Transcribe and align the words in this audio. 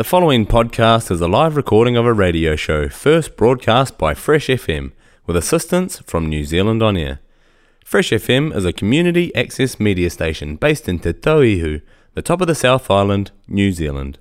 The 0.00 0.04
following 0.04 0.46
podcast 0.46 1.10
is 1.10 1.20
a 1.20 1.28
live 1.28 1.56
recording 1.56 1.94
of 1.94 2.06
a 2.06 2.14
radio 2.14 2.56
show 2.56 2.88
first 2.88 3.36
broadcast 3.36 3.98
by 3.98 4.14
Fresh 4.14 4.46
FM 4.46 4.92
with 5.26 5.36
assistance 5.36 5.98
from 5.98 6.26
New 6.26 6.42
Zealand 6.42 6.82
On 6.82 6.96
Air. 6.96 7.20
Fresh 7.84 8.08
FM 8.08 8.56
is 8.56 8.64
a 8.64 8.72
community 8.72 9.30
access 9.34 9.78
media 9.78 10.08
station 10.08 10.56
based 10.56 10.88
in 10.88 11.00
Te 11.00 11.12
Tauihu, 11.12 11.82
the 12.14 12.22
top 12.22 12.40
of 12.40 12.46
the 12.46 12.54
South 12.54 12.90
Island, 12.90 13.32
New 13.46 13.72
Zealand. 13.72 14.18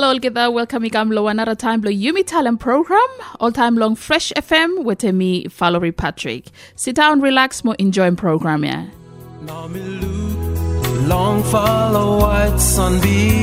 Hello, 0.00 0.10
all 0.10 0.20
there. 0.20 0.48
Welcome 0.48 0.84
to 0.84 1.26
another 1.26 1.56
time 1.56 1.82
to 1.82 1.88
Yumi 1.88 2.22
Talem 2.22 2.56
Program, 2.56 3.08
all 3.40 3.50
time 3.50 3.74
long 3.76 3.96
Fresh 3.96 4.32
FM 4.36 4.84
with 4.84 5.02
me, 5.02 5.48
Valerie 5.48 5.90
Patrick. 5.90 6.52
Sit 6.76 6.94
down, 6.94 7.20
relax, 7.20 7.64
more 7.64 7.74
enjoying 7.80 8.14
program, 8.14 8.64
yeah. 8.64 8.86
Now 9.42 9.66
look, 9.66 11.08
long 11.08 11.42
follow 11.42 12.20
white 12.20 12.60
sun 12.60 13.00
beats. 13.00 13.34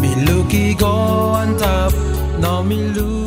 Me 0.00 0.14
looky 0.24 0.74
go 0.74 0.86
on 0.86 1.58
top, 1.58 1.92
now 2.38 2.62
me 2.62 2.76
look. 2.76 3.22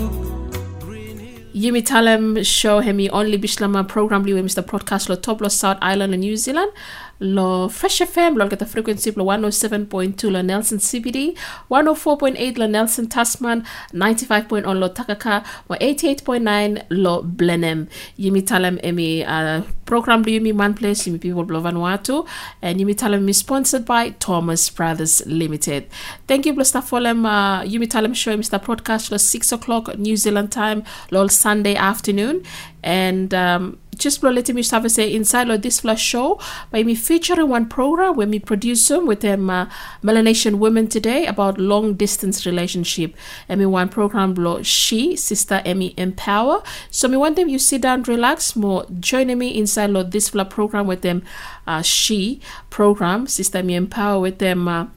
Yumi 1.56 1.82
Talem 1.82 2.46
show 2.46 2.82
hemi 2.82 3.10
only 3.10 3.38
Bislama 3.38 3.88
program 3.88 4.26
liwe 4.26 4.44
Mr. 4.44 4.62
Podcast 4.62 5.08
lo 5.08 5.16
top 5.16 5.40
lo 5.40 5.48
South 5.48 5.78
Island 5.82 6.12
lo 6.12 6.18
New 6.18 6.36
Zealand 6.36 6.70
lo 7.20 7.70
Fresh 7.70 8.02
FM 8.02 8.36
lo 8.38 8.48
the 8.48 8.66
frequency 8.66 9.12
lo 9.12 9.26
107.2 9.26 10.32
lo 10.32 10.42
Nelson 10.42 10.80
CBD 10.80 11.36
104.8 11.70 12.58
lo 12.58 12.68
Nelson 12.68 13.08
Tasman 13.08 13.64
95.1 13.94 14.80
lo 14.80 14.90
Takaka 14.90 15.44
wa 15.68 15.78
88.9 15.78 16.86
lo 16.90 17.22
Blenheim 17.24 17.88
Yumi 18.18 18.42
Talem 18.42 18.80
emi 18.84 19.24
uh, 19.26 19.64
program 19.86 20.24
li 20.24 20.40
Yumi 20.40 20.54
man 20.54 20.74
place 20.74 21.06
Yumi 21.06 21.20
people 21.22 21.44
Vanuatu 21.44 22.28
and 22.62 22.80
Yumi 22.80 22.96
Talem 22.96 23.34
sponsored 23.34 23.86
by 23.86 24.10
Thomas 24.20 24.70
Brothers 24.70 25.26
Limited. 25.26 25.88
Thank 26.28 26.46
you 26.46 26.64
staff 26.64 26.90
folem. 26.90 27.26
Uh, 27.26 27.64
Yumi 27.64 27.88
Talem 27.88 28.16
show 28.16 28.36
Mr. 28.36 28.60
Podcast 28.62 29.12
lo 29.12 29.18
6 29.18 29.52
o'clock 29.52 29.98
New 29.98 30.18
Zealand 30.18 30.52
time 30.52 30.84
lo 31.12 31.28
Sunday 31.28 31.76
afternoon. 31.76 32.44
And 32.84 33.34
um, 33.34 33.80
just 33.98 34.22
blow 34.22 34.32
let 34.32 34.48
me 34.54 34.64
have 34.72 34.90
say 34.92 35.14
inside 35.14 35.50
of 35.50 35.62
this 35.62 35.80
flash 35.82 36.02
show 36.02 36.40
by 36.72 36.84
me 36.84 36.96
featuring 36.96 37.50
one 37.50 37.68
program 37.68 38.16
where 38.16 38.28
me 38.28 38.40
produce 38.40 38.88
them 38.88 39.06
with 39.06 39.22
them 39.22 39.50
uh, 39.50 39.68
Melanesian 40.02 40.60
women 40.60 40.88
today 40.88 41.26
about 41.26 41.58
long 41.58 41.94
distance 41.94 42.46
relationship 42.46 43.16
and 43.50 43.60
me 43.60 43.66
one 43.66 43.90
program 43.90 44.34
blow 44.34 44.62
she 44.62 45.16
sister 45.16 45.62
Emmy 45.66 45.94
empower 45.98 46.62
so 46.92 47.08
me 47.08 47.18
want 47.18 47.36
them 47.36 47.50
you 47.50 47.60
sit 47.60 47.82
down 47.82 48.04
relax 48.04 48.56
more 48.56 48.86
joining 49.00 49.38
me 49.38 49.58
inside 49.58 49.96
of 49.96 50.12
this 50.12 50.30
flash 50.30 50.50
program 50.50 50.88
with 50.88 51.02
them 51.02 51.24
uh, 51.68 51.82
she 51.82 52.40
program 52.70 53.28
sister 53.28 53.64
me 53.64 53.76
empower 53.76 54.20
with 54.20 54.40
them 54.40 54.68
uh, 54.68 54.88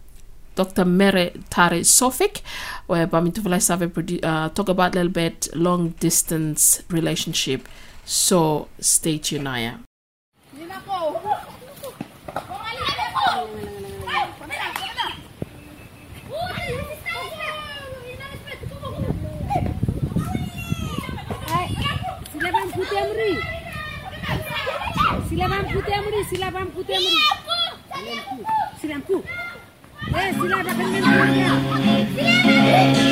Dr. 0.59 0.85
Mere 0.85 1.31
Tare 1.51 1.85
Sofik, 1.85 2.43
where 2.89 3.07
Bamituvula 3.07 3.62
Save 3.62 4.25
uh, 4.25 4.49
talk 4.49 4.69
about 4.69 4.93
a 4.93 4.97
little 4.97 5.12
bit 5.12 5.47
long 5.55 5.91
distance 6.01 6.83
relationship. 6.91 7.69
So 8.09 8.69
stay 8.81 9.19
tuned, 9.19 9.45
Naya. 9.45 9.84
Silaban 22.33 22.69
putih 22.73 22.97
amri. 22.97 23.33
Silaban 25.28 25.65
putih 25.69 25.95
amri. 26.00 26.20
Silaban 26.33 26.67
putih 26.72 26.97
amri. 26.97 27.12
Silampu. 28.81 29.21
Eh, 30.16 30.33
silaban 30.33 30.75
kan 30.81 33.08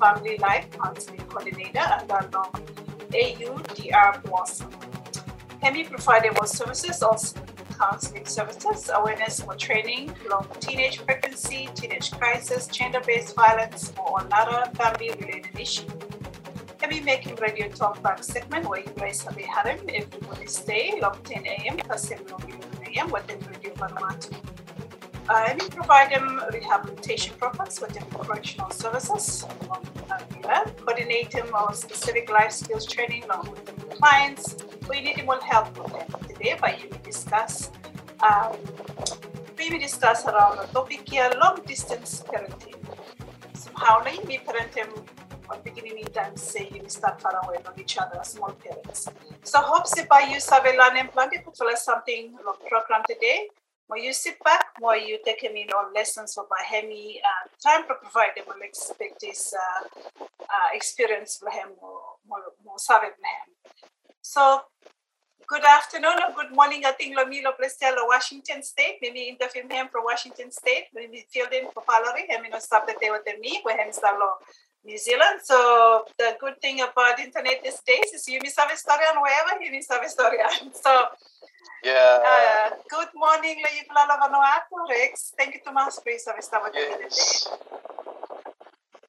Family 0.00 0.38
Life 0.38 0.70
Counseling 0.70 1.20
Coordinator, 1.28 1.86
and 1.98 2.10
our 2.10 2.28
long 2.32 2.52
AUDR 3.12 4.22
Blossom. 4.24 4.70
Hemi 5.62 5.84
provided 5.84 6.34
more 6.34 6.46
services, 6.46 7.02
also 7.02 7.38
counseling 7.78 8.26
services, 8.26 8.90
awareness 8.94 9.40
or 9.40 9.54
training, 9.56 10.14
long 10.30 10.46
teenage 10.60 11.04
pregnancy, 11.04 11.68
teenage 11.74 12.10
crisis, 12.12 12.66
gender-based 12.66 13.34
violence, 13.34 13.92
or 13.98 14.20
another 14.20 14.70
family-related 14.74 15.58
issue. 15.58 15.88
Hemi 16.80 17.00
making 17.00 17.36
radio 17.36 17.68
talk 17.68 18.02
back 18.02 18.22
segment 18.24 18.68
where 18.68 18.80
you 18.80 18.92
guys 18.96 19.22
have 19.22 19.36
a 19.36 19.42
harem 19.42 19.80
every 19.88 20.20
Wednesday, 20.28 20.98
long 21.00 21.18
10 21.24 21.46
a.m. 21.46 21.76
plus 21.76 22.08
7 22.08 22.24
a.m. 22.86 23.10
within 23.10 23.38
Radio 23.50 23.72
Vanuatu. 23.74 24.34
Uh, 25.28 25.46
Hemi 25.46 25.68
provide 25.68 26.10
them 26.10 26.40
rehabilitation 26.52 27.34
programs 27.38 27.80
within 27.80 28.02
correctional 28.10 28.70
services, 28.70 29.39
along 29.39 29.39
with 29.39 29.39
coordinate 30.80 31.30
them 31.30 31.48
specific 31.74 32.30
life 32.30 32.52
skills 32.52 32.86
training 32.86 33.24
with 33.50 33.64
the 33.66 33.96
clients 33.96 34.56
we 34.90 35.00
need 35.00 35.24
more 35.24 35.40
help 35.40 35.68
with 35.78 35.92
them. 35.92 36.08
Today, 36.28 36.58
by 36.60 36.76
you 36.82 36.88
discuss, 37.04 37.70
um, 38.26 38.56
we 39.56 39.70
will 39.70 39.78
discuss 39.78 40.26
around 40.26 40.58
the 40.58 40.66
topic 40.72 41.08
here, 41.08 41.30
long 41.40 41.60
distance 41.64 42.24
parenting. 42.26 42.80
Somehow, 43.54 44.02
like 44.04 44.26
me 44.26 44.40
parenting 44.44 44.90
at 45.52 45.64
beginning 45.64 45.98
in 45.98 46.06
time 46.06 46.36
say 46.36 46.68
you 46.74 46.82
start 46.88 47.20
far 47.20 47.34
away 47.44 47.58
from 47.62 47.74
each 47.78 47.98
other 47.98 48.18
as 48.20 48.30
small 48.30 48.52
parents. 48.52 49.08
So 49.44 49.60
hope 49.60 49.86
by 50.08 50.20
you 50.30 50.40
sabe 50.40 50.76
learning 50.76 51.08
plan 51.08 51.30
put 51.44 51.56
for 51.56 51.76
something 51.76 52.34
program 52.68 53.02
today. 53.08 53.48
You 53.96 54.12
sit 54.12 54.42
back, 54.44 54.66
more 54.80 54.96
you 54.96 55.18
take 55.24 55.42
him 55.42 55.56
in 55.56 55.68
on 55.70 55.92
lessons 55.92 56.34
for 56.34 56.46
by 56.48 56.62
Hemi 56.64 57.20
uh, 57.24 57.48
time 57.62 57.86
to 57.88 57.94
provide 57.94 58.32
expect 58.62 59.20
this 59.20 59.52
uh, 59.52 60.24
uh, 60.40 60.68
experience 60.72 61.38
for 61.38 61.50
him 61.50 61.68
more 61.80 62.00
more 62.64 62.78
sabe 62.78 63.04
him. 63.04 63.48
So 64.22 64.62
good 65.48 65.64
afternoon 65.64 66.18
or 66.22 66.34
good 66.34 66.54
morning. 66.54 66.82
I 66.86 66.92
think 66.92 67.18
Lomilo 67.18 67.52
Plestelo, 67.58 68.06
Washington 68.06 68.62
State. 68.62 68.98
Maybe 69.02 69.22
interview 69.22 69.62
him 69.68 69.88
from 69.90 70.04
Washington 70.04 70.50
State. 70.52 70.86
Maybe 70.94 71.26
filled 71.32 71.52
in 71.52 71.66
for 71.74 71.82
Valerie. 71.86 72.28
I 72.32 72.40
mean, 72.40 72.52
stop 72.60 72.86
the 72.86 72.94
day 73.00 73.10
with 73.10 73.26
me. 73.40 73.60
We 73.64 73.72
have 73.72 73.92
New 74.84 74.98
Zealand. 74.98 75.40
So 75.44 76.04
the 76.18 76.36
good 76.40 76.60
thing 76.60 76.80
about 76.80 77.18
internet 77.20 77.62
these 77.62 77.80
days 77.86 78.12
is 78.14 78.28
you 78.28 78.40
miss 78.42 78.56
a 78.58 78.76
story 78.76 79.04
on 79.14 79.20
wherever 79.22 79.62
you 79.62 79.70
miss 79.72 79.88
a 79.90 80.08
story 80.08 80.38
on. 80.38 80.72
So 80.84 80.92
Yeah. 81.82 82.20
uh, 82.20 82.68
good 82.92 83.08
morning, 83.14 83.56
Laiflala 83.64 84.16
Vanuatu, 84.20 84.76
Rex. 84.88 85.32
Thank 85.36 85.54
you 85.54 85.60
so 85.64 85.72
much 85.72 85.94
for 86.02 86.10
your 86.10 86.18
service 86.18 86.48
today. 86.48 87.08
yes. 87.08 87.48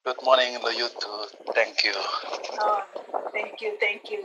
Good 0.06 0.24
morning, 0.24 0.58
you 0.74 0.88
too. 1.00 1.20
Thank 1.54 1.84
you. 1.84 1.94
Oh, 2.64 2.82
thank 3.34 3.60
you, 3.62 3.78
thank 3.80 4.10
you. 4.10 4.24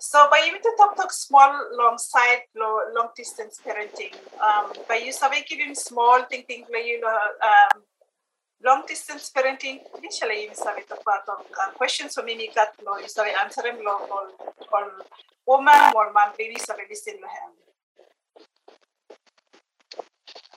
So, 0.00 0.26
by 0.30 0.40
you 0.48 0.56
to 0.58 0.70
talk 0.78 0.96
talk 0.96 1.12
small, 1.12 1.52
long 1.78 1.96
side, 1.98 2.42
lo- 2.56 2.88
long 2.96 3.10
distance 3.14 3.60
parenting. 3.64 4.16
Um, 4.42 4.72
by 4.88 4.96
you 4.96 5.12
sabi 5.12 5.44
giving 5.46 5.74
small 5.76 6.24
like 6.72 6.86
you 6.86 6.98
um, 7.50 7.82
long 8.64 8.82
distance 8.86 9.30
parenting. 9.34 9.82
Initially, 9.98 10.46
you 10.46 10.54
sabi 10.54 10.82
to 10.88 10.96
part 11.02 11.26
of 11.28 11.42
uh, 11.50 11.70
questions 11.74 12.14
so 12.14 12.22
many 12.22 12.48
got 12.54 12.70
lo 12.86 12.96
you 12.98 13.08
sabi 13.08 13.30
answer 13.42 13.62
them 13.62 13.82
lo 13.82 14.06
all 14.06 14.28
all 14.72 14.88
woman 15.46 15.92
or 15.94 16.14
man 16.14 16.30
baby 16.38 16.58
sabi 16.58 16.86
listen 16.88 17.18
to 17.18 17.26
him. 17.26 17.50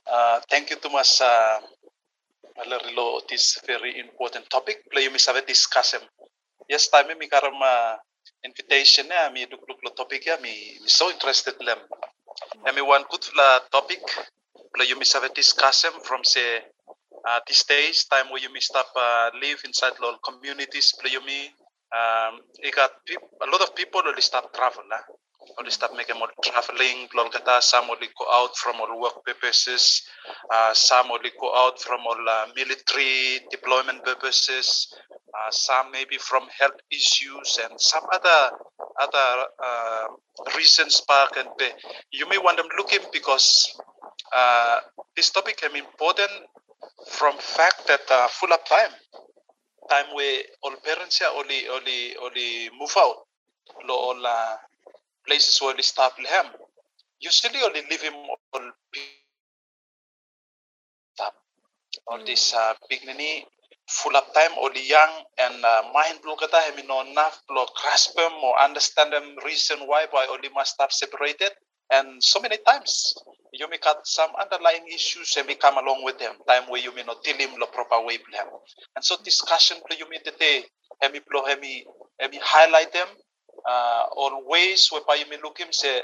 Uh, 0.06 0.38
thank 0.48 0.70
you 0.70 0.78
much, 0.92 1.20
uh, 1.20 1.58
Valerilo, 2.54 3.26
this 3.28 3.58
very 3.66 3.98
important 3.98 4.46
topic. 4.48 4.86
Play 4.86 5.10
mi 5.10 5.18
sabe 5.18 5.42
discuss 5.42 5.94
em. 5.94 6.02
Yes, 6.70 6.86
time 6.88 7.18
mi 7.18 7.26
karam 7.26 7.58
uh, 7.58 7.98
invitation 8.46 9.10
ya 9.10 9.30
mi 9.34 9.46
duk 9.50 9.66
duk 9.66 9.82
lo 9.82 9.90
topic 9.98 10.22
ya 10.30 10.38
mi 10.38 10.78
mi 10.78 10.88
so 10.88 11.10
interested 11.10 11.58
lem. 11.58 11.78
Mi 12.70 12.82
one 12.82 13.02
good 13.10 13.26
la 13.34 13.66
topic. 13.66 13.98
Play 14.70 14.94
mi 14.94 15.02
sabe 15.02 15.34
discuss 15.34 15.90
em 15.90 15.98
from 16.06 16.22
say 16.22 16.62
uh, 17.26 17.40
these 17.46 17.64
days 17.64 18.04
time 18.06 18.30
where 18.30 18.40
you 18.40 18.52
may 18.52 18.60
stop 18.60 18.86
uh, 18.96 19.30
live 19.42 19.60
inside 19.64 19.92
little 20.00 20.18
communities. 20.24 20.94
Play 21.00 21.18
mi 21.26 21.50
um, 21.94 22.40
you 22.62 22.72
got 22.72 22.90
a 23.10 23.50
lot 23.50 23.62
of 23.62 23.74
people 23.74 24.02
only 24.06 24.20
stop 24.20 24.52
travel 24.54 24.82
lah. 24.90 25.02
Only 25.58 25.70
start 25.70 25.94
making 25.94 26.18
more 26.18 26.30
traveling. 26.42 27.06
Lol 27.14 27.30
some 27.60 27.88
only 27.88 28.08
go 28.18 28.26
out 28.32 28.56
from 28.56 28.80
all 28.80 29.00
work 29.00 29.24
purposes. 29.24 30.02
Uh, 30.50 30.74
some 30.74 31.10
only 31.10 31.30
go 31.40 31.54
out 31.54 31.80
from 31.80 32.00
all 32.02 32.18
uh, 32.28 32.46
military 32.56 33.40
deployment 33.50 34.04
purposes. 34.04 34.92
Uh, 35.30 35.50
some 35.50 35.92
maybe 35.92 36.18
from 36.18 36.48
health 36.58 36.80
issues 36.90 37.60
and 37.62 37.80
some 37.80 38.02
other 38.12 38.50
other 39.00 39.28
uh, 39.62 40.06
reasons. 40.56 41.00
Park 41.06 41.36
and 41.38 41.48
be. 41.56 41.70
you 42.10 42.28
may 42.28 42.38
want 42.38 42.56
them 42.56 42.66
looking 42.76 43.06
because 43.12 43.78
uh, 44.34 44.80
this 45.14 45.30
topic 45.30 45.62
is 45.62 45.70
important 45.78 46.32
from 47.08 47.36
fact 47.38 47.86
that 47.86 48.04
uh, 48.10 48.28
full 48.28 48.52
of 48.52 48.64
time 48.64 48.92
time 49.88 50.06
where 50.14 50.42
all 50.62 50.74
parents 50.84 51.22
are 51.22 51.34
only 51.38 51.68
only 51.68 52.16
only 52.18 52.70
move 52.78 52.94
out. 52.98 53.26
Lo 53.86 53.94
all 53.94 54.26
uh, 54.26 54.56
places 55.26 55.60
where 55.62 55.74
they 55.74 55.82
start 55.82 56.12
them 56.16 56.46
usually 57.20 57.60
only 57.64 57.82
live 57.90 58.04
in 58.04 58.14
all 58.52 58.70
all 62.06 62.24
this 62.24 62.54
uh, 62.54 62.74
big 62.88 63.04
nini 63.06 63.46
full 63.88 64.16
of 64.16 64.24
time 64.34 64.50
only 64.60 64.86
young 64.86 65.10
and 65.38 65.64
uh, 65.64 65.82
mind 65.94 66.18
blow 66.22 66.36
kata 66.36 66.58
hemi 66.66 66.82
no 66.86 67.02
enough 67.02 67.40
blow 67.48 67.66
grasp 67.80 68.14
them 68.16 68.32
or 68.42 68.58
understand 68.60 69.12
them 69.12 69.34
reason 69.44 69.78
why 69.86 70.06
why 70.10 70.26
only 70.30 70.50
must 70.54 70.74
stop 70.74 70.92
separated 70.92 71.50
and 71.90 72.22
so 72.22 72.40
many 72.40 72.58
times 72.66 73.14
you 73.52 73.68
may 73.70 73.78
got 73.78 74.06
some 74.06 74.30
underlying 74.40 74.86
issues 74.92 75.34
and 75.38 75.46
may 75.46 75.54
come 75.54 75.78
along 75.78 76.04
with 76.04 76.18
them 76.18 76.34
time 76.48 76.64
where 76.68 76.80
you 76.80 76.94
may 76.94 77.02
not 77.04 77.22
deal 77.22 77.36
him 77.36 77.50
the 77.58 77.66
proper 77.66 78.00
way 78.04 78.18
with 78.18 78.32
them. 78.32 78.46
And 78.96 79.04
so 79.04 79.16
discussion 79.24 79.78
play 79.86 79.96
you 79.98 80.08
may 80.10 80.18
today 80.18 80.64
hemi 81.00 81.20
blow 81.30 81.44
hemi 81.46 81.84
hemi 82.20 82.38
highlight 82.42 82.92
them 82.92 83.08
uh, 83.68 84.04
or 84.16 84.48
ways 84.48 84.88
whereby 84.92 85.14
you 85.16 85.28
may 85.30 85.38
look 85.42 85.58
him 85.58 85.68
say 85.70 86.02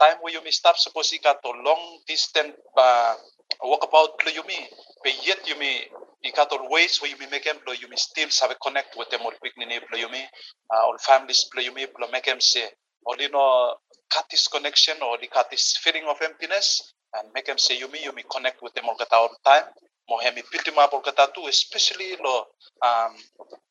time 0.00 0.16
where 0.20 0.32
you 0.32 0.42
may 0.44 0.50
stop 0.50 0.76
suppose 0.76 1.12
you 1.12 1.18
got 1.22 1.36
a 1.44 1.48
long 1.48 1.98
distance 2.06 2.54
uh, 2.76 3.14
walkabout 3.62 4.18
you 4.34 4.42
may 4.46 4.66
but 5.02 5.14
yet 5.26 5.38
you 5.46 5.58
may 5.58 5.84
you 6.22 6.32
got 6.32 6.50
all 6.52 6.70
ways 6.70 7.00
where 7.00 7.10
you 7.10 7.16
may 7.18 7.28
make 7.30 7.44
them 7.44 7.56
you 7.80 7.88
may 7.88 7.96
still 7.96 8.28
have 8.40 8.50
a 8.50 8.54
connect 8.56 8.96
with 8.96 9.08
them 9.10 9.20
or 9.24 9.32
quick 9.40 9.52
name 9.58 9.80
play 9.90 10.00
you 10.00 10.10
may 10.10 10.24
uh, 10.74 10.82
all 10.86 10.96
families 10.98 11.46
play 11.52 11.64
you 11.64 11.74
may 11.74 11.86
make 12.12 12.24
them 12.24 12.40
say 12.40 12.66
or 13.06 13.14
you 13.18 13.30
know 13.30 13.74
cut 14.12 14.26
this 14.30 14.48
connection 14.48 14.94
or 15.02 15.18
they 15.20 15.26
cut 15.26 15.50
this 15.50 15.76
feeling 15.78 16.04
of 16.08 16.16
emptiness 16.22 16.92
and 17.14 17.28
make 17.34 17.46
them 17.46 17.58
say 17.58 17.78
you 17.78 17.90
me 17.90 17.98
you 18.02 18.12
me 18.12 18.24
connect 18.30 18.62
with 18.62 18.74
them 18.74 18.84
all 18.88 18.96
the 18.98 19.06
time 19.44 19.64
mo 20.08 20.18
hemi 20.18 20.42
build 20.50 20.64
them 20.64 20.78
up 20.78 20.92
all 20.92 21.02
the 21.02 21.28
too 21.34 21.46
especially 21.48 22.16
lo 22.22 22.46
um, 22.82 23.14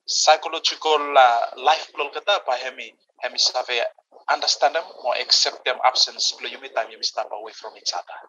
psychological 0.06 1.02
uh, 1.18 1.46
life 1.58 1.92
lo 1.98 2.10
kata 2.10 2.44
pa 2.46 2.56
hemi 2.60 2.94
hemi 3.24 3.38
save 3.38 3.84
understand 4.32 4.76
them 4.76 4.84
or 5.06 5.16
accept 5.22 5.64
them 5.66 5.78
absence 5.86 6.36
lo 6.42 6.48
you 6.48 6.60
me 6.60 6.70
time 6.70 6.92
you 6.92 6.98
me 6.98 7.04
step 7.06 7.30
away 7.32 7.54
from 7.54 7.72
each 7.78 7.94
other 7.94 8.20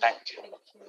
thank 0.00 0.20
you 0.32 0.40
Thank 0.40 0.52
you. 0.74 0.86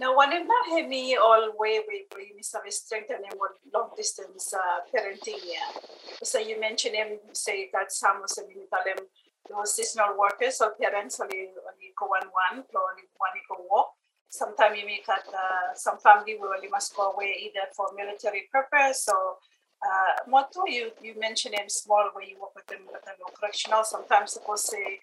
Now, 0.00 0.16
whenever 0.16 0.48
Hemi 0.70 1.16
all 1.16 1.52
way 1.58 1.80
we 1.86 2.32
miss 2.34 2.54
have 2.54 2.64
strengthen 2.72 3.20
with 3.20 3.52
long 3.74 3.90
distance 3.96 4.54
uh, 4.54 4.80
parenting, 4.88 5.44
yeah. 5.44 5.76
So 6.22 6.38
you 6.38 6.58
mentioned 6.58 6.96
him 6.96 7.18
say 7.34 7.68
that 7.74 7.92
some 7.92 8.24
in 8.38 8.64
them 8.70 9.04
those 9.50 9.74
seasonal 9.74 10.14
workers 10.16 10.62
or 10.62 10.78
parents 10.78 11.18
only 11.18 11.50
only 11.50 11.90
go 11.98 12.06
one 12.06 12.30
one 12.30 12.64
or 12.70 12.82
only 12.94 13.06
one 13.18 13.36
go 13.50 13.66
walk. 13.68 13.90
Sometimes 14.30 14.78
you 14.78 14.86
make 14.86 15.04
that 15.06 15.26
uh, 15.26 15.74
some 15.74 15.98
family 15.98 16.38
will 16.38 16.54
only 16.54 16.68
must 16.70 16.94
go 16.94 17.10
away 17.10 17.34
either 17.42 17.66
for 17.74 17.90
military 17.98 18.46
purpose 18.52 19.08
or 19.10 19.42
uh, 19.82 20.28
Moto, 20.28 20.66
you, 20.66 20.90
you 21.02 21.18
mentioned 21.18 21.54
him 21.54 21.68
small 21.68 22.10
where 22.12 22.24
you 22.24 22.36
work 22.38 22.54
with 22.54 22.66
them 22.66 22.80
with 22.92 23.02
them 23.04 23.14
correctional. 23.40 23.82
Sometimes 23.82 24.32
suppose 24.32 24.68
say 24.68 25.00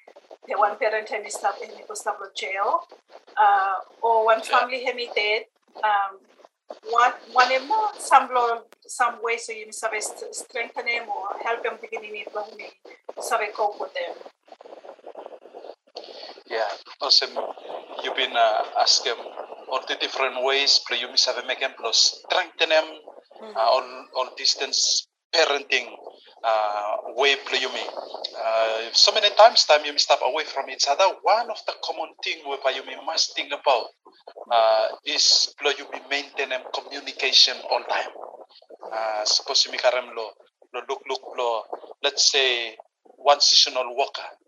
the 0.48 0.58
one 0.58 0.78
parent 0.78 1.10
hemi 1.10 1.30
stop 1.30 1.56
stop 1.94 2.18
with 2.22 2.36
jail. 2.36 2.82
Uh, 3.36 3.76
or 4.02 4.26
one 4.26 4.42
family 4.42 4.84
hemi 4.86 5.10
dead. 5.16 5.44
Um, 5.84 6.20
one 6.90 7.14
one 7.32 7.54
of 7.56 7.68
more 7.68 7.90
some 7.98 8.30
some 8.86 9.16
way 9.24 9.38
so 9.38 9.52
you 9.52 9.72
sabe 9.72 10.02
st- 10.02 10.36
strengthen 10.36 10.86
them 10.86 11.08
or 11.10 11.40
help 11.42 11.66
him 11.66 11.74
beginning 11.82 12.16
it 12.16 12.28
when 12.34 12.46
we 12.58 12.70
sabe 13.22 13.54
cope 13.54 13.80
with 13.80 13.94
them. 13.94 14.14
Yeah, 16.50 16.68
awesome. 17.02 17.36
You've 18.04 18.16
been 18.16 18.36
uh, 18.36 18.64
asking 18.80 19.16
all 19.70 19.82
the 19.88 19.96
different 20.00 20.44
ways, 20.44 20.80
but 20.88 21.00
you 21.00 21.08
must 21.08 21.26
have 21.26 21.44
make 21.46 21.60
them 21.60 21.72
plus 21.78 22.24
strengthen 22.24 22.70
them 22.70 22.86
uh, 23.56 23.70
on 23.76 23.84
on 24.16 24.36
distance 24.38 25.08
parenting 25.36 25.92
uh, 26.44 26.96
way 27.20 27.36
play 27.46 27.60
you 27.60 27.68
me. 27.74 27.84
Uh, 27.84 28.88
so 28.94 29.12
many 29.12 29.28
times 29.36 29.66
time 29.66 29.84
you 29.84 29.98
step 29.98 30.20
away 30.24 30.46
from 30.46 30.70
each 30.70 30.86
other. 30.90 31.04
One 31.22 31.50
of 31.52 31.60
the 31.68 31.74
common 31.84 32.16
thing 32.24 32.40
you 32.48 32.86
may 32.86 32.96
must 33.06 33.36
think 33.36 33.52
about 33.52 33.92
uh, 34.52 34.88
is 35.04 35.54
play 35.60 35.74
you 35.78 35.86
me 35.92 36.00
maintain 36.10 36.56
communication 36.74 37.58
all 37.70 37.84
time. 37.84 38.12
Uh, 38.88 39.26
suppose 39.26 39.66
you 39.66 39.72
make 39.72 39.84
a 39.84 39.92
lo 40.16 40.32
lo 40.74 40.82
look 40.88 41.02
look 41.10 41.24
lo 41.38 41.64
let's 42.04 42.32
say 42.32 42.76
one 43.18 43.42
seasonal 43.42 43.96
worker. 43.98 44.47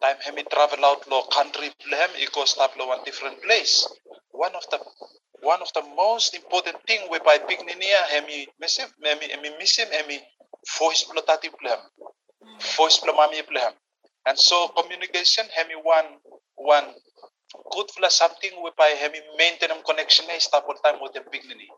Time 0.00 0.16
hemi 0.24 0.42
travel 0.48 0.84
out 0.84 1.04
lo 1.12 1.28
country 1.28 1.68
plem 1.76 2.10
eco 2.16 2.44
stop 2.48 2.72
lo 2.76 2.88
one 2.88 3.04
different 3.04 3.36
place. 3.42 3.84
One 4.32 4.54
of 4.56 4.64
the 4.70 4.80
one 5.42 5.60
of 5.60 5.68
the 5.74 5.82
most 5.94 6.34
important 6.34 6.80
thing 6.86 7.00
we 7.04 7.18
whereby 7.20 7.38
big 7.46 7.60
ninia 7.60 8.00
hemi 8.08 8.48
miss 8.58 8.78
him 8.78 8.88
hemi 9.04 9.28
hemi 9.28 9.48
him 9.48 9.88
hemi 9.92 10.18
voice 10.78 11.04
plotati 11.04 11.52
plem. 11.52 11.78
Voice 12.76 12.98
plamami 12.98 13.44
plem. 13.46 13.72
And 14.24 14.38
so 14.38 14.68
communication 14.68 15.44
hemi 15.52 15.76
one 15.76 16.16
one 16.56 16.94
good 17.70 17.90
fla 17.90 18.10
something 18.10 18.52
whereby 18.62 18.96
hemi 18.96 19.20
maintain 19.36 19.70
connection 19.84 20.24
eh 20.30 20.38
stop 20.38 20.64
all 20.66 20.80
time 20.82 20.96
with 21.02 21.12
the 21.12 21.20
big 21.30 21.44
nini. 21.44 21.68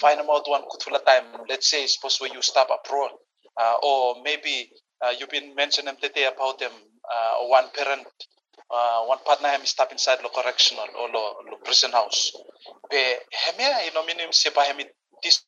Find 0.00 0.18
out 0.18 0.48
one 0.50 0.66
good 0.70 0.82
fla 0.82 0.98
time. 1.06 1.46
Let's 1.48 1.70
say 1.70 1.86
suppose 1.86 2.18
when 2.20 2.32
you 2.32 2.42
stop 2.42 2.68
abroad. 2.74 3.12
Uh, 3.54 3.76
or 3.82 4.16
maybe 4.24 4.70
uh, 5.00 5.12
you've 5.18 5.30
been 5.30 5.54
mentioning 5.54 5.94
today 6.00 6.24
about 6.24 6.58
them 6.58 6.72
uh, 7.12 7.34
one 7.46 7.68
parent 7.76 8.06
uh, 8.72 9.04
one 9.04 9.18
partner 9.24 9.50
him 9.50 9.64
stop 9.64 9.92
inside 9.92 10.18
the 10.22 10.28
correctional 10.28 10.86
or 10.98 11.08
the, 11.08 11.24
the 11.50 11.56
prison 11.64 11.92
house. 11.92 12.32
Be 12.90 12.96
hemi 13.30 13.64
know 13.94 14.04
minim 14.06 14.32
se 14.32 14.50
pa 14.50 14.64
hemi 14.64 14.84
this 15.22 15.44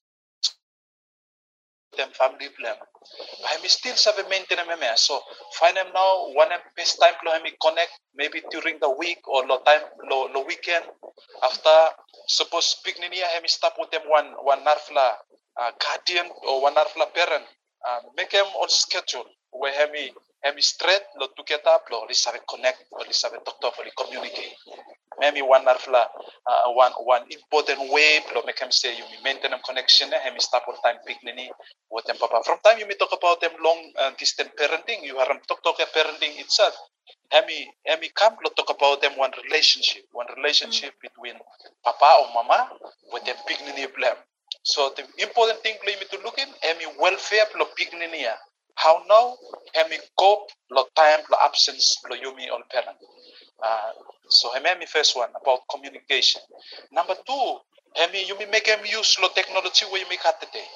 them 1.96 2.10
family 2.12 2.48
plan. 2.58 2.76
I'm 3.48 3.62
still 3.68 3.94
have 3.94 4.18
a 4.24 4.28
maintenance 4.28 4.68
meme. 4.68 4.96
So 4.96 5.20
find 5.58 5.76
them 5.76 5.86
now 5.94 6.26
one 6.34 6.50
best 6.76 6.98
time 7.00 7.14
lo 7.24 7.32
hemi 7.32 7.52
connect 7.62 7.92
maybe 8.16 8.42
during 8.50 8.78
the 8.80 8.90
week 8.90 9.26
or 9.28 9.46
lo 9.46 9.58
time 9.64 9.82
lo 10.10 10.28
lo 10.34 10.44
weekend 10.44 10.84
after 11.42 11.76
suppose 12.26 12.76
big 12.84 12.96
ninia 12.96 13.26
hemi 13.34 13.48
stop 13.48 13.74
with 13.78 13.90
them 13.90 14.02
one 14.08 14.34
one 14.42 14.60
narfla 14.64 15.14
uh, 15.60 15.70
guardian 15.78 16.26
or 16.48 16.62
one 16.62 16.74
narfla 16.74 17.06
parent 17.14 17.44
uh, 17.86 18.00
make 18.16 18.30
them 18.30 18.46
on 18.60 18.68
schedule 18.68 19.26
where 19.52 19.72
hemi 19.72 20.12
hemi 20.44 20.60
straight 20.62 21.04
lo 21.16 21.32
together 21.32 21.80
lo 21.90 22.04
li 22.04 22.14
sabe 22.14 22.40
connect 22.44 22.84
or 22.92 23.04
li 23.08 23.16
sabe 23.16 23.40
talk 23.44 23.56
talk 23.60 23.78
or 23.78 23.84
li 23.84 23.92
communicate. 23.96 24.56
Maybe 25.18 25.40
one 25.40 25.64
narfla 25.64 26.04
uh, 26.46 26.68
one 26.76 26.92
one 27.00 27.24
important 27.32 27.80
way 27.90 28.20
lo 28.34 28.42
make 28.44 28.60
him 28.60 28.70
say 28.70 28.92
you 28.96 29.04
maintain 29.24 29.50
them 29.50 29.60
connection 29.64 30.12
eh 30.12 30.20
hemi 30.20 30.40
stop 30.40 30.68
all 30.68 30.76
time 30.84 30.98
big 31.06 31.16
nini 31.24 31.50
with 31.90 32.04
them 32.04 32.16
papa. 32.20 32.42
From 32.44 32.58
time 32.62 32.78
you 32.78 32.86
may 32.86 32.94
talk 33.00 33.12
about 33.16 33.40
them 33.40 33.52
long 33.64 33.80
uh, 33.96 34.12
distance 34.18 34.50
parenting 34.60 35.00
you 35.02 35.16
are 35.16 35.32
talk 35.48 35.62
talk 35.64 35.80
parenting 35.96 36.36
itself. 36.38 36.76
Hemi 37.32 37.64
hemi 37.86 38.08
come 38.12 38.36
lo 38.44 38.50
talk 38.52 38.68
about 38.70 39.00
them 39.00 39.16
one 39.16 39.32
relationship 39.48 40.04
one 40.12 40.26
relationship 40.36 40.92
between 41.00 41.40
papa 41.82 42.20
or 42.20 42.28
mama 42.36 42.68
with 43.12 43.24
them 43.24 43.36
big 43.48 43.60
nini 43.64 43.86
plan 43.88 44.16
so 44.62 44.92
the 44.96 45.04
important 45.24 45.58
thing 45.64 45.76
lo 45.84 45.88
you 45.92 45.98
need 46.00 46.10
to 46.12 46.20
look 46.20 46.36
in 46.38 46.48
hemi 46.60 46.84
welfare 47.00 47.48
lo 47.56 47.66
big 47.76 47.92
nini 47.96 48.24
ya. 48.28 48.36
How 48.76 49.02
now? 49.08 49.36
Hemi 49.74 49.98
cope? 50.18 50.50
Lo 50.70 50.86
time 50.94 51.20
lo 51.30 51.38
absence 51.42 51.98
lo 52.08 52.16
yumi 52.16 52.50
all 52.50 52.62
parent 52.70 52.98
uh, 53.62 53.92
so 54.28 54.50
hemi 54.52 54.86
first 54.86 55.16
one 55.16 55.28
about 55.40 55.60
communication. 55.70 56.40
Number 56.92 57.14
two 57.26 57.58
hemi 57.94 58.24
you 58.26 58.38
may 58.38 58.46
make 58.46 58.66
him 58.66 58.80
use 58.84 59.16
lo 59.20 59.28
technology 59.34 59.86
where 59.86 60.00
you 60.00 60.08
make 60.08 60.24
at 60.26 60.40
the 60.40 60.46
day 60.52 60.66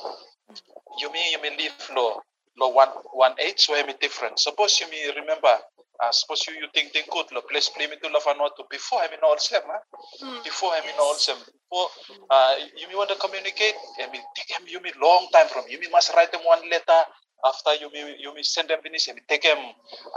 you 0.99 1.13
mean 1.13 1.33
you 1.33 1.43
may 1.43 1.57
live 1.57 1.75
lo 1.95 2.23
lo 2.59 2.69
one 2.69 2.89
one 3.13 3.35
age 3.41 3.61
so 3.61 3.75
hemi 3.75 3.95
different. 4.01 4.39
Suppose 4.39 4.81
you 4.81 4.87
remember 5.17 5.59
uh, 6.01 6.13
suppose 6.13 6.47
you 6.47 6.55
you 6.55 6.69
think 6.75 6.93
think 6.93 7.11
good 7.11 7.27
lo 7.33 7.41
place 7.43 7.69
play 7.71 7.87
me 7.87 7.97
to 8.03 8.09
love 8.09 8.23
and 8.29 8.39
to. 8.57 8.65
Before 8.71 9.01
hemi 9.01 9.17
know 9.21 9.29
all 9.29 9.37
them 9.51 9.63
huh? 9.67 10.41
before 10.45 10.73
hemi 10.75 10.95
know 10.97 11.05
all 11.11 11.19
them 11.27 11.39
before 11.43 11.89
uh, 12.31 12.55
you 12.77 12.87
may 12.89 12.95
want 12.95 13.11
to 13.11 13.17
communicate 13.17 13.75
I 13.99 14.11
mean 14.13 14.23
take 14.37 14.51
him 14.55 14.67
you 14.69 14.81
may 14.81 14.93
long 15.03 15.29
time 15.33 15.49
from 15.49 15.65
you 15.69 15.81
may 15.81 15.89
must 15.91 16.15
write 16.15 16.31
them 16.31 16.43
one 16.45 16.63
letter 16.71 17.03
after 17.45 17.75
you 17.81 17.91
may 17.93 18.17
you 18.19 18.35
may 18.35 18.43
send 18.43 18.69
them 18.69 18.81
finish 18.83 19.07
hemi 19.07 19.21
take 19.29 19.45
him 19.45 19.59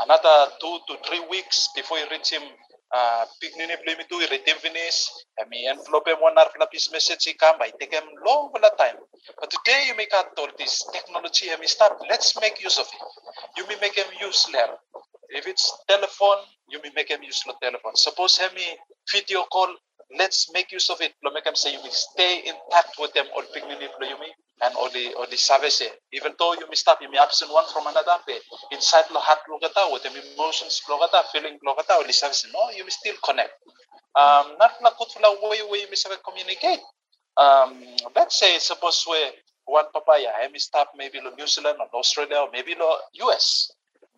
another 0.04 0.38
two 0.60 0.78
to 0.88 0.98
three 1.08 1.24
weeks 1.30 1.70
before 1.76 1.98
you 2.00 2.06
reach 2.12 2.30
him 2.32 2.42
uh, 2.94 3.26
big 3.40 3.52
nini 3.58 3.76
play 3.84 3.96
me 3.96 4.04
to 4.10 4.18
read 4.20 4.42
him 4.46 4.58
finish 4.58 5.10
envelope 5.70 6.08
him 6.08 6.18
one 6.20 6.38
hour 6.38 6.50
piece 6.72 6.92
message 6.92 7.24
he 7.26 7.34
come 7.34 7.58
by 7.60 7.72
take 7.80 7.94
him 7.94 8.04
long 8.26 8.50
wala 8.54 8.72
time 8.78 8.98
but 9.40 9.50
today 9.50 9.86
you 9.88 9.96
make 9.96 10.14
out 10.14 10.28
all 10.38 10.50
this 10.58 10.86
technology 10.92 11.48
hemi 11.48 11.68
stop 11.68 12.00
let's 12.10 12.40
make 12.42 12.62
use 12.64 12.78
of 12.80 12.88
it 12.88 13.02
you 13.58 13.68
may 13.68 13.78
make 13.82 13.96
him 13.96 14.10
use 14.20 14.48
learn 14.54 14.74
if 15.32 15.48
it's 15.48 15.72
telephone, 15.88 16.44
you 16.68 16.80
may 16.84 16.92
make 16.94 17.08
them 17.08 17.24
use 17.24 17.42
the 17.46 17.54
telephone. 17.62 17.96
Suppose 17.96 18.40
me 18.54 18.76
video 19.12 19.44
call, 19.44 19.74
let's 20.18 20.52
make 20.52 20.72
use 20.74 20.90
of 20.90 21.00
it. 21.00 21.14
Lo 21.24 21.32
make 21.32 21.46
them 21.46 21.56
say 21.56 21.72
you 21.72 21.82
may 21.84 21.90
stay 21.90 22.44
in 22.46 22.56
touch 22.70 22.92
with 23.00 23.14
them 23.14 23.28
or 23.36 23.44
picnic 23.54 23.80
you 23.80 24.20
may 24.20 24.34
and 24.64 24.74
the 24.94 25.14
or 25.18 25.26
the 25.28 25.38
service. 25.38 25.82
Even 26.14 26.34
though 26.38 26.54
you 26.54 26.68
may 26.70 26.76
stop, 26.76 27.00
you 27.02 27.10
may 27.10 27.18
absent 27.18 27.52
one 27.52 27.66
from 27.74 27.88
another. 27.88 28.18
But 28.26 28.42
inside 28.72 29.06
the 29.12 29.20
heart 29.20 29.40
logata 29.50 29.92
with 29.92 30.04
them 30.04 30.14
emotions 30.14 30.82
logata, 30.90 31.24
feeling 31.32 31.58
logata 31.66 31.98
or 31.98 32.06
the 32.06 32.14
service. 32.14 32.46
No, 32.54 32.70
you 32.76 32.84
may 32.84 32.90
still 32.92 33.16
connect. 33.24 33.52
Um, 34.16 34.58
not 34.60 34.72
la 34.84 34.92
good 34.98 35.08
for 35.14 35.22
la 35.22 35.32
way 35.50 35.62
way 35.70 35.80
you 35.82 35.88
may 35.90 36.16
communicate. 36.24 36.80
Um, 37.38 37.82
let's 38.16 38.38
say 38.40 38.60
suppose 38.60 39.06
we 39.10 39.18
one 39.66 39.86
papaya, 39.94 40.28
I 40.36 40.48
may 40.50 40.60
stop 40.60 40.92
maybe 40.98 41.20
lo 41.24 41.32
New 41.38 41.48
Zealand 41.48 41.78
or 41.80 41.88
Australia 42.00 42.38
or 42.44 42.50
maybe 42.52 42.76
lo 42.78 42.98
US. 43.28 43.72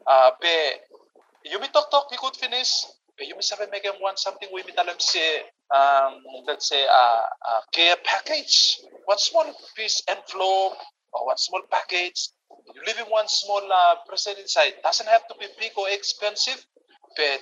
Uh, 0.05 0.31
but 0.41 0.99
you 1.45 1.59
may 1.59 1.67
talk 1.67 1.91
talk, 1.91 2.09
we 2.11 2.17
could 2.17 2.35
finish. 2.35 2.85
But 3.17 3.27
you 3.27 3.35
may 3.35 3.45
have 3.51 3.69
make 3.71 3.83
them 3.83 3.95
want 4.01 4.17
something 4.17 4.49
we 4.51 4.63
may 4.63 4.73
tell 4.73 4.85
them 4.85 4.97
say, 4.97 5.43
um, 5.73 6.21
let's 6.47 6.69
say 6.69 6.83
a, 6.83 6.87
a 6.87 7.61
care 7.71 7.95
package. 8.03 8.79
What 9.05 9.19
small 9.19 9.45
piece 9.75 10.01
envelope 10.07 10.73
or 11.13 11.25
one 11.27 11.37
small 11.37 11.61
package. 11.71 12.29
You 12.75 12.81
leave 12.85 12.99
in 12.99 13.05
one 13.05 13.27
small 13.27 13.61
uh, 13.63 13.95
present 14.07 14.39
inside. 14.39 14.73
Doesn't 14.83 15.07
have 15.07 15.27
to 15.27 15.35
be 15.39 15.47
big 15.59 15.71
or 15.77 15.89
expensive. 15.89 16.65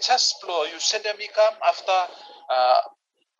Just 0.05 0.41
blow, 0.41 0.63
you 0.63 0.79
send 0.79 1.05
them 1.05 1.15
come 1.33 1.53
after 1.65 2.13
uh, 2.51 2.75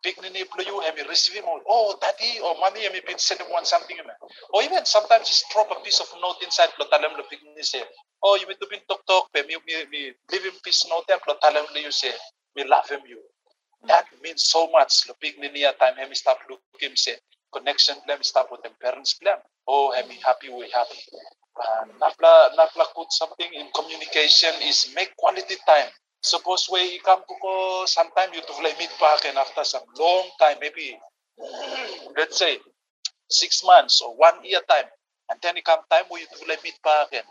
big 0.02 0.16
nini 0.22 0.42
blow 0.44 0.64
you 0.64 0.80
have 0.80 0.98
you 0.98 1.06
receive 1.08 1.36
him 1.36 1.44
oh 1.68 1.96
daddy 2.00 2.40
or 2.42 2.54
mommy 2.58 2.82
have 2.82 2.92
been 3.06 3.18
sending 3.18 3.46
one 3.48 3.64
something 3.64 3.96
or 4.52 4.62
even 4.62 4.84
sometimes 4.84 5.28
just 5.28 5.44
drop 5.52 5.68
a 5.70 5.80
piece 5.84 6.00
of 6.00 6.08
note 6.20 6.36
inside 6.42 6.68
blow 6.76 6.86
them 6.90 7.12
the 7.16 7.22
big 7.30 7.38
nini 7.44 7.62
say 7.62 7.82
oh 8.24 8.36
you 8.40 8.46
need 8.46 8.58
to 8.60 8.66
be 8.70 8.78
talk 8.88 9.04
talk 9.06 9.28
me 9.34 9.42
me 9.46 9.74
me 9.90 10.12
leave 10.32 10.44
him 10.44 10.52
piece 10.64 10.86
note 10.88 11.04
there 11.08 11.18
blow 11.24 11.36
tell 11.40 11.52
them 11.52 11.64
you 11.76 11.92
say 11.92 12.10
me 12.56 12.64
love 12.64 12.88
him 12.88 13.00
you 13.06 13.18
that 13.88 14.06
means 14.22 14.44
so 14.44 14.70
much. 14.70 15.04
The 15.04 15.14
big 15.20 15.38
nini 15.38 15.64
at 15.64 15.78
time 15.78 15.94
start 16.14 16.38
look 16.48 16.60
him 16.80 16.96
say 16.96 17.16
connection 17.52 17.96
them 18.06 18.22
start 18.22 18.48
with 18.50 18.62
them. 18.62 18.72
Parents 18.80 19.18
them 19.22 19.38
oh 19.68 19.92
have 19.92 20.08
me 20.08 20.18
happy 20.24 20.48
we 20.50 20.70
happy 20.70 20.98
napla 22.00 22.50
napla 22.56 22.84
put 22.94 23.12
something 23.12 23.50
in 23.54 23.68
communication 23.74 24.52
is 24.62 24.88
make 24.94 25.14
quality 25.16 25.56
time. 25.66 25.88
Suppose 26.22 26.68
we 26.72 26.98
come 27.00 27.20
to 27.28 27.34
go 27.42 27.84
sometime 27.86 28.30
you 28.34 28.40
to 28.42 28.52
like 28.62 28.78
meet 28.78 28.92
back 29.00 29.24
and 29.26 29.36
after 29.38 29.64
some 29.64 29.82
long 29.98 30.30
time 30.40 30.56
maybe 30.60 30.98
mm, 31.40 32.16
let's 32.16 32.38
say 32.38 32.58
six 33.28 33.62
months 33.64 34.00
or 34.00 34.14
one 34.16 34.44
year 34.44 34.60
time. 34.68 34.86
And 35.30 35.38
then 35.42 35.56
it 35.56 35.64
come 35.64 35.80
time 35.90 36.04
you 36.10 36.26
to 36.26 36.48
like 36.48 36.62
meet 36.64 36.78
back 36.84 37.08
and 37.12 37.26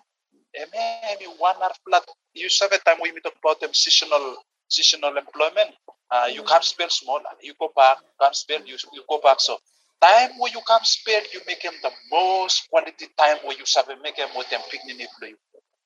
maybe 0.74 1.26
one 1.38 1.56
hour 1.62 1.72
flat 1.88 2.04
you 2.34 2.48
have 2.62 2.72
a 2.72 2.78
time 2.80 2.98
we 3.02 3.12
talk 3.22 3.34
about 3.44 3.60
them 3.62 3.74
seasonal 3.74 4.36
seasonal 4.70 5.18
employment 5.18 5.72
uh, 6.12 6.28
you 6.32 6.44
come 6.44 6.62
spend 6.62 6.92
small 6.92 7.18
and 7.18 7.38
you 7.42 7.54
go 7.60 7.72
back 7.76 7.98
come 8.20 8.34
spend 8.34 8.68
you, 8.68 8.78
you 8.94 9.04
go 9.10 9.20
back 9.24 9.40
so 9.40 9.58
time 10.02 10.32
where 10.38 10.52
you 10.52 10.62
come 10.68 10.84
spend 10.84 11.26
you 11.34 11.40
make 11.48 11.62
them 11.62 11.74
the 11.84 11.92
most 12.12 12.70
quality 12.70 13.08
time 13.18 13.38
where 13.44 13.58
you 13.58 13.64
have 13.76 13.88
make 14.02 14.18
them 14.18 14.30
with 14.36 14.50
them 14.50 14.62
picnic 14.72 15.08
you 15.22 15.36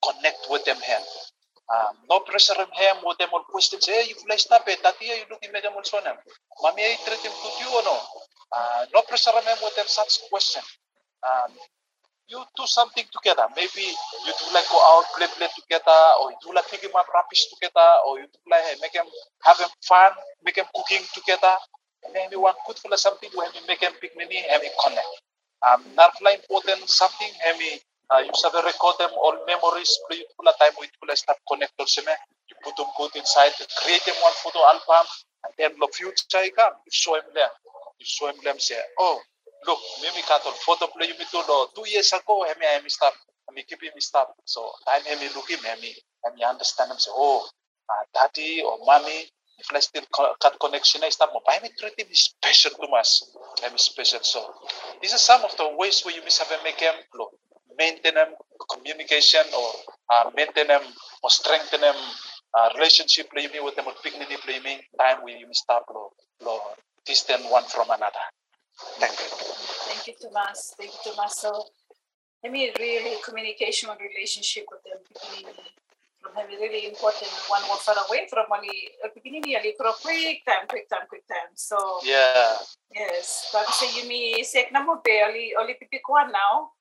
connect 0.03 0.48
with 0.50 0.63
them 0.65 0.77
hand 0.77 1.03
um, 1.65 1.98
no 2.10 2.20
pressure 2.20 2.53
on 2.60 2.70
him 2.77 3.01
with 3.03 3.17
them 3.17 3.29
on 3.34 3.44
questions. 3.50 3.88
Hey, 3.88 4.05
you 4.08 4.15
fly 4.15 4.36
stop 4.38 4.67
it. 4.67 4.82
Tati, 4.84 5.05
you 5.05 5.25
looking 5.32 5.51
mega 5.51 5.70
on 5.74 5.84
son 5.84 6.03
him. 6.05 6.13
Mami, 6.62 6.86
I 6.86 6.94
treat 7.01 7.25
him 7.25 7.34
to 7.34 7.50
you 7.58 7.70
or 7.74 7.82
no? 7.82 7.98
Uh, 8.55 8.86
no 8.94 9.01
pressure 9.01 9.32
on 9.34 9.41
him 9.41 9.58
with 9.63 9.75
them 9.75 9.86
such 9.88 10.29
question. 10.29 10.62
Um, 11.25 11.51
you 12.27 12.44
do 12.58 12.65
something 12.65 13.05
together. 13.12 13.46
Maybe 13.55 13.86
you 13.86 14.34
do 14.34 14.46
like 14.53 14.67
go 14.70 14.77
out, 14.77 15.05
play, 15.15 15.27
play 15.38 15.48
together, 15.55 16.00
or 16.22 16.32
you 16.32 16.38
do 16.41 16.53
like 16.53 16.70
pick 16.70 16.82
him 16.82 16.96
up 16.96 17.08
rubbish 17.13 17.46
together, 17.53 17.89
or 18.08 18.20
you 18.20 18.25
do 18.25 18.39
like 18.50 18.63
make 18.82 18.96
have 19.44 19.58
him 19.60 19.70
fun, 19.84 20.12
make 20.44 20.58
him 20.58 20.65
cooking 20.75 21.05
together. 21.13 21.55
Maybe 22.13 22.36
one 22.36 22.53
good 22.67 22.77
for 22.77 22.96
something 22.98 23.29
when 23.34 23.50
you 23.53 23.62
make 23.67 23.82
him 23.82 23.94
picnic, 24.00 24.29
have 24.50 24.62
him 24.62 24.72
connect. 24.82 25.13
Um, 25.65 25.82
not 25.96 26.13
important 26.22 26.89
something, 26.89 27.29
have 27.44 27.58
me 27.58 27.82
uh, 28.12 28.22
you 28.22 28.32
sabi 28.36 28.62
record 28.65 28.96
them 29.00 29.10
all 29.17 29.38
memories 29.48 29.98
play 30.08 30.22
it 30.22 30.29
pula 30.38 30.53
time 30.60 30.74
with 30.79 30.91
pula 31.01 31.15
start 31.17 31.38
connected 31.50 31.88
sime 31.89 32.13
you 32.50 32.55
put 32.63 32.75
them 32.77 32.89
good 32.98 33.13
inside 33.15 33.53
create 33.82 34.03
them 34.05 34.15
one 34.22 34.36
photo 34.44 34.60
album 34.74 35.05
and 35.46 35.53
then 35.58 35.72
the 35.79 35.88
future 35.94 36.46
come 36.55 36.74
you 36.86 36.91
show 36.91 37.15
him 37.15 37.25
there 37.34 37.50
you 38.00 38.05
show 38.05 38.27
him 38.29 38.38
them 38.44 38.60
say 38.60 38.77
oh 39.00 39.20
look 39.67 39.79
mimi 40.01 40.22
katol 40.22 40.53
photo 40.65 40.88
play 40.93 41.07
you 41.07 41.15
to 41.17 41.41
lo 41.50 41.67
two 41.75 41.88
years 41.89 42.12
ago 42.13 42.45
hemi 42.48 42.65
I 42.65 42.79
start 42.88 43.13
me 43.53 43.63
keep 43.63 43.81
him 43.81 43.93
stop. 43.98 44.36
So 44.45 44.72
time 44.88 45.03
him 45.03 45.19
look 45.36 45.50
him, 45.50 45.60
him, 45.60 45.79
him 45.79 46.50
understand 46.50 46.91
him 46.91 46.98
say, 46.98 47.12
oh, 47.13 47.48
uh, 47.89 48.03
daddy 48.13 48.62
or 48.62 48.79
mommy, 48.86 49.29
if 49.57 49.67
I 49.74 49.79
still 49.79 50.03
cut 50.13 50.57
connection, 50.60 51.03
I 51.03 51.10
stop. 51.10 51.31
But 51.34 51.63
me 51.63 51.69
treat 51.79 52.00
him 52.00 52.07
special 52.12 52.72
to 52.72 52.88
us. 52.93 53.36
I'm 53.63 53.77
special. 53.77 54.19
So 54.22 54.43
these 55.01 55.13
are 55.13 55.17
some 55.17 55.43
of 55.45 55.55
the 55.57 55.69
ways 55.77 56.01
where 56.03 56.15
you 56.15 56.24
must 56.24 56.41
have 56.43 56.60
make 56.63 56.79
him 56.79 56.93
lo, 57.15 57.29
maintain 57.77 58.15
them 58.15 58.36
communication 58.69 59.43
or 59.57 59.69
uh, 60.12 60.31
maintain 60.36 60.67
them 60.67 60.81
or 61.24 61.29
strengthen 61.29 61.81
them 61.81 61.95
uh, 62.57 62.69
relationship 62.75 63.29
play 63.31 63.48
me 63.48 63.60
with 63.62 63.75
them 63.75 63.86
or 63.88 63.93
picnic 64.03 64.27
play 64.41 64.60
me 64.60 64.81
time 65.00 65.24
where 65.24 65.38
you 65.38 65.48
stop 65.51 65.86
lo, 65.93 66.12
lo 66.41 66.60
distant 67.06 67.43
one 67.49 67.63
from 67.65 67.89
another. 67.89 68.25
Thank 69.00 69.20
you. 69.20 69.30
Thank 69.88 70.08
you, 70.08 70.14
Tomas. 70.22 70.76
Thank 70.78 70.92
you, 70.92 71.12
Tomas. 71.12 71.40
So, 71.40 71.52
I 72.46 72.50
mean, 72.50 72.72
really, 72.80 73.18
communication 73.24 73.90
and 73.90 74.00
relationship 74.00 74.66
with 74.70 74.84
them 74.84 75.00
from 76.22 76.34
having 76.36 76.58
really 76.60 76.88
important 76.88 77.30
one 77.48 77.62
more 77.68 77.78
far 77.78 77.96
away 78.08 78.28
from 78.30 78.46
only 78.52 78.90
beginning 79.14 79.44
really 79.46 79.74
for 79.78 79.86
a 79.88 79.94
quick 80.02 80.46
time, 80.46 80.68
quick 80.68 80.90
time, 80.90 81.06
quick 81.08 81.28
time. 81.28 81.54
So, 81.54 81.78
Yeah. 82.04 82.58
yes, 82.92 83.50
but 83.54 83.70
say 83.74 83.94
you 83.96 84.08
me 84.10 84.44
say 84.44 84.68
na 84.72 84.82
mo 84.84 85.02
be 85.04 85.22
only 85.22 85.54
only 85.56 85.74
pipi 85.78 86.02
ko 86.06 86.18
now. 86.30 86.72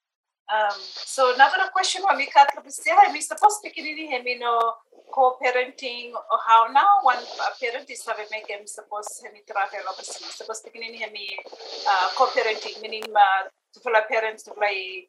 Um, 0.45 0.77
so 1.09 1.33
another 1.35 1.73
question 1.73 2.03
on 2.05 2.19
the 2.19 2.27
cat 2.27 2.53
I 2.53 3.13
mean, 3.13 3.23
suppose 3.23 3.61
beginning 3.65 4.11
him 4.13 4.27
you 4.27 4.39
know 4.39 4.75
co-parenting 5.13 6.13
or 6.13 6.39
how 6.47 6.67
now 6.73 7.01
one 7.03 7.19
uh, 7.41 7.51
parent 7.61 7.89
is 7.91 8.05
having 8.07 8.27
make 8.31 8.49
him 8.49 8.67
suppose 8.67 9.07
him 9.23 9.33
travel 9.51 9.85
obviously 9.89 10.27
suppose 10.31 10.61
beginning 10.63 10.95
him 10.95 11.13
uh, 11.13 12.09
co-parenting 12.17 12.81
meaning 12.83 13.05
uh, 13.15 13.49
to 13.73 13.81
follow 13.81 14.01
parents 14.09 14.43
to 14.43 14.53
play 14.53 15.09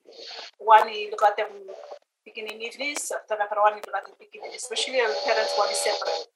one 0.59 0.87
look 1.11 1.23
at 1.23 1.37
them 1.37 1.51
beginning 2.25 2.61
evenings 2.61 3.11
after 3.11 3.35
the 3.37 3.61
one 3.61 3.75
look 3.75 3.95
at 3.95 4.05
the 4.05 4.15
beginning 4.19 4.51
especially 4.55 4.99
parents 5.25 5.53
want 5.57 5.69
to 5.69 5.77
separate 5.77 6.27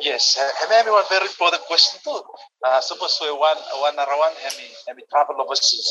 Yes, 0.00 0.36
uh, 0.40 0.50
and 0.74 0.90
one 0.90 1.04
very 1.08 1.26
important 1.26 1.62
question 1.64 2.00
too. 2.02 2.22
Uh, 2.64 2.80
suppose 2.80 3.18
we 3.22 3.30
one 3.30 3.60
one 3.78 3.94
around 3.94 4.34
hemi 4.42 4.66
hemi 4.88 5.02
travel 5.10 5.38
overseas. 5.38 5.86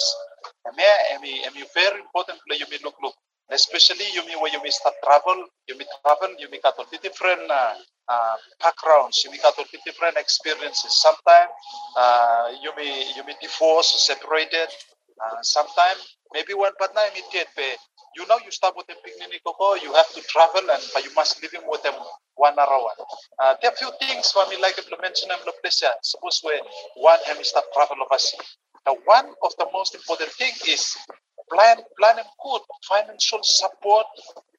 Hemi 0.66 0.84
hemi 1.12 1.44
hemi 1.44 1.64
very 1.74 2.02
important 2.02 2.40
play 2.48 2.58
you 2.58 2.66
may 2.70 2.80
look 2.84 2.96
look. 3.02 3.16
Especially 3.50 4.06
you 4.14 4.26
may 4.26 4.36
when 4.36 4.54
you 4.54 4.62
may 4.64 4.70
start 4.70 4.96
travel, 5.04 5.46
you 5.68 5.78
may 5.78 5.86
travel, 6.04 6.36
you 6.40 6.50
may 6.50 6.60
got 6.60 6.76
all 6.78 6.86
the 6.92 6.98
different 7.00 7.50
uh, 7.50 7.74
uh, 8.08 8.36
backgrounds, 8.62 9.22
you 9.24 9.32
may 9.32 9.38
got 9.38 9.54
all 9.58 9.66
the 9.72 9.80
different 9.86 10.18
experiences. 10.18 10.94
Sometimes 11.02 11.52
uh, 11.98 12.54
you 12.62 12.72
may 12.78 13.12
you 13.16 13.24
may 13.26 13.36
divorce, 13.42 13.90
separated. 14.06 14.70
Uh, 15.22 15.42
Sometimes 15.44 16.18
maybe 16.34 16.54
one 16.54 16.74
partner 16.80 17.02
get 17.32 17.48
pay. 17.56 17.76
You 18.16 18.28
know 18.28 18.38
you 18.44 18.52
start 18.52 18.76
with 18.78 18.88
a 18.90 18.96
picnic 19.04 19.42
koko, 19.46 19.76
you 19.76 19.94
have 19.94 20.10
to 20.14 20.22
travel 20.24 20.70
and 20.70 20.84
but 20.94 21.04
you 21.04 21.14
must 21.16 21.42
live 21.42 21.54
in 21.54 21.62
with 21.68 21.84
them 21.84 21.94
one 22.36 22.58
around. 22.58 22.98
Uh, 23.40 23.56
there 23.62 23.72
are 23.72 23.76
few 23.76 23.92
things 24.00 24.32
for 24.32 24.46
me 24.50 24.58
like 24.62 24.76
I 24.80 24.84
mentioned 25.02 25.32
in 25.32 25.40
the 25.46 25.54
place. 25.62 25.84
Suppose 26.04 26.42
we 26.46 26.60
one 26.98 27.20
start 27.44 27.66
travel 27.74 27.98
overseas. 28.04 28.58
Now 28.86 28.96
one 29.06 29.28
of 29.44 29.54
the 29.58 29.68
most 29.74 29.96
important 29.96 30.32
thing 30.32 30.54
is 30.68 30.98
plan 31.50 31.78
plan 31.98 32.20
and 32.20 32.28
good 32.44 32.62
financial 32.88 33.40
support 33.44 34.06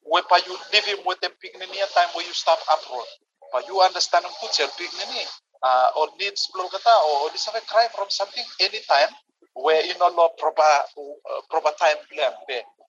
whereby 0.03 0.39
you 0.45 0.55
living 0.73 1.03
with 1.05 1.19
them 1.21 1.31
picnic 1.41 1.69
time 1.95 2.09
where 2.13 2.25
you 2.25 2.33
start 2.33 2.59
abroad. 2.71 3.07
But 3.51 3.67
you 3.67 3.79
understand 3.81 4.25
them 4.25 4.31
good 4.41 4.51
self 4.53 4.77
picnic 4.77 5.27
uh, 5.63 5.87
or 5.97 6.07
needs 6.19 6.49
blow 6.53 6.67
or 6.67 7.29
this 7.31 7.45
have 7.45 7.55
a 7.55 7.65
cry 7.65 7.87
from 7.95 8.07
something 8.09 8.43
anytime 8.59 9.09
where 9.55 9.83
you 9.85 9.97
know 9.99 10.09
law 10.09 10.29
proper 10.37 10.61
uh, 10.61 11.41
proper 11.49 11.71
time 11.79 11.97
plan 12.11 12.31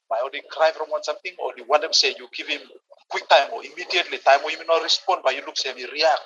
by 0.08 0.16
or 0.22 0.30
they 0.32 0.42
cry 0.50 0.70
from 0.72 0.88
one 0.90 1.02
something 1.02 1.32
or 1.38 1.52
the 1.56 1.62
one 1.64 1.80
them 1.80 1.92
say 1.92 2.14
you 2.18 2.28
give 2.36 2.48
him 2.48 2.60
quick 3.10 3.28
time 3.28 3.48
or 3.52 3.64
immediately 3.64 4.18
time 4.18 4.40
or 4.44 4.50
you 4.50 4.58
not 4.66 4.82
respond 4.82 5.20
but 5.24 5.34
you 5.34 5.42
look 5.46 5.56
say 5.56 5.72
me 5.74 5.84
react 5.92 6.20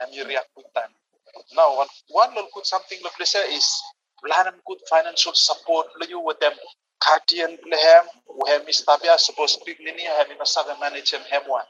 and 0.00 0.12
you 0.14 0.24
react 0.26 0.48
quick 0.54 0.66
time. 0.74 0.90
Now 1.56 1.76
one 1.76 1.88
one 2.08 2.30
little 2.34 2.50
good 2.54 2.66
something 2.66 2.98
let's 3.18 3.32
say 3.32 3.44
is 3.54 3.82
plan 4.24 4.46
and 4.46 4.56
good 4.66 4.78
financial 4.88 5.32
support 5.34 5.86
you 6.08 6.20
with 6.20 6.38
them 6.40 6.52
guardian 7.04 7.58
lehem 7.68 8.04
where 8.26 8.60
Miss 8.64 8.82
Tabia 8.84 9.18
supposed 9.18 9.60
to 9.60 9.64
be 9.64 9.76
linear 9.84 10.10
having 10.18 10.40
a 10.40 10.46
seven 10.46 10.76
manage 10.80 11.12
him 11.12 11.20
hem 11.30 11.42
one. 11.46 11.68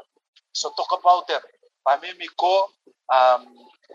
So 0.52 0.70
talk 0.76 0.94
about 0.98 1.28
them. 1.28 1.42
By 1.84 1.98
me 2.00 2.14
me 2.18 2.28
go 2.38 2.68
um 3.12 3.44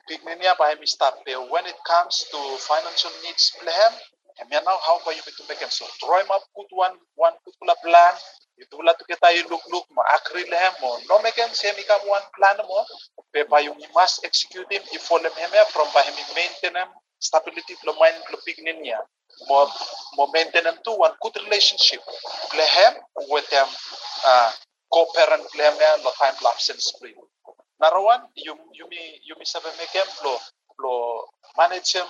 big 0.08 0.20
linear 0.26 0.54
by 0.60 0.76
Miss 0.80 0.98
Tabia. 0.98 1.40
When 1.50 1.66
it 1.66 1.80
comes 1.88 2.26
to 2.32 2.40
financial 2.60 3.12
needs 3.24 3.52
lehem 3.64 3.94
and 4.40 4.50
now 4.52 4.78
how 4.86 5.00
about 5.00 5.16
you 5.16 5.24
to 5.24 5.44
make 5.50 5.60
them 5.60 5.70
so 5.72 5.86
draw 6.00 6.20
him 6.20 6.28
up 6.32 6.44
good 6.56 6.70
one 6.72 6.96
one 7.16 7.34
good 7.46 7.56
plan. 7.84 8.14
Itu 8.60 8.76
lah 8.84 8.92
tu 9.00 9.08
kita 9.08 9.32
you 9.40 9.48
look 9.48 9.64
look 9.72 9.88
mo 9.96 10.04
akri 10.12 10.44
lehem 10.52 10.76
mo 10.84 11.00
no 11.08 11.24
make 11.24 11.40
him 11.40 11.50
say 11.56 11.72
me 11.80 11.84
come 11.88 12.04
one 12.12 12.24
plan 12.36 12.60
mo 12.68 12.84
pe 13.32 13.48
pa 13.48 13.64
you 13.64 13.72
must 13.96 14.20
execute 14.28 14.68
him. 14.68 14.84
If 14.92 15.08
for 15.08 15.20
them 15.24 15.32
him 15.32 15.52
from 15.72 15.88
by 15.96 16.04
him 16.04 16.16
maintain 16.36 16.76
him 16.76 16.92
stability 17.20 17.76
mind 18.00 18.18
lo 18.32 18.38
pignin 18.46 18.80
niya 18.82 19.00
mo 19.48 19.68
mo 20.18 20.28
maintain 20.34 20.68
to 20.84 20.92
one 20.96 21.14
good 21.22 21.36
relationship 21.46 22.02
lehem 22.58 22.94
with 23.30 23.48
them 23.50 23.68
uh, 24.26 24.52
co-parent 24.94 25.46
lehem 25.56 25.76
ya 25.80 25.92
lo 26.04 26.12
time 26.20 26.38
lapse 26.44 26.72
free 27.00 27.16
narawan 27.82 28.22
you 28.36 28.56
you 28.74 28.86
me 28.90 29.22
you 29.24 29.36
me 29.40 29.46
sabe 29.46 29.70
make 29.78 29.94
him 29.94 30.10
lo 30.24 30.34
lo 30.84 30.94
manage 31.58 31.94
him 32.00 32.10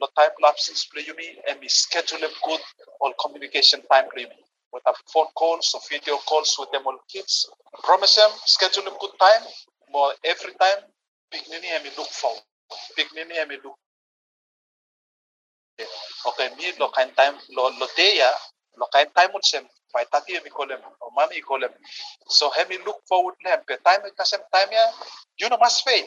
lo 0.00 0.06
time 0.16 0.34
absence 0.46 0.86
play 0.90 1.04
you 1.06 1.14
me 1.14 1.28
and 1.48 1.60
me 1.60 1.68
schedule 1.68 2.22
him 2.22 2.34
good 2.46 2.62
all 3.00 3.14
communication 3.22 3.82
time 3.90 4.08
me 4.16 4.26
with 4.74 4.82
a 4.86 4.94
phone 5.12 5.30
calls 5.36 5.70
or 5.74 5.80
video 5.88 6.16
calls 6.26 6.56
with 6.58 6.70
them 6.72 6.82
all 6.84 6.98
kids. 7.08 7.48
Promise 7.84 8.16
them, 8.16 8.30
schedule 8.44 8.82
them 8.82 8.94
good 9.00 9.14
time. 9.20 9.46
More 9.92 10.12
every 10.24 10.52
time, 10.60 10.82
big 11.30 11.42
nini 11.48 11.68
and 11.72 11.84
me 11.84 11.90
look 11.96 12.08
for. 12.08 12.32
Big 12.96 13.06
nini 13.14 13.38
and 13.38 13.48
me 13.48 13.56
look. 13.62 13.78
Okay, 15.78 16.48
me 16.56 16.70
lo 16.78 16.88
kain 16.94 17.10
time 17.18 17.34
lo 17.50 17.68
lo 17.74 17.86
teya 17.98 18.30
lo 18.78 18.86
kain 18.94 19.10
time 19.10 19.32
mo 19.34 19.40
sem. 19.42 19.66
By 19.94 20.04
tati 20.10 20.34
mi 20.42 20.50
them 20.50 20.82
or 21.02 21.10
call 21.46 21.60
them. 21.60 21.70
So 22.28 22.50
have 22.50 22.68
me 22.68 22.78
look 22.84 22.98
forward 23.06 23.34
them. 23.44 23.60
But 23.66 23.84
time 23.84 24.02
kasem 24.18 24.42
time 24.50 24.70
ya, 24.72 24.84
you 25.38 25.48
know 25.48 25.58
must 25.58 25.84
fail. 25.86 26.06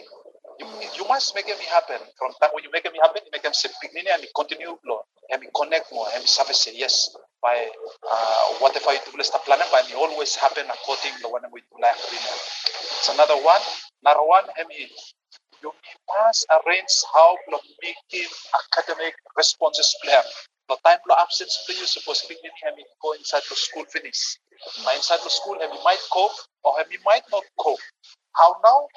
You, 0.59 0.67
you 0.97 1.05
must 1.07 1.35
make 1.35 1.47
them 1.47 1.59
happen. 1.71 1.99
From 2.19 2.33
time 2.41 2.51
when 2.51 2.63
you 2.63 2.71
make 2.71 2.83
them 2.83 2.95
happen, 2.99 3.21
you 3.23 3.31
make 3.31 3.43
them 3.43 3.53
say 3.53 3.69
big 3.81 3.93
nini 3.95 4.11
and 4.11 4.21
me 4.21 4.27
continue 4.35 4.75
lo. 4.83 5.07
Me 5.39 5.47
connect 5.55 5.91
more. 5.93 6.07
Me 6.19 6.27
say 6.27 6.75
yes 6.75 7.15
by 7.41 7.67
uh, 8.11 8.45
whatever 8.59 8.91
you 8.91 8.99
do 9.07 9.23
start 9.23 9.45
planning 9.45 9.67
by 9.71 9.83
me 9.87 9.95
always 9.95 10.35
happen 10.35 10.65
according 10.67 11.15
to 11.23 11.27
when 11.31 11.43
we 11.51 11.63
plan 11.71 11.95
agreement. 11.95 12.39
It's 12.99 13.07
another 13.07 13.39
one. 13.39 13.63
Another 14.03 14.23
one, 14.23 14.43
hemi, 14.55 14.87
you 15.61 15.71
must 16.07 16.45
arrange 16.51 16.93
how 17.13 17.37
to 17.49 17.57
making 17.81 18.29
academic 18.55 19.15
responses 19.35 19.95
plan. 20.03 20.23
The 20.69 20.77
time 20.83 20.99
to 21.07 21.15
absence 21.19 21.63
play 21.65 21.75
you 21.79 21.87
supposed 21.87 22.23
to 22.23 22.29
be 22.29 22.37
hemi 22.63 22.83
go 23.01 23.13
inside 23.13 23.43
the 23.49 23.55
school 23.55 23.85
finish. 23.87 24.37
But 24.83 24.95
inside 24.95 25.23
the 25.23 25.29
school, 25.29 25.55
hemi 25.59 25.79
might 25.83 26.01
cope 26.11 26.35
or 26.63 26.75
hemi 26.77 26.97
might 27.05 27.23
not 27.31 27.43
cope. 27.57 27.79
How 28.35 28.59
now? 28.63 28.87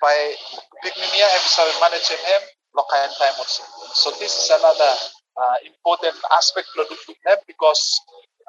By 0.00 0.34
here, 0.82 1.28
hemi 1.28 1.48
sabi 1.50 1.72
manage 1.80 2.08
him, 2.08 2.42
local 2.76 3.08
time 3.18 3.36
also. 3.38 3.64
So 3.94 4.10
this 4.22 4.30
is 4.36 4.50
another 4.54 4.92
uh, 5.36 5.56
important 5.64 6.16
aspect 6.32 6.68
duk 6.76 6.88
duk 6.88 7.40
because 7.46 7.82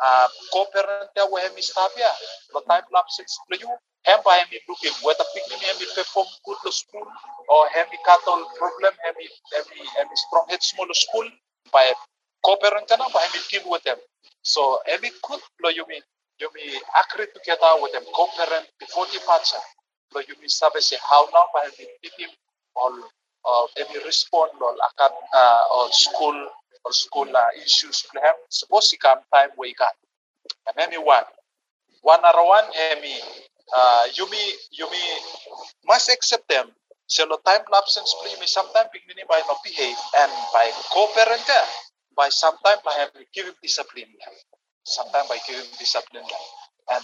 uh, 0.04 0.28
co-parent 0.54 1.12
ya 1.16 1.26
we 1.32 1.42
hemi 1.42 1.62
stabia 1.62 2.12
lo 2.54 2.62
time 2.64 2.86
lapses 2.94 3.34
lo 3.50 3.56
you 3.58 3.72
hem 4.08 4.20
by 4.24 4.40
hemi 4.40 4.60
looking 4.68 4.96
whether 5.04 5.28
picnic 5.36 5.60
hemi 5.60 5.86
perform 5.96 6.28
good 6.48 6.60
lo 6.66 6.72
school 6.72 7.04
or 7.52 7.68
hemi 7.76 8.00
cattle 8.08 8.48
problem 8.56 8.94
hemi 9.04 9.28
hemi 9.54 9.80
hemi 10.00 10.16
strong 10.16 10.48
head 10.50 10.64
small 10.64 10.88
lo 10.88 10.96
school 10.96 11.28
by 11.76 11.86
co-parent 12.46 12.88
na 12.90 13.08
by 13.12 13.22
hemi 13.28 13.44
deal 13.52 13.68
with 13.70 13.84
them? 13.84 14.00
So 14.42 14.80
hemi 14.88 15.12
good 15.28 15.44
lo 15.60 15.70
you 15.70 15.86
mean 15.92 16.04
agree 17.04 17.28
together 17.36 17.72
with 17.84 17.92
them 17.92 18.08
co-parent 18.16 18.66
before 18.80 19.06
departure? 19.12 19.64
Lo 20.16 20.24
sabe 20.48 20.80
say 20.80 20.98
how 21.04 21.28
now 21.36 21.52
by 21.54 21.68
hemi 21.76 22.10
team 22.16 22.32
or 22.80 22.92
or 23.44 23.68
hemi 23.76 24.00
respond 24.08 24.56
lo 24.56 24.72
akan 24.72 25.12
uh, 25.36 25.64
or 25.76 25.92
school 25.92 26.38
or 26.88 26.92
school 26.96 27.28
uh, 27.28 27.52
issues 27.60 28.08
to 28.08 28.16
have? 28.24 28.40
Suppose 28.48 28.88
you 28.96 29.00
come 29.04 29.20
time 29.36 29.52
we 29.60 29.76
got. 29.76 29.92
And 30.72 30.94
you 30.94 31.04
one 31.04 31.28
one 32.02 32.24
or 32.24 32.48
one 32.48 32.72
hemi 32.72 33.20
uh 33.76 34.04
you 34.16 34.30
me 34.92 35.04
must 35.86 36.10
accept 36.10 36.48
them 36.50 36.72
so 37.08 37.26
the 37.26 37.38
time 37.46 37.64
absence 37.76 38.16
play 38.22 38.36
me 38.40 38.48
sometimes 38.48 38.90
beginning 38.92 39.26
by 39.30 39.42
not 39.48 39.58
behave 39.64 39.96
and 40.20 40.32
by 40.54 40.70
co-parent 40.92 41.40
there, 41.48 41.68
by 42.16 42.28
sometimes 42.30 42.82
by 42.84 42.94
having 43.00 43.26
giving 43.34 43.56
discipline 43.62 44.12
sometimes 44.84 45.28
by 45.28 45.38
giving 45.48 45.68
discipline 45.80 46.24
and 46.92 47.04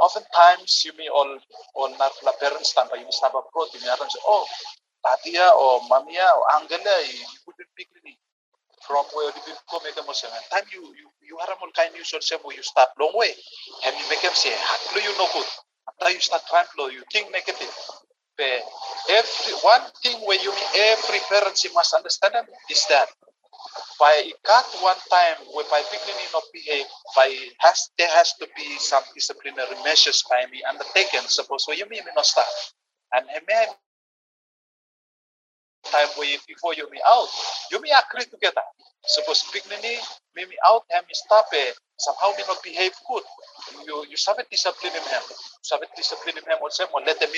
oftentimes 0.00 0.82
you 0.84 0.92
may 0.98 1.08
all 1.08 1.38
all 1.74 1.90
not 1.98 2.12
la 2.24 2.32
parents 2.40 2.72
time 2.74 2.88
by 2.90 2.96
you 2.98 3.04
must 3.04 3.22
have 3.22 3.34
a 3.34 3.42
pro 3.52 3.64
you 3.72 3.80
may 3.80 3.88
say 3.88 4.20
oh 4.28 4.44
tatia 5.04 5.48
or 5.56 5.80
mamia 5.88 6.28
or 6.36 6.44
angela 6.60 6.96
you 7.08 7.24
couldn't 7.44 7.72
pick 7.76 7.88
from 8.86 9.04
where 9.14 9.30
you 9.30 9.54
go 9.70 9.78
make 9.84 9.96
a 9.96 10.02
motion. 10.06 10.28
And 10.34 10.44
time 10.50 10.66
you, 10.72 10.82
you, 10.98 11.08
you 11.22 11.32
you 11.32 11.38
haram 11.40 11.56
all 11.62 11.72
kind 11.72 11.94
you 11.96 12.04
should 12.04 12.22
say 12.22 12.36
you 12.52 12.62
start 12.62 12.88
long 13.00 13.12
way. 13.14 13.32
And 13.86 13.94
you 13.96 14.04
make 14.10 14.20
them 14.22 14.34
say, 14.34 14.52
Haklo 14.52 15.00
you 15.00 15.16
no 15.16 15.26
good. 15.32 15.48
After 16.00 16.14
you 16.14 16.20
start 16.20 16.42
to 16.76 16.82
you 16.92 17.02
think 17.12 17.30
negative. 17.32 17.70
But 18.36 18.62
every 19.10 19.54
one 19.62 19.82
thing 20.02 20.18
where 20.26 20.40
you 20.40 20.52
every 20.74 21.20
parents 21.28 21.64
you 21.64 21.72
must 21.74 21.94
understand 21.94 22.34
is 22.70 22.84
that 22.88 23.08
by 24.00 24.32
cut 24.44 24.66
one 24.80 24.96
time 25.10 25.46
whereby 25.54 25.82
beginning 25.92 26.26
not 26.32 26.42
behave 26.52 26.86
by 27.14 27.28
has 27.60 27.90
there 27.98 28.08
has 28.08 28.32
to 28.40 28.48
be 28.56 28.78
some 28.78 29.02
disciplinary 29.14 29.76
measures 29.84 30.24
by 30.28 30.44
me 30.50 30.62
undertaken. 30.68 31.20
Suppose 31.28 31.64
where 31.66 31.76
you 31.76 31.86
me 31.88 32.00
not 32.16 32.26
start. 32.26 32.48
And 33.12 33.26
he 33.28 33.38
may 33.46 33.66
time 35.90 36.08
where 36.16 36.38
before 36.48 36.74
you 36.74 36.88
me 36.90 37.00
out 37.06 37.28
you 37.70 37.80
me 37.80 37.92
agree 37.92 38.24
together. 38.24 38.62
Suppose 39.04 39.44
beginning 39.52 40.00
me 40.34 40.46
me 40.46 40.56
out 40.66 40.84
him 40.90 41.04
stop 41.12 41.46
it 41.52 41.76
somehow 42.06 42.30
me 42.36 42.42
not 42.48 42.60
behave 42.62 42.94
good 43.08 43.24
you 43.86 43.96
you 44.10 44.18
have 44.18 44.26
sabe 44.26 44.42
discipline 44.50 44.94
him 44.98 45.06
him 45.14 45.24
sabe 45.70 45.86
discipline 45.96 46.36
him 46.38 46.44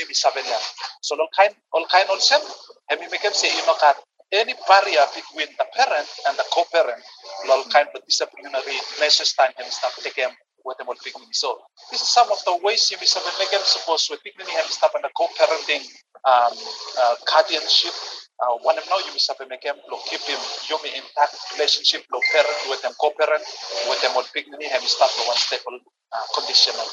me 0.09 0.15
sabe 0.25 0.41
him 0.53 0.63
so 1.07 1.13
all 1.21 1.31
kind 1.37 1.55
all 1.73 1.87
kind 1.95 2.09
him 2.09 3.35
say 3.43 3.51
you 3.57 3.65
know 3.67 3.77
cut 3.81 3.97
any 4.33 4.55
barrier 4.67 5.07
between 5.15 5.49
the 5.59 5.67
parent 5.75 6.09
and 6.29 6.37
the 6.37 6.45
co-parent, 6.53 7.03
all 7.51 7.65
kind 7.71 7.89
of 7.95 8.05
disciplinary 8.05 8.79
measures 9.01 9.33
time 9.35 9.53
can 9.57 9.71
start 9.71 9.95
taking 10.03 10.29
with 10.65 10.79
them 10.79 10.89
all. 10.89 10.97
So 11.33 11.59
this 11.91 12.03
is 12.03 12.09
some 12.09 12.31
of 12.33 12.43
the 12.45 12.59
ways 12.63 12.91
you 12.91 12.97
miss 13.01 13.15
make 13.39 13.51
them 13.51 13.61
suppose 13.65 14.09
with 14.11 14.23
picking 14.25 14.47
and 14.49 14.67
start 14.67 14.93
and 14.97 15.05
the 15.05 15.11
co-parenting 15.17 15.85
um, 16.25 16.53
uh, 17.01 17.15
guardianship. 17.31 17.93
Uh, 18.43 18.59
one 18.67 18.77
of 18.77 18.85
now 18.91 18.99
you 18.99 19.13
miss 19.15 19.31
make 19.49 19.63
them 19.63 19.79
keep 20.11 20.21
him 20.27 20.41
you 20.69 20.77
may 20.83 20.91
intact 20.99 21.39
relationship 21.55 22.03
lo 22.11 22.19
parent 22.35 22.59
with 22.69 22.83
them 22.83 22.91
co-parent 23.01 23.45
with 23.89 24.01
them 24.03 24.11
all 24.17 24.27
picking 24.35 24.55
and 24.55 24.83
start 24.83 25.11
one 25.27 25.39
stable 25.39 25.79
uh, 26.11 26.27
conditional. 26.35 26.89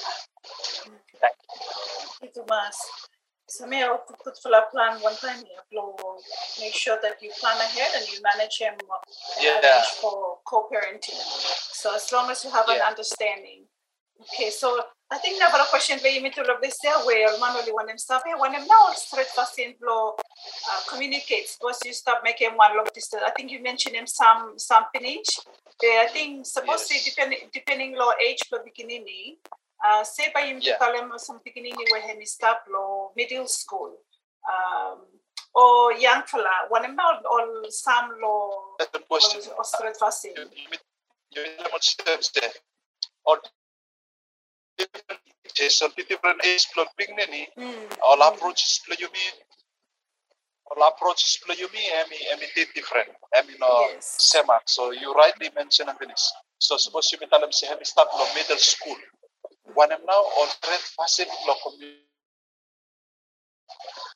Thank 1.18 1.34
you. 1.42 2.30
Itu 2.30 2.46
mas. 2.46 2.78
So 3.50 3.68
may 3.68 3.84
I 3.84 3.98
put 4.24 4.38
for 4.40 4.54
a 4.54 4.64
plan 4.72 5.02
one 5.02 5.18
time 5.18 5.44
here, 5.44 5.60
blow, 5.74 5.98
make 6.62 6.74
sure 6.74 6.98
that 7.02 7.20
you 7.22 7.32
plan 7.42 7.58
ahead 7.58 7.92
and 7.98 8.08
you 8.08 8.22
manage 8.24 8.62
him 8.62 8.78
uh, 8.80 9.02
and 9.36 9.44
Yeah. 9.44 9.60
arrange 9.60 9.92
for 10.00 10.40
co-parenting. 10.48 11.20
So 11.76 11.94
as 11.94 12.08
long 12.14 12.32
as 12.32 12.46
you 12.46 12.52
have 12.52 12.70
an 12.70 12.80
understanding. 12.80 13.68
Okay, 14.22 14.52
so 14.52 14.80
I 15.14 15.18
think 15.18 15.40
never 15.40 15.58
a 15.58 15.66
question 15.70 16.00
where 16.00 16.12
you 16.12 16.22
meet 16.22 16.34
to 16.36 16.44
love 16.44 16.62
this 16.62 16.78
there 16.82 16.98
where 17.06 17.28
manually 17.40 17.74
when 17.74 17.86
them 17.88 17.98
stop 17.98 18.24
here, 18.26 18.38
when 18.38 18.54
them 18.54 18.66
now 18.66 18.92
straight 18.96 19.28
fast 19.28 19.60
in 19.60 19.74
blow 19.82 20.16
uh, 20.18 20.80
communicates, 20.90 21.58
once 21.62 21.80
you 21.86 21.92
stop 21.94 22.22
making 22.24 22.52
one 22.56 22.76
long 22.78 22.88
distance. 22.94 23.22
I 23.26 23.32
think 23.32 23.52
you 23.52 23.62
mentioned 23.62 23.96
him 23.96 24.08
some 24.08 24.54
some 24.58 24.86
pinage. 24.96 25.32
Yeah, 25.84 26.06
I 26.06 26.10
think 26.14 26.46
supposed 26.46 26.88
to 26.88 26.94
Yes. 26.96 27.04
depending 27.10 27.40
depending 27.52 27.96
law 27.98 28.12
age 28.26 28.40
for 28.50 28.60
beginning. 28.64 29.38
Uh, 29.86 30.04
say 30.04 30.32
by 30.34 30.42
him 30.44 30.60
Yeah. 30.62 30.74
to 30.74 30.80
tell 30.80 30.94
him 30.94 31.12
some 31.18 31.42
beginning 31.44 31.74
where 31.92 32.02
he 32.08 32.26
stop 32.26 32.64
law 32.72 33.12
middle 33.18 33.48
school. 33.48 33.92
Um, 34.52 35.06
or 35.54 35.92
young 35.94 36.24
fella, 36.24 36.56
when 36.70 36.86
him 36.86 36.96
now 36.96 37.20
all 37.30 37.64
some 37.70 38.12
law 38.22 38.76
That's 38.80 38.92
the 38.92 39.00
question. 39.00 39.42
or 39.58 39.66
straight 39.66 39.98
fast 39.98 40.24
in. 40.26 40.36
you 40.38 40.46
you 41.36 41.42
you 41.42 41.66
much 41.74 41.90
steps 41.90 42.30
there 42.32 42.54
or 43.26 43.38
different 44.94 45.22
ages 45.46 45.82
or 45.82 45.90
different 45.98 46.40
age 46.46 46.68
plus 46.74 46.88
beginning 46.98 47.48
Mm. 47.58 47.98
all 48.06 48.22
approaches 48.22 48.82
play 48.86 48.98
you 49.00 49.10
mean 49.12 49.34
all 50.72 50.88
approaches 50.88 51.40
play 51.46 51.56
you 51.60 51.70
mean 51.74 51.90
I 51.94 52.04
mean 52.10 52.24
I 52.34 52.40
mean 52.40 52.50
they 52.56 52.66
different. 52.76 53.10
I 53.36 53.42
mean 53.44 53.58
no 53.60 53.88
same 54.00 54.46
so 54.66 54.92
you 54.92 55.14
rightly 55.14 55.50
mentioned 55.56 55.90
finish 56.00 56.24
so 56.60 56.78
suppose 56.78 57.12
you 57.12 57.18
tell 57.28 57.42
them 57.42 57.52
say 57.52 57.68
have 57.68 57.82
start 57.86 58.08
from 58.12 58.28
middle 58.36 58.58
school? 58.58 58.96
When 59.74 59.92
I'm 59.92 60.06
now 60.06 60.22
on 60.42 60.48
red 60.70 60.80
facet 60.96 61.28
lo 61.48 61.56
community 61.64 62.06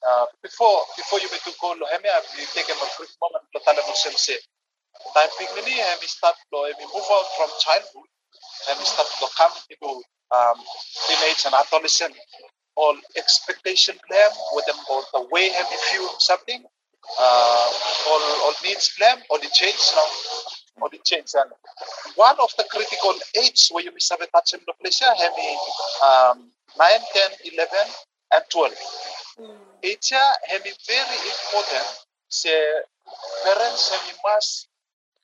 uh, 0.08 0.26
before 0.44 0.80
before 0.96 1.20
you 1.20 1.30
may 1.32 1.40
to 1.42 1.52
go 1.62 1.74
lo 1.74 1.86
hemi 1.92 2.10
you 2.38 2.46
take 2.54 2.70
a 2.70 2.76
quick 2.98 3.10
moment 3.22 3.44
to 3.54 3.60
tell 3.66 3.76
them 3.76 3.86
say 3.96 4.38
time 5.14 5.30
and 5.40 5.98
we 6.02 6.08
start 6.08 6.36
and 6.52 6.76
we 6.80 6.86
move 6.94 7.08
out 7.12 7.28
from 7.38 7.50
childhood 7.60 8.10
and 8.70 8.80
we 8.80 8.86
start 8.86 9.08
to 9.20 9.28
come 9.38 9.52
into 9.70 10.04
um, 10.32 10.58
teenage 11.08 11.44
and 11.46 11.54
adolescent 11.54 12.16
all 12.76 12.96
expectation 13.18 13.96
plan 14.08 14.32
with 14.54 14.66
them 14.66 14.76
or 14.90 15.02
the 15.14 15.28
way 15.32 15.50
have 15.50 15.68
we 15.70 15.78
feel 15.92 16.10
something 16.20 16.64
uh, 17.20 17.70
all, 18.10 18.22
all 18.44 18.54
needs 18.64 18.94
plan 18.98 19.18
or 19.30 19.38
the 19.40 19.50
change 19.54 19.80
now 19.96 20.82
or 20.82 20.90
the 20.90 21.00
change 21.06 21.32
and 21.36 21.52
one 22.16 22.36
of 22.42 22.50
the 22.58 22.66
critical 22.70 23.14
age 23.42 23.70
where 23.72 23.84
you 23.84 23.92
miss 23.94 24.10
have 24.10 24.22
a 24.22 24.28
touch 24.28 24.54
in 24.54 24.60
the 24.66 24.74
have 25.18 25.34
we, 25.38 25.48
um, 26.04 26.52
9 26.78 26.90
10 27.14 27.54
11 27.54 27.78
and 28.34 28.44
12 28.50 28.74
Mm. 29.38 29.52
it's 29.84 30.14
uh, 30.14 30.34
have 30.48 30.62
a 30.62 30.74
very 30.88 31.18
important 31.28 31.88
say 32.30 32.56
parents 33.44 33.90
have 33.90 34.00
a 34.08 34.16
must 34.24 34.70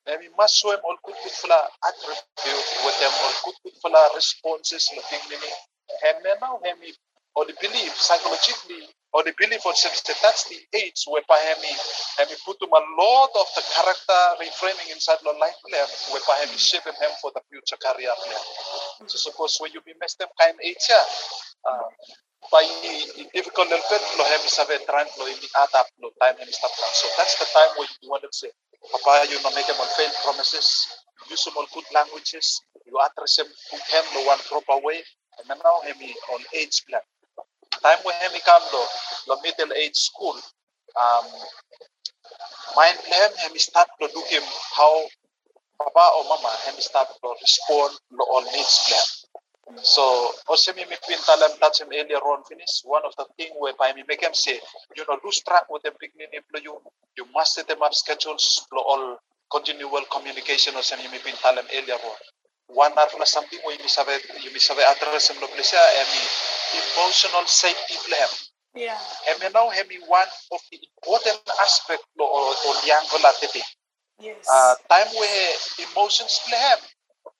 Maybe 0.08 0.30
must 0.38 0.58
show 0.58 0.72
them 0.72 0.82
all 0.84 0.98
good 1.06 1.16
good 1.24 1.32
full 1.32 1.52
attribute 1.54 2.70
with 2.86 2.98
them 3.00 3.14
all 3.22 3.34
good 3.46 3.58
good 3.64 3.76
full 3.82 3.96
responses. 4.16 4.90
And 4.90 6.18
now 6.42 6.60
hemi 6.64 6.94
or 7.36 7.46
the 7.46 7.54
belief 7.62 7.94
psychologically 7.96 8.90
or 9.14 9.24
the 9.24 9.34
belief 9.38 9.62
sense 9.76 10.02
that 10.08 10.18
that's 10.24 10.48
the 10.50 10.58
age 10.74 11.04
whereby 11.08 11.38
hemi 11.38 11.74
hemi 12.18 12.36
put 12.46 12.58
them 12.60 12.72
a 12.74 12.84
lot 12.98 13.30
of 13.36 13.48
the 13.56 13.64
character 13.76 14.22
reframing 14.42 14.90
inside 14.92 15.20
the 15.24 15.32
life 15.38 15.56
plan 15.70 15.88
whereby 16.12 16.36
hemi 16.44 16.58
shaping 16.58 16.98
him 16.98 17.12
for 17.22 17.32
the 17.36 17.42
future 17.52 17.78
career 17.78 18.12
plan. 18.26 18.44
So 19.08 19.18
suppose 19.22 19.58
when 19.60 19.72
you 19.72 19.82
be 19.86 19.94
messed 20.00 20.22
up 20.22 20.32
kind 20.40 20.58
age 20.64 20.82
yeah, 20.90 21.06
uh, 21.70 21.88
by 22.52 22.66
the 22.82 23.30
difficult 23.34 23.70
little 23.70 23.86
bit 23.86 24.02
lo 24.18 24.26
hemi 24.26 24.50
sabe 24.50 24.76
trying 24.90 25.12
lo 25.20 25.30
ini 25.30 25.48
adapt 25.62 25.94
lo 26.02 26.10
time 26.18 26.42
hemi 26.42 26.52
stop 26.52 26.72
So 26.74 27.08
that's 27.16 27.38
the 27.38 27.46
time 27.54 27.78
where 27.78 27.88
you 28.02 28.10
want 28.10 28.24
to 28.26 28.32
say 28.34 28.50
Papa, 28.90 29.30
you 29.30 29.38
know, 29.44 29.52
make 29.54 29.68
them 29.68 29.78
fail 29.98 30.10
promises, 30.24 30.88
use 31.30 31.48
all 31.56 31.66
good 31.74 31.86
languages, 31.94 32.62
you 32.86 32.98
address 32.98 33.38
them 33.38 33.46
to 33.46 33.76
him 33.78 34.04
the 34.14 34.26
one 34.26 34.40
proper 34.50 34.82
way, 34.86 35.04
and 35.38 35.50
then 35.50 35.58
now 35.64 35.82
him 35.86 35.98
on 36.34 36.42
age 36.56 36.82
plan. 36.90 37.02
Time 37.84 38.00
when 38.04 38.16
him 38.22 38.32
come 38.46 38.62
to 38.72 38.82
the 39.28 39.38
middle 39.44 39.74
age 39.78 39.96
school, 39.96 40.36
um, 41.00 41.26
mind 42.76 42.98
plan 43.06 43.30
him 43.38 43.58
start 43.58 43.88
to 44.00 44.10
look 44.16 44.28
him 44.28 44.44
how 44.76 45.06
Papa 45.78 46.10
or 46.18 46.24
Mama 46.26 46.56
him 46.66 46.76
start 46.80 47.08
to 47.22 47.34
respond 47.42 47.94
to 48.12 48.24
all 48.32 48.44
needs 48.44 48.80
plan. 48.88 49.21
So 49.84 50.32
also 50.48 50.74
me 50.74 50.86
make 50.90 51.02
pintalam 51.02 51.60
touch 51.60 51.82
him 51.82 51.90
earlier 51.94 52.20
on 52.20 52.44
finish. 52.44 52.82
One 52.84 53.04
of 53.06 53.16
the 53.16 53.26
thing 53.38 53.54
whereby 53.58 53.94
me 53.94 54.04
make 54.08 54.22
him 54.22 54.34
say, 54.34 54.60
you 54.96 55.06
know, 55.08 55.18
lose 55.24 55.42
track 55.42 55.70
with 55.70 55.84
them 55.84 55.94
beginning 56.00 56.42
you 56.64 56.82
you 57.18 57.26
must 57.34 57.56
set 57.56 57.68
them 57.68 57.82
up 57.82 57.94
schedules 57.94 58.66
for 58.70 58.80
all 58.80 59.18
continual 59.52 60.04
communication 60.12 60.76
or 60.76 60.84
something 60.84 61.10
me 61.12 61.20
pintalam 61.20 61.66
earlier 61.74 61.96
on. 61.96 62.18
One 62.68 62.94
are 62.96 63.08
na 63.20 63.26
something 63.26 63.60
where 63.64 63.76
you 63.76 63.88
sabe 63.88 64.16
you 64.44 64.60
sabe 64.60 64.80
address 64.80 65.30
him 65.30 65.42
lo 65.42 65.48
emi 65.48 66.22
emotional 66.72 67.46
safety 67.48 67.96
plan. 68.08 68.30
Yeah. 68.76 68.98
Emi 69.36 69.54
now 69.54 69.70
hemi 69.70 70.00
one 70.08 70.28
of 70.52 70.62
the 70.72 70.80
important 70.80 71.42
aspect 71.62 72.04
lo 72.18 72.26
or 72.26 72.74
liangola 72.84 73.36
tete. 73.40 73.64
Yes. 74.20 74.48
Uh, 74.48 74.76
time 74.88 75.12
where 75.20 75.52
emotions 75.92 76.40
play 76.48 76.58
hem. 76.58 76.80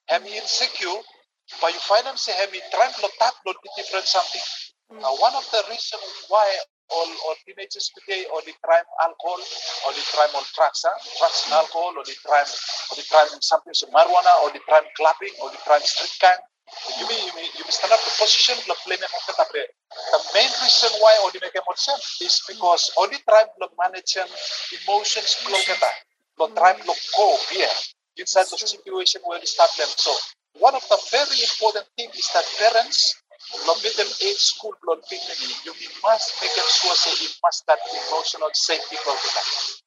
Hemi 0.08 0.36
insecure, 0.36 1.00
but 1.60 1.72
you 1.72 1.80
find 1.80 2.06
them 2.06 2.16
say 2.16 2.32
hemi 2.32 2.60
trying 2.70 2.92
to 2.94 3.08
tap 3.18 3.34
lo 3.46 3.52
different 3.76 4.06
something. 4.06 4.42
Uh, 4.92 5.08
one 5.24 5.32
of 5.34 5.44
the 5.50 5.62
reasons 5.72 6.04
why 6.28 6.44
all, 6.92 7.08
all 7.24 7.36
teenagers 7.48 7.88
today 7.96 8.28
or 8.28 8.44
they 8.44 8.52
try 8.60 8.76
alcohol 9.00 9.40
or 9.40 9.90
they 9.96 10.04
try 10.12 10.28
on 10.36 10.44
drugs, 10.52 10.84
huh? 10.84 10.92
drugs 11.16 11.48
and 11.48 11.56
alcohol, 11.56 11.96
or 11.96 12.04
they 12.04 12.16
try 12.20 12.44
or 12.44 12.94
they 12.96 13.06
try 13.08 13.24
something 13.40 13.72
so 13.72 13.88
marijuana, 13.88 14.32
or 14.44 14.52
they 14.52 14.60
try 14.68 14.84
clubbing, 14.96 15.32
or 15.40 15.48
they 15.48 15.60
try 15.64 15.80
street 15.80 16.12
gang. 16.20 16.36
You 17.00 17.08
mean 17.08 17.24
you 17.24 17.32
mean 17.36 17.48
you 17.56 17.64
mean 17.64 17.72
stand 17.72 17.92
up 17.92 18.00
the 18.04 18.12
position 18.20 18.56
of 18.68 18.76
playing 18.84 19.00
The 19.00 20.20
main 20.36 20.52
reason 20.60 20.90
why 21.00 21.16
only 21.24 21.40
make 21.40 21.56
sense 21.76 22.20
is 22.20 22.44
because 22.44 22.92
only 23.00 23.16
try 23.24 23.44
to 23.48 23.66
manage 23.80 24.16
emotions 24.84 25.40
flow 25.40 25.60
kata. 25.64 25.90
Lo 26.36 26.48
try 26.52 26.76
to 26.76 26.94
cope 27.16 27.44
here 27.48 27.72
inside 28.16 28.48
the 28.52 28.60
situation 28.60 29.20
where 29.24 29.40
start 29.44 29.72
them. 29.76 29.88
So 29.96 30.12
one 30.58 30.74
of 30.74 30.82
the 30.88 30.98
very 31.10 31.38
important 31.42 31.86
thing 31.96 32.10
is 32.14 32.28
that 32.34 32.44
parents 32.58 33.14
lo 33.66 33.74
middle 33.82 34.12
age 34.22 34.38
school 34.38 34.74
lo 34.86 34.96
dignity 35.10 35.52
you 35.64 35.72
must 36.02 36.32
make 36.40 36.54
them 36.54 36.68
sure 36.68 36.94
say 36.94 37.12
it 37.24 37.34
must 37.44 37.66
that 37.66 37.78
emotional 37.92 38.50
safety 38.52 38.96
kata. 38.96 39.42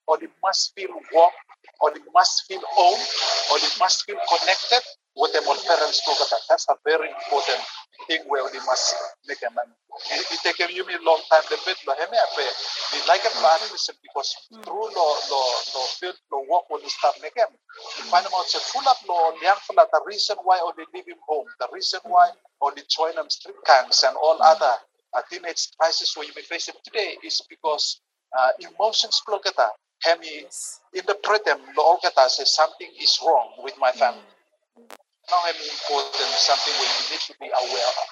Or 0.07 0.17
they 0.17 0.27
must 0.43 0.73
feel 0.75 0.93
warm, 1.13 1.33
or 1.81 1.89
they 1.91 2.01
must 2.13 2.45
feel 2.47 2.61
owned, 2.77 3.07
or 3.51 3.57
they 3.57 3.73
must 3.79 4.05
feel 4.05 4.19
connected 4.29 4.83
them 5.31 5.43
all 5.47 5.57
parents 5.63 6.03
flow 6.03 6.15
kata. 6.15 6.35
That's 6.49 6.67
a 6.69 6.75
very 6.83 7.07
important 7.09 7.63
thing 8.07 8.21
where 8.27 8.43
they 8.51 8.59
must 8.67 8.95
make 9.27 9.39
a 9.47 9.51
man. 9.55 9.71
it, 10.11 10.27
it 10.31 10.39
take 10.43 10.59
you 10.59 10.83
me 10.85 10.95
long 11.03 11.21
time 11.31 11.43
the 11.49 11.57
bit 11.63 11.79
ape 11.87 12.51
we 12.91 12.99
like 13.07 13.23
a 13.23 13.31
listen 13.71 13.95
because 14.03 14.35
through 14.51 14.89
lo 14.91 15.07
lo 15.31 15.41
lo 15.73 15.81
feel 15.99 16.13
lo 16.31 16.43
work 16.51 16.67
when 16.69 16.81
you 16.83 16.89
start 16.89 17.15
making. 17.21 17.47
You 17.97 18.03
find 18.11 18.25
them 18.25 18.33
out 18.35 18.45
say 18.47 18.59
full 18.59 18.83
up 18.87 18.99
law 19.07 19.31
young 19.41 19.59
fella 19.63 19.87
the 19.91 20.01
reason 20.05 20.35
why 20.43 20.59
only 20.59 20.83
leave 20.93 21.07
him 21.07 21.19
home, 21.27 21.47
the 21.59 21.67
reason 21.71 21.99
why 22.03 22.31
only 22.61 22.83
join 22.89 23.15
them 23.15 23.29
street 23.29 23.55
gangs 23.65 24.03
and 24.05 24.15
all 24.17 24.37
other 24.41 24.75
uh, 25.15 25.21
teenage 25.31 25.71
crisis 25.79 26.15
where 26.17 26.25
you 26.27 26.33
may 26.35 26.43
face 26.43 26.65
them 26.67 26.75
today 26.83 27.15
is 27.23 27.41
because 27.49 28.01
uh, 28.37 28.49
emotions 28.59 29.21
kata. 29.25 29.71
Hemi 30.03 30.45
interpret 30.93 31.45
them 31.45 31.59
all 31.79 31.97
kata 32.03 32.29
say 32.29 32.43
something 32.43 32.91
is 33.01 33.17
wrong 33.25 33.55
with 33.63 33.73
my 33.79 33.91
family. 33.93 34.21
Now 34.75 35.41
hemi 35.47 35.65
important 35.65 36.31
something 36.37 36.75
where 36.77 36.91
you 36.91 37.03
need 37.09 37.23
to 37.25 37.33
be 37.41 37.49
aware 37.49 37.89
of. 37.89 38.07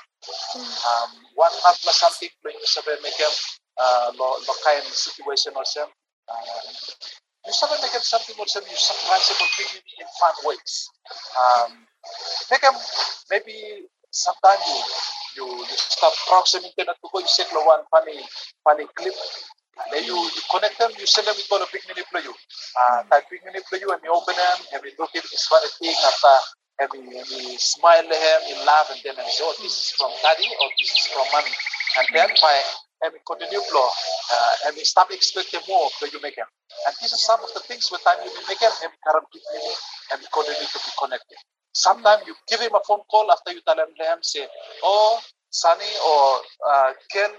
Um, 0.64 1.10
one 1.36 1.52
not 1.62 1.78
na 1.84 1.92
something 1.92 2.32
when 2.42 2.56
you 2.56 2.66
sabi 2.66 2.96
make 3.04 3.18
them 3.20 3.36
uh, 3.78 4.16
lo, 4.16 4.40
lo 4.48 4.54
kind 4.64 4.82
situation 4.88 5.52
or 5.56 5.66
some 5.68 5.92
uh, 6.32 6.64
you 7.46 7.54
sabi 7.54 7.76
make 7.84 7.92
them 7.92 8.02
something 8.02 8.36
or 8.40 8.48
some 8.48 8.64
you 8.66 8.80
surprise 8.80 9.28
them 9.28 9.38
with 9.44 9.84
in 10.00 10.08
fun 10.18 10.36
ways. 10.48 10.90
Um, 11.36 11.86
make 12.50 12.64
them 12.64 12.78
maybe 13.30 13.86
sometimes 14.10 14.64
you 14.66 14.80
you 15.36 15.46
you 15.60 15.78
start 15.78 16.16
browsing 16.30 16.64
internet 16.64 16.96
to 16.98 17.08
go 17.12 17.20
you 17.20 17.28
set 17.28 17.52
lo 17.54 17.62
one 17.68 17.84
funny 17.92 18.24
funny 18.64 18.88
clip 18.96 19.14
then 19.92 20.04
you, 20.06 20.16
you 20.16 20.44
connect 20.54 20.78
them, 20.78 20.92
you 20.98 21.06
send 21.06 21.26
them 21.28 21.36
big 21.74 21.82
mini 21.90 22.06
play 22.12 22.22
you. 22.22 22.34
Uh, 22.78 23.04
type 23.10 23.26
big 23.30 23.42
mini 23.46 23.60
play 23.70 23.82
you 23.82 23.90
and 23.90 24.02
you 24.06 24.14
open 24.14 24.36
them, 24.38 24.58
and 24.74 24.80
you 24.86 24.94
look 24.98 25.14
at 25.16 25.26
this 25.26 25.46
funny 25.50 25.70
thing 25.82 25.98
after 25.98 26.36
and 26.82 26.90
you, 26.94 27.18
and 27.18 27.60
smile 27.62 28.06
at 28.06 28.14
him, 28.14 28.40
you 28.50 28.58
laugh, 28.66 28.90
and 28.94 29.02
then 29.04 29.18
and 29.18 29.26
you 29.26 29.34
say, 29.34 29.46
oh, 29.46 29.54
this 29.62 29.74
is 29.74 29.90
from 29.98 30.10
daddy 30.22 30.50
or 30.50 30.68
this 30.78 30.94
is 30.94 31.06
from 31.10 31.26
mommy. 31.34 31.54
And 31.98 32.08
then 32.14 32.30
by 32.42 32.54
and 33.04 33.12
we 33.12 33.20
continue 33.28 33.60
flow, 33.68 33.84
uh, 33.84 34.68
and 34.68 34.80
we 34.80 34.84
stop 34.88 35.12
expecting 35.12 35.60
more 35.68 35.92
of 35.92 35.94
the 36.00 36.08
you 36.08 36.22
make 36.24 36.40
him. 36.40 36.48
And 36.88 36.96
these 37.02 37.12
are 37.12 37.20
some 37.20 37.44
of 37.44 37.52
the 37.54 37.60
things 37.68 37.92
with 37.92 38.00
time 38.08 38.24
you 38.24 38.32
make 38.48 38.64
him, 38.64 38.72
current 39.04 39.28
big 39.34 39.44
and 40.12 40.22
we 40.24 40.28
continue 40.32 40.64
to 40.64 40.80
be 40.80 40.92
connected. 40.96 41.38
Sometimes 41.76 42.24
you 42.26 42.36
give 42.48 42.62
him 42.62 42.72
a 42.74 42.82
phone 42.88 43.04
call 43.12 43.28
after 43.30 43.52
you 43.52 43.60
tell 43.68 43.76
him 43.76 43.92
say, 44.22 44.48
oh, 44.84 45.20
Sunny 45.54 45.94
or 46.08 46.42
uh, 46.68 46.92
Ken, 47.12 47.30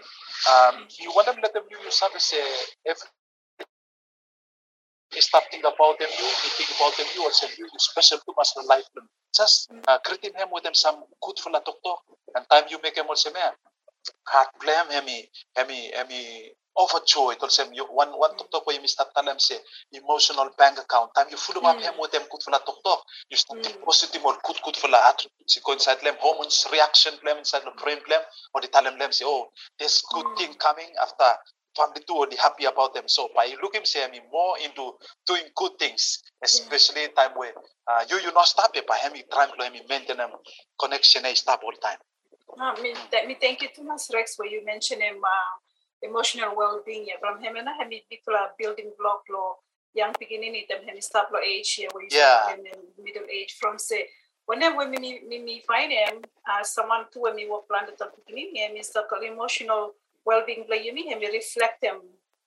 um, 0.50 0.86
you 1.00 1.10
want 1.14 1.26
them 1.26 1.36
let 1.42 1.52
them 1.52 1.64
know 1.70 1.78
you 1.82 1.90
start 1.90 2.12
to 2.14 2.20
say 2.20 2.38
if 2.84 2.98
you 5.14 5.20
start 5.20 5.44
thinking 5.50 5.66
about 5.66 5.98
them, 5.98 6.08
you, 6.18 6.26
you 6.26 6.50
think 6.58 6.70
about 6.78 6.96
them, 6.96 7.06
you 7.14 7.24
or 7.24 7.32
say 7.32 7.48
you, 7.58 7.64
you 7.66 7.78
special 7.78 8.18
to 8.18 8.32
us 8.40 8.54
in 8.60 8.66
life. 8.66 8.84
them. 8.94 9.08
Just 9.36 9.70
uh, 9.88 9.98
greeting 10.04 10.32
him 10.36 10.48
with 10.52 10.64
them 10.64 10.74
some 10.74 11.02
good 11.22 11.38
for 11.40 11.50
la 11.50 11.60
talk 11.60 11.82
talk. 11.82 12.00
And 12.36 12.46
time 12.50 12.64
you 12.70 12.78
make 12.82 12.96
him 12.96 13.06
also 13.08 13.32
man. 13.32 13.52
Heart 14.28 14.48
blame 14.60 14.90
hemi 14.90 15.28
hemi 15.56 15.90
hemi 15.94 16.52
overjoyed 16.78 17.38
or 17.40 17.50
say 17.50 17.64
you 17.72 17.84
one 17.84 18.10
one 18.18 18.36
talk 18.36 18.50
talk 18.50 18.66
where 18.66 18.80
you 18.80 18.88
start 18.88 19.08
tell 19.14 19.24
them 19.24 19.38
say 19.38 19.56
emotional 19.92 20.50
bank 20.58 20.78
account. 20.78 21.10
Time 21.14 21.26
you 21.30 21.36
follow 21.36 21.62
up 21.68 21.80
him 21.80 21.94
with 21.98 22.12
them 22.12 22.22
good 22.30 22.42
for 22.42 22.50
la 22.50 22.58
talk 22.58 22.82
talk. 22.84 23.02
You 23.30 23.36
start 23.36 23.64
think 23.64 23.82
positive 23.84 24.24
or 24.24 24.36
good 24.44 24.56
good 24.64 24.76
for 24.76 24.88
la 24.88 24.98
attributes. 25.08 25.56
You 25.56 25.62
go 25.64 25.72
inside 25.72 26.00
them 26.02 26.14
hormones 26.18 26.66
reaction 26.72 27.14
them 27.24 27.38
inside 27.38 27.62
the 27.64 27.72
brain 27.82 27.98
them 28.08 28.20
or 28.54 28.60
they 28.60 28.68
tell 28.68 28.82
them 28.84 29.12
say 29.12 29.24
oh 29.26 29.48
there's 29.78 30.02
good 30.12 30.26
thing 30.36 30.54
coming 30.54 30.90
after 31.00 31.38
family 31.76 32.02
too 32.06 32.14
or 32.14 32.26
they 32.28 32.36
happy 32.36 32.64
about 32.64 32.94
them. 32.94 33.04
So 33.06 33.28
by 33.34 33.52
looking 33.62 33.84
say 33.84 34.04
I 34.04 34.10
mean 34.10 34.22
more 34.32 34.56
into 34.58 34.92
doing 35.26 35.44
good 35.54 35.72
things, 35.78 36.22
especially 36.42 37.04
in 37.04 37.14
time 37.14 37.32
where 37.36 37.52
uh, 37.86 38.04
you 38.10 38.18
you 38.18 38.32
not 38.32 38.46
stop 38.46 38.70
it 38.74 38.86
by 38.86 38.96
having 38.96 39.22
trying 39.32 39.50
to 39.56 39.62
having 39.62 39.82
maintain 39.88 40.16
them 40.16 40.30
connection 40.80 41.24
and 41.24 41.36
stop 41.36 41.60
all 41.64 41.72
time. 41.82 41.98
Uh, 42.60 42.80
me, 42.80 42.94
that, 43.10 43.26
me 43.26 43.36
thank 43.40 43.62
you 43.62 43.68
too 43.74 43.82
much, 43.82 44.02
Rex, 44.12 44.38
where 44.38 44.48
you 44.48 44.64
mentioned 44.64 45.02
him 45.02 45.16
uh, 45.16 45.63
emotional 46.04 46.52
well-being. 46.56 47.06
Yeah, 47.08 47.18
from 47.20 47.42
him 47.42 47.56
and 47.56 47.68
I 47.68 47.74
have 47.80 47.88
particular 47.90 48.42
building 48.58 48.92
block 48.98 49.22
law, 49.30 49.56
young 49.94 50.12
beginning 50.18 50.54
it 50.56 50.68
them 50.68 50.82
him 50.86 51.00
start 51.00 51.32
law 51.32 51.40
age 51.54 51.74
here 51.74 51.88
where 51.92 52.04
you 52.04 52.10
Yeah. 52.12 52.42
start 52.44 52.60
middle 53.06 53.28
age 53.30 53.52
from 53.60 53.78
say 53.78 54.08
whenever 54.46 54.76
when 54.76 54.90
me 54.90 55.20
me, 55.30 55.38
me 55.48 55.62
find 55.66 55.90
him 55.92 56.22
uh, 56.50 56.62
someone 56.62 57.04
to 57.12 57.18
me 57.38 57.46
work 57.48 57.64
plan 57.68 57.86
the 57.86 58.06
beginning 58.16 58.50
him 58.56 58.76
is 58.76 58.90
the 58.90 59.02
emotional 59.32 59.94
well-being 60.26 60.64
play 60.66 60.82
you 60.84 60.92
mean 60.92 61.08
him 61.12 61.20
reflect 61.32 61.82
him 61.82 61.98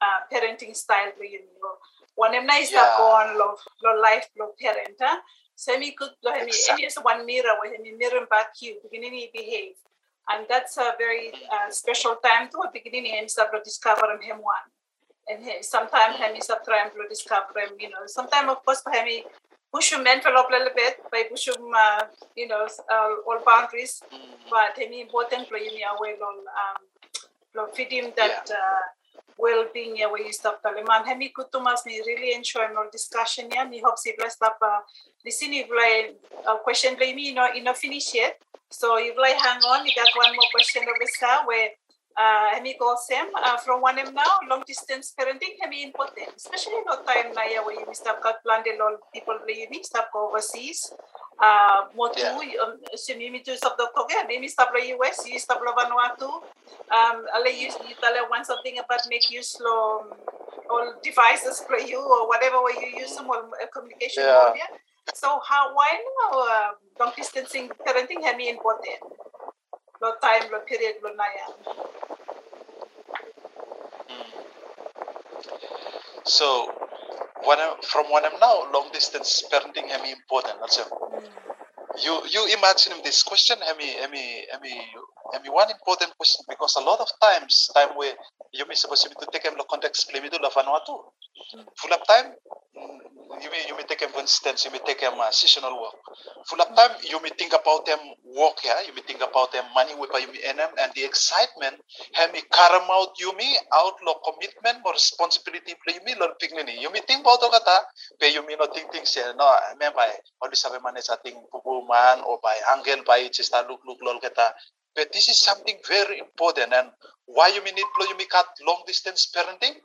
uh, 0.05 0.19
parenting 0.31 0.75
style 0.75 1.11
play 1.17 1.29
you 1.35 1.41
know 1.63 1.75
when 2.15 2.33
him 2.33 2.45
nice 2.45 2.71
Yeah. 2.71 2.83
yeah. 2.83 2.97
born 2.99 3.27
love 3.39 3.59
lo 3.83 3.91
life 4.07 4.27
lo 4.39 4.45
parent 4.61 4.97
huh? 4.99 5.17
so 5.55 5.77
me 5.79 5.91
could 5.97 6.13
lo 6.23 6.31
him 6.33 6.47
Exactly. 6.47 6.83
any 6.85 7.03
one 7.11 7.25
mirror 7.25 7.53
where 7.59 7.71
him 7.73 7.97
mirror 7.97 8.25
back 8.29 8.49
you 8.61 8.75
beginning 8.83 9.13
he 9.13 9.29
behave 9.33 9.75
and 10.29 10.45
that's 10.49 10.77
a 10.77 10.93
very 10.97 11.31
uh, 11.51 11.69
special 11.69 12.15
time 12.23 12.49
to 12.49 12.57
beginning 12.73 13.05
him 13.05 13.27
to 13.27 13.59
discover 13.63 14.07
him 14.21 14.37
one. 14.37 14.65
And 15.29 15.43
he, 15.43 15.61
sometimes 15.61 16.15
him 16.17 16.35
trying 16.65 16.89
to 16.91 17.07
discover 17.09 17.59
him 17.59 17.71
you 17.79 17.89
know. 17.89 18.05
Sometimes 18.05 18.49
of 18.49 18.63
course 18.65 18.81
him 18.93 19.23
push 19.73 19.91
him 19.91 20.03
mental 20.03 20.37
up 20.37 20.49
a 20.49 20.53
little 20.53 20.73
bit 20.75 20.97
by 21.11 21.23
push 21.29 21.47
uh, 21.75 22.03
you 22.35 22.47
know 22.47 22.67
uh, 22.91 23.09
all 23.27 23.39
boundaries. 23.45 24.01
But 24.49 24.77
him 24.77 24.93
important 24.93 25.47
for 25.47 25.57
you 25.57 25.71
away 25.95 26.15
long 26.19 26.39
um 26.61 26.83
feed 27.73 27.91
him 27.91 28.13
that 28.15 28.49
uh, 28.51 28.81
well-being 29.37 29.95
where 30.09 30.21
you 30.21 30.33
stop 30.33 30.61
telling 30.61 30.85
man 30.85 31.05
hemi 31.05 31.29
kutumas 31.29 31.85
me 31.85 32.01
really 32.05 32.33
enjoy 32.33 32.67
more 32.73 32.89
discussion 32.91 33.49
yeah. 33.53 33.65
Me 33.65 33.81
hope 33.83 33.97
si 33.97 34.13
bless 34.17 34.33
stop 34.33 34.57
uh, 34.61 34.79
listen 35.23 35.53
if 35.53 35.69
like 35.69 36.17
uh, 36.47 36.57
question 36.57 36.95
play 36.95 37.13
me 37.13 37.29
you 37.29 37.33
know 37.33 37.47
you 37.53 37.63
know 37.63 37.73
finish 37.73 38.13
yet. 38.13 38.41
So 38.69 38.97
if 38.97 39.17
like 39.17 39.37
hang 39.37 39.61
on 39.61 39.85
you 39.85 39.93
got 39.95 40.09
one 40.15 40.35
more 40.35 40.49
question 40.51 40.83
over 40.83 40.97
there 40.99 41.39
where 41.45 41.69
uh, 42.17 42.47
hemi 42.53 42.73
goes 42.81 43.05
him 43.09 43.29
uh, 43.37 43.57
from 43.61 43.81
one 43.81 43.97
him 43.97 44.13
now 44.13 44.33
long 44.49 44.63
distance 44.67 45.13
parenting 45.17 45.55
hemi 45.61 45.83
important 45.83 46.29
especially 46.35 46.81
no 46.85 46.97
time 47.05 47.29
na 47.37 47.45
where 47.63 47.77
you 47.77 47.85
stop 47.93 48.17
cut 48.21 48.41
plan 48.43 48.61
the 48.65 48.73
lot 48.81 48.97
people 49.13 49.37
play 49.45 49.65
you 49.69 49.83
stop 49.85 50.09
go 50.11 50.27
overseas 50.29 50.91
uh, 51.39 51.85
mo 51.93 52.09
tu 52.09 52.21
Yeah. 52.21 52.65
um, 52.65 52.81
si 52.97 53.13
mimi 53.13 53.45
tu 53.45 53.53
stop 53.55 53.77
doctor 53.77 54.03
yeah 54.09 54.25
mimi 54.25 54.49
stop 54.49 54.73
la 54.73 54.81
US 54.97 55.21
you 55.29 55.37
stop 55.39 55.61
la 55.61 55.71
Vanuatu 55.77 56.29
um, 56.89 57.17
ale 57.37 57.49
you, 57.53 57.69
you 57.85 57.95
tell 58.01 58.17
one 58.29 58.43
something 58.43 58.77
about 58.81 59.01
make 59.09 59.29
use 59.29 59.53
slow 59.57 60.01
um, 60.01 60.17
all 60.69 60.87
devices 61.05 61.61
for 61.63 61.79
you 61.79 62.01
or 62.01 62.27
whatever 62.27 62.59
way 62.65 62.75
you 62.81 62.99
use 63.05 63.13
them 63.15 63.29
or 63.29 63.45
uh, 63.55 63.67
communication 63.71 64.25
Yeah. 64.25 64.53
yeah. 64.57 64.71
So 65.15 65.39
how 65.39 65.71
why 65.71 65.95
now 66.03 66.31
uh, 66.35 66.69
long 66.99 67.13
distancing 67.15 67.71
parenting 67.85 68.19
hemi 68.25 68.49
important? 68.51 68.99
Lo 70.01 70.13
time, 70.21 70.51
lo 70.51 70.59
period, 70.65 70.95
lo 71.01 71.09
na 71.15 71.25
yan. 71.25 71.51
So 76.27 76.67
when 77.45 77.57
I'm, 77.59 77.81
from 77.81 78.11
when 78.11 78.25
I'm 78.25 78.37
now 78.39 78.69
long 78.73 78.89
distance 78.91 79.43
parenting 79.51 79.87
hemi 79.87 80.11
important. 80.11 80.59
That's 80.59 80.77
it. 80.77 80.87
You 82.03 82.21
you 82.29 82.45
imagine 82.57 82.93
this 83.03 83.23
question 83.23 83.57
hemi 83.65 83.87
hemi 83.87 84.45
hemi 84.51 84.75
hemi 85.33 85.49
one 85.49 85.71
important 85.71 86.15
question 86.17 86.45
because 86.49 86.75
a 86.75 86.81
lot 86.83 86.99
of 86.99 87.07
times 87.21 87.69
time 87.73 87.95
where 87.95 88.13
you 88.53 88.67
may 88.67 88.75
supposed 88.75 89.07
to 89.07 89.27
take 89.31 89.43
him 89.43 89.53
the 89.57 89.63
context 89.63 90.09
play 90.11 90.19
me 90.19 90.29
to 90.29 90.37
la 90.37 90.49
Vanuatu. 90.49 90.99
Full 91.79 91.93
of 91.93 92.05
time 92.05 92.25
mm, 92.25 92.46
you 93.41 93.49
may 93.51 93.61
you 93.67 93.75
may 93.77 93.83
take 93.83 94.01
him 94.01 94.09
for 94.09 94.21
instance 94.21 94.65
you 94.65 94.71
may 94.71 94.79
take 94.85 95.01
him 95.01 95.13
uh, 95.19 95.31
seasonal 95.31 95.79
work. 95.81 95.97
Full 96.47 96.61
of 96.61 96.75
time 96.75 96.97
you 97.03 97.21
may 97.21 97.29
think 97.29 97.53
about 97.53 97.85
them 97.85 97.99
work 98.23 98.59
here 98.61 98.75
you 98.87 98.93
may 98.93 99.01
think 99.01 99.21
about 99.21 99.51
them 99.51 99.65
money 99.73 99.93
with 99.95 100.09
you 100.13 100.31
may 100.31 100.41
earn 100.49 100.57
them 100.57 100.69
and 100.79 100.91
the 100.95 101.03
excitement 101.03 101.75
hemi 102.13 102.41
carry 102.51 102.81
out 102.89 103.13
you 103.19 103.35
may 103.37 103.57
outlook 103.73 104.21
commitment 104.25 104.83
or 104.85 104.93
responsibility 104.93 105.73
play 105.85 105.99
me 106.05 106.15
lol 106.19 106.33
pignini 106.41 106.79
you 106.81 106.91
may 106.91 107.01
think 107.07 107.21
about 107.21 107.39
the 107.41 107.49
kata 107.49 107.77
but 108.19 108.33
you 108.33 108.45
may 108.47 108.55
not 108.55 108.73
think 108.73 108.91
things 108.91 109.13
here 109.13 109.33
no 109.37 109.45
I 109.45 109.73
mean 109.79 109.91
by 109.95 110.09
all 110.41 110.49
this 110.49 110.63
have 110.63 110.77
manage 110.83 111.09
I 111.09 111.17
think 111.23 111.37
man 111.87 112.21
or 112.27 112.39
by 112.41 112.55
angle 112.73 113.03
by 113.05 113.27
just 113.31 113.53
a 113.53 113.61
look 113.69 113.81
look 113.87 113.99
lol 114.01 114.19
kata 114.19 114.53
but 114.95 115.13
this 115.13 115.29
is 115.29 115.39
something 115.39 115.77
very 115.87 116.19
important 116.19 116.73
and 116.73 116.89
why 117.25 117.47
you 117.53 117.63
may 117.63 117.71
need 117.71 117.85
you 118.09 118.17
may 118.17 118.25
cut 118.25 118.47
long 118.65 118.81
distance 118.87 119.29
parenting 119.33 119.77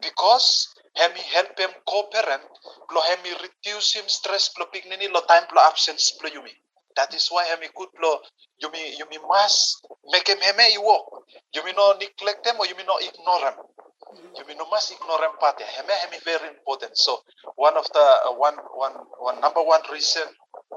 because 0.00 0.68
hemi 0.94 1.20
help 1.34 1.58
him 1.58 1.70
co-parent 1.86 2.42
lo 2.90 3.00
hemi 3.00 3.30
reduce 3.42 3.94
him 3.98 4.06
stress 4.08 4.50
lo 4.58 4.66
pignini 4.66 5.08
lo 5.08 5.20
time 5.26 5.46
lo 5.54 5.60
absence 5.62 6.14
lo 6.22 6.28
yumi. 6.28 6.54
That 6.96 7.14
is 7.14 7.28
why 7.30 7.44
hemi 7.46 7.68
good 7.74 7.90
lo 8.02 8.22
yumi 8.62 8.98
yumi 8.98 9.18
must 9.28 9.86
make 10.10 10.28
him 10.28 10.38
heme 10.38 10.64
i 10.74 10.78
work 10.78 11.06
yumi 11.54 11.74
no 11.76 11.92
neglect 11.94 12.44
them 12.44 12.56
or 12.58 12.66
yumi 12.66 12.84
no 12.86 12.98
ignore 12.98 13.46
him. 13.50 13.58
Yumi 14.38 14.56
no 14.56 14.66
must 14.70 14.92
ignore 14.92 15.22
him 15.24 15.36
part 15.38 15.58
heme 15.58 15.90
hemi 15.90 16.18
very 16.24 16.48
important. 16.48 16.96
So 16.96 17.22
one 17.56 17.76
of 17.76 17.86
the 17.92 18.06
uh, 18.26 18.32
one 18.32 18.56
one 18.74 18.94
one 19.18 19.40
number 19.40 19.62
one 19.62 19.82
reason 19.92 20.26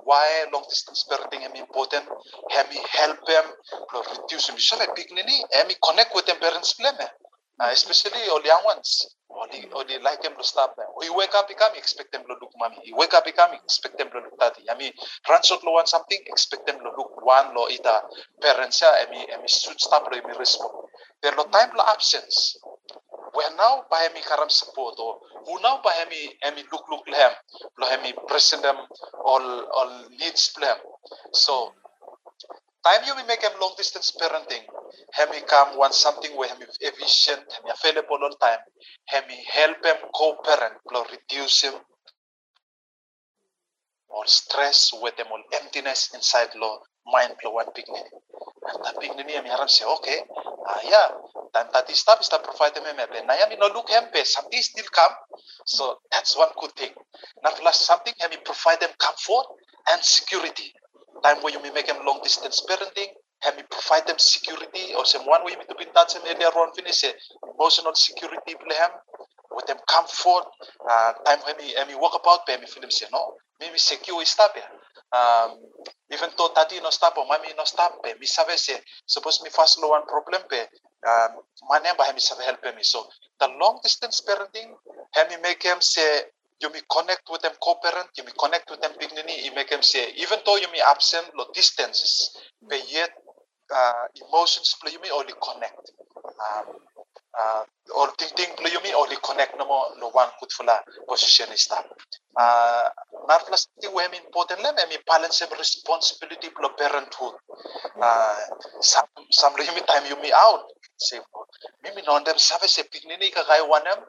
why 0.04 0.46
long 0.54 0.66
distance 0.70 1.06
parenting 1.10 1.42
hemi 1.42 1.60
important 1.60 2.06
hemi 2.50 2.78
help 2.92 3.20
lo 3.94 4.04
reduce 4.04 4.50
like 4.78 4.94
pignini? 4.96 5.42
Hemi 5.52 5.76
connect 5.84 6.14
with 6.14 6.26
them 6.26 6.38
parents 6.38 6.74
play 6.74 6.92
me 7.00 7.06
uh, 7.62 7.70
especially 7.72 8.22
all 8.30 8.42
young 8.44 8.64
ones. 8.66 9.16
Or 9.30 9.48
they 9.86 9.98
like 10.00 10.22
them 10.22 10.34
to 10.38 10.44
stop 10.44 10.76
them. 10.76 10.88
You 11.02 11.16
wake 11.16 11.34
up, 11.34 11.48
become 11.48 11.72
expect 11.78 12.12
them 12.12 12.24
to 12.28 12.34
look 12.42 12.52
mommy. 12.60 12.78
You 12.84 12.98
wake 12.98 13.14
up, 13.14 13.24
become 13.24 13.54
expect 13.54 13.98
them 13.98 14.10
to 14.12 14.18
look 14.20 14.38
daddy. 14.38 14.66
I 14.70 14.78
mean, 14.78 14.92
run 15.30 15.42
short 15.44 15.64
lo 15.64 15.72
want 15.72 15.88
something, 15.88 16.20
expect 16.28 16.68
them 16.68 16.78
to 16.80 16.92
look 16.98 17.26
one 17.26 17.56
lo 17.56 17.68
ita 17.70 18.02
parents 18.42 18.82
ya. 18.82 18.88
I 18.92 19.10
mean, 19.10 19.26
I 19.34 19.38
mean, 19.38 19.48
should 19.48 19.80
stop 19.80 20.04
lo 20.12 20.20
imi 20.20 20.38
respond. 20.38 20.74
There 21.24 21.32
lo 21.38 21.46
time 21.46 21.72
lo 21.78 21.84
absence. 21.88 22.58
where 23.34 23.56
now 23.56 23.84
by 23.90 24.00
hemi 24.00 24.22
karam 24.22 24.50
support 24.50 24.96
or 25.00 25.20
who 25.46 25.62
now 25.62 25.80
by 25.84 25.92
hemi 26.04 26.36
hemi 26.42 26.64
look 26.72 26.84
look 26.92 27.06
lehem 27.08 27.32
lo 27.80 27.88
hemi 27.88 28.14
present 28.28 28.62
them 28.62 28.76
all 29.24 29.46
all 29.78 29.92
needs 30.20 30.50
plan 30.58 30.76
so 31.32 31.72
time 32.84 33.02
you 33.06 33.16
make 33.28 33.42
him 33.42 33.52
long 33.62 33.74
distance 33.78 34.12
parenting 34.20 34.64
hemi 35.14 35.42
come 35.48 35.78
want 35.78 35.94
something 35.94 36.36
where 36.38 36.50
hemi 36.50 36.66
efficient 36.82 37.42
hemi 37.54 37.70
available 37.72 38.18
all 38.24 38.36
time 38.42 38.60
hemi 39.06 39.38
help 39.54 39.78
him 39.86 39.98
co-parent 40.16 40.76
lo 40.92 41.06
reduce 41.12 41.62
him 41.62 41.74
or 44.10 44.26
stress 44.26 44.92
with 45.02 45.16
them 45.18 45.28
all 45.32 45.44
emptiness 45.62 46.10
inside 46.14 46.50
lo 46.56 46.80
mind 47.06 47.36
lo 47.44 47.52
one 47.52 47.72
picnic 47.76 48.06
and 48.70 48.84
that 48.86 49.00
picnic 49.00 49.30
hemi 49.30 49.50
haram 49.50 49.68
say 49.68 49.86
okay 49.86 50.20
ah 50.68 50.82
yeah 50.84 51.08
time 51.54 51.68
tati 51.74 51.94
stop 51.94 52.24
stop 52.24 52.44
provide 52.44 52.74
them 52.76 52.86
him 52.86 52.98
na 53.28 53.34
yami 53.36 53.58
no 53.60 53.68
look 53.68 53.90
him 53.90 54.04
pe 54.14 54.24
something 54.24 54.62
still 54.62 54.86
come. 54.92 55.14
So 55.66 56.00
that's 56.12 56.36
one 56.38 56.50
good 56.60 56.72
thing. 56.74 56.94
Not 57.44 57.62
last 57.64 57.86
something 57.86 58.14
hemi 58.20 58.38
provide 58.44 58.80
them 58.80 58.90
comfort 58.98 59.46
and 59.92 60.02
security 60.04 60.74
time 61.24 61.38
where 61.42 61.54
you 61.54 61.62
may 61.62 61.72
make 61.72 61.88
them 61.88 62.06
long 62.06 62.20
distance 62.24 62.62
parenting 62.68 63.14
have 63.42 63.58
you 63.58 63.64
provide 63.70 64.06
them 64.08 64.18
security. 64.20 64.94
Or 64.96 65.06
some 65.06 65.26
one 65.26 65.44
way 65.44 65.54
to 65.56 65.76
be 65.76 65.86
touch 65.86 66.14
them 66.14 66.24
earlier 66.28 66.48
on 66.48 66.74
finish 66.74 67.04
emotional 67.44 67.94
security 67.96 68.56
plan 68.56 68.90
with 69.52 69.66
them 69.66 69.78
comfort 69.88 70.46
uh, 70.90 71.14
time 71.26 71.40
when 71.46 71.58
me 71.58 71.96
walk 71.96 72.14
about 72.20 72.48
me 72.48 72.66
feel 72.68 72.82
them 72.82 72.92
say 72.92 73.08
no 73.12 73.34
me 73.60 73.78
secure 73.78 74.24
stop 74.26 74.56
ya 74.56 74.64
um, 75.12 75.60
even 76.12 76.30
though 76.38 76.50
tati 76.56 76.80
no 76.80 76.90
stop 76.90 77.18
or 77.18 77.26
mami 77.26 77.52
no 77.58 77.64
stop 77.66 78.02
pe 78.04 78.14
me 78.20 78.26
sabe 78.26 78.56
say 78.58 78.80
suppose 79.06 79.42
me 79.44 79.50
fast 79.50 79.80
low 79.82 79.90
one 79.90 80.06
problem 80.08 80.42
pe 80.50 80.62
um, 81.08 81.32
mane 81.70 81.92
ba 81.98 82.08
me 82.14 82.20
sabe 82.20 82.42
help 82.44 82.64
me. 82.76 82.84
So 82.84 83.06
the 83.40 83.48
long 83.60 83.80
distance 83.84 84.22
parenting 84.22 84.72
have 85.14 85.30
me 85.30 85.38
make 85.44 85.62
them 85.62 85.82
say 85.82 86.22
you 86.62 86.70
may 86.72 86.82
connect 86.90 87.28
with 87.32 87.42
them 87.42 87.54
co-parent, 87.62 88.10
you 88.18 88.24
may 88.24 88.32
connect 88.38 88.70
with 88.70 88.82
them 88.82 88.92
pignini, 89.00 89.44
you 89.44 89.54
make 89.56 89.70
them 89.70 89.82
say, 89.82 90.14
even 90.18 90.40
though 90.46 90.58
you 90.58 90.68
may 90.72 90.82
absent 90.86 91.26
lo 91.36 91.46
distances, 91.54 92.38
but 92.62 92.82
yet 92.92 93.10
uh, 93.74 94.06
emotions 94.28 94.76
play 94.82 94.92
you 94.92 95.02
may 95.02 95.10
only 95.12 95.34
connect. 95.42 95.92
Um, 96.22 96.66
uh, 97.32 97.64
or 97.96 98.12
ting 98.18 98.52
play 98.58 98.72
you 98.72 98.82
may 98.84 98.94
only 98.94 99.16
connect 99.24 99.58
no 99.58 99.66
mo 99.66 99.96
lo 100.00 100.10
one 100.12 100.28
good 100.40 100.50
fula 100.52 100.80
position 101.08 101.48
is 101.54 101.66
that. 101.68 101.86
Uh, 102.36 102.90
not 103.28 103.50
last 103.50 103.70
thing 103.80 103.92
we 103.96 104.04
important 104.06 104.62
lem, 104.62 104.76
I 104.78 104.88
mean 104.90 105.00
balance 105.08 105.40
some 105.40 105.50
responsibility 105.58 106.50
for 106.52 106.68
parenthood. 106.78 107.36
Uh, 108.02 108.36
some 108.82 109.08
some 109.32 109.56
time 109.56 110.04
you 110.08 110.16
may 110.22 110.32
out. 110.36 110.66
Say, 110.98 111.20
mimi 111.84 112.04
non 112.06 112.24
them 112.24 112.38
sabe 112.38 112.68
se 112.68 112.84
pignini 112.84 113.32
ka 113.34 113.44
kay 113.44 113.62
one 113.66 113.84
them 113.84 114.00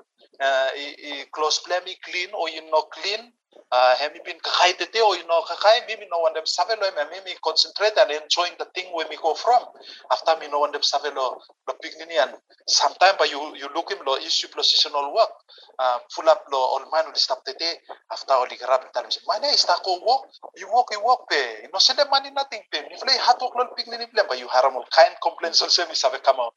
uh, 0.48 0.68
i, 0.85 0.87
i 1.12 1.24
close 1.31 1.61
plan 1.64 1.83
mi 1.85 1.94
clean 2.07 2.31
or 2.35 2.48
you 2.48 2.62
know 2.70 2.83
clean 2.96 3.33
uh, 3.73 3.97
hemi 3.97 4.21
bin 4.25 4.37
kakai 4.39 4.77
tete 4.77 5.01
or 5.01 5.17
you 5.17 5.27
know 5.27 5.41
kakai? 5.49 5.89
Mimi 5.89 6.07
no 6.13 6.21
one 6.21 6.35
them 6.35 6.45
save 6.45 6.77
lo 6.77 6.87
me 6.93 7.03
mimi 7.11 7.33
concentrate 7.43 7.97
and 7.97 8.13
enjoying 8.13 8.53
the 8.59 8.67
thing 8.77 8.93
where 8.93 9.09
me 9.09 9.17
go 9.17 9.35
from. 9.35 9.65
After 10.13 10.37
me 10.41 10.49
no 10.53 10.61
one 10.61 10.73
them 10.73 10.83
save 10.83 11.09
lo 11.15 11.41
pignini 11.83 12.21
and 12.21 12.37
sometime 12.69 13.15
but 13.19 13.31
you 13.31 13.41
you 13.57 13.67
look 13.75 13.91
him 13.91 13.99
lo 14.07 14.17
issue 14.21 14.49
positional 14.53 15.13
work. 15.15 15.33
Uh, 15.79 15.99
full 16.13 16.29
up 16.29 16.45
lo 16.53 16.59
all 16.59 16.85
man 16.93 17.09
will 17.09 17.17
stop 17.17 17.41
tete. 17.45 17.81
After 18.13 18.35
all 18.37 18.47
the 18.47 18.57
grab 18.61 18.85
tal 18.93 19.09
me 19.09 19.17
mana 19.27 19.49
ista 19.49 19.75
ko 19.83 19.99
work 20.05 20.29
you 20.61 20.69
walk 20.69 20.93
you 20.93 21.01
work 21.01 21.25
pe. 21.31 21.67
No 21.73 21.81
send 21.81 21.99
them 21.99 22.11
money 22.13 22.31
nothing 22.31 22.61
pe. 22.71 22.85
Play 23.01 23.17
hard 23.25 23.41
work 23.41 23.57
lo 23.57 23.73
pignini 23.73 24.05
plan 24.13 24.29
but 24.29 24.39
you 24.39 24.49
haram 24.53 24.77
all 24.77 24.87
kind 24.93 25.17
complaints 25.23 25.63
also 25.63 25.89
me 25.89 25.95
save 25.95 26.23
come 26.23 26.37
out. 26.39 26.53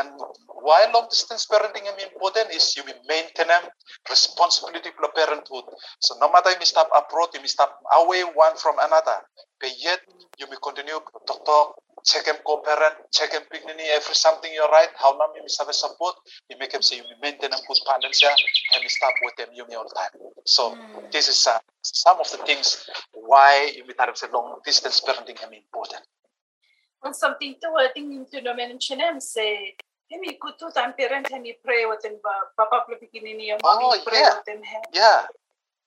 And 0.00 0.08
why 0.64 0.88
long 0.92 1.06
distance 1.10 1.46
parenting 1.46 1.84
is 1.84 2.04
important 2.08 2.50
is 2.50 2.72
you 2.76 2.82
maintain 3.06 3.52
responsibility 4.08 4.90
for 4.96 5.10
parenthood. 5.12 5.64
So 6.00 6.16
no 6.20 6.32
matter 6.32 6.53
may 6.58 6.64
stop 6.64 6.88
abroad, 6.94 7.28
you 7.34 7.46
stop 7.46 7.80
away 7.94 8.22
one 8.22 8.56
from 8.56 8.76
another. 8.80 9.22
But 9.60 9.70
yet 9.78 10.00
you 10.38 10.46
may 10.50 10.56
continue 10.62 10.98
to 11.00 11.34
talk, 11.46 11.76
check 12.04 12.24
them 12.26 12.36
co-parent, 12.46 12.94
check 13.12 13.32
them 13.32 13.42
pignini, 13.52 13.88
every 13.94 14.14
something 14.14 14.50
you're 14.52 14.68
right, 14.68 14.88
how 14.96 15.16
long 15.18 15.32
you 15.36 15.42
a 15.44 15.72
support, 15.72 16.14
you 16.50 16.56
make 16.58 16.72
them 16.72 16.82
say 16.82 16.96
you 16.96 17.02
may 17.04 17.30
maintain 17.30 17.50
them 17.50 17.60
good 17.66 17.78
balance 17.86 18.20
there, 18.20 18.34
and 18.74 18.82
you 18.82 18.88
stop 18.88 19.14
with 19.22 19.36
them 19.36 19.48
you 19.54 19.64
may 19.68 19.74
all 19.74 19.88
time. 19.88 20.10
So 20.44 20.76
this 21.12 21.28
is 21.28 21.46
uh, 21.46 21.58
some 21.82 22.18
of 22.20 22.30
the 22.30 22.38
things 22.38 22.88
why 23.12 23.72
you 23.74 23.84
may 23.86 23.94
have 23.98 24.16
say 24.16 24.26
long 24.32 24.60
distance 24.64 25.00
parenting 25.00 25.36
is 25.36 25.42
important. 25.42 26.02
And 27.02 27.14
something 27.14 27.56
to 27.60 27.68
I 27.78 27.88
think 27.92 28.30
to 28.30 28.40
no 28.40 28.54
mention 28.54 29.00
him 29.00 29.20
say 29.20 29.76
Hemi 30.10 30.38
kutu 30.38 30.72
time 30.72 30.92
parent 30.92 31.28
hemi 31.30 31.56
pray 31.64 31.86
with 31.86 32.04
him 32.04 32.20
papa 32.56 32.84
pikinini 33.00 33.48
yung 33.48 33.58
mommy 33.64 33.84
Oh, 33.84 33.98
pray 34.04 34.20
yeah. 34.20 34.36
with 34.36 34.48
him 34.48 34.60
Yeah, 34.92 35.26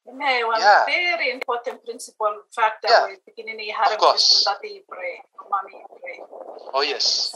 Hemi 0.07 0.43
one 0.43 0.59
Yeah. 0.61 0.85
very 0.85 1.31
important 1.31 1.83
principle 1.83 2.35
factor 2.55 2.87
Yeah. 2.89 3.07
with 3.11 3.19
pikinini 3.27 3.71
harap 3.73 3.99
course. 3.99 4.45
pray 4.87 5.21
mommy 5.51 5.83
pray 6.01 6.17
oh 6.73 6.81
yes. 6.81 7.33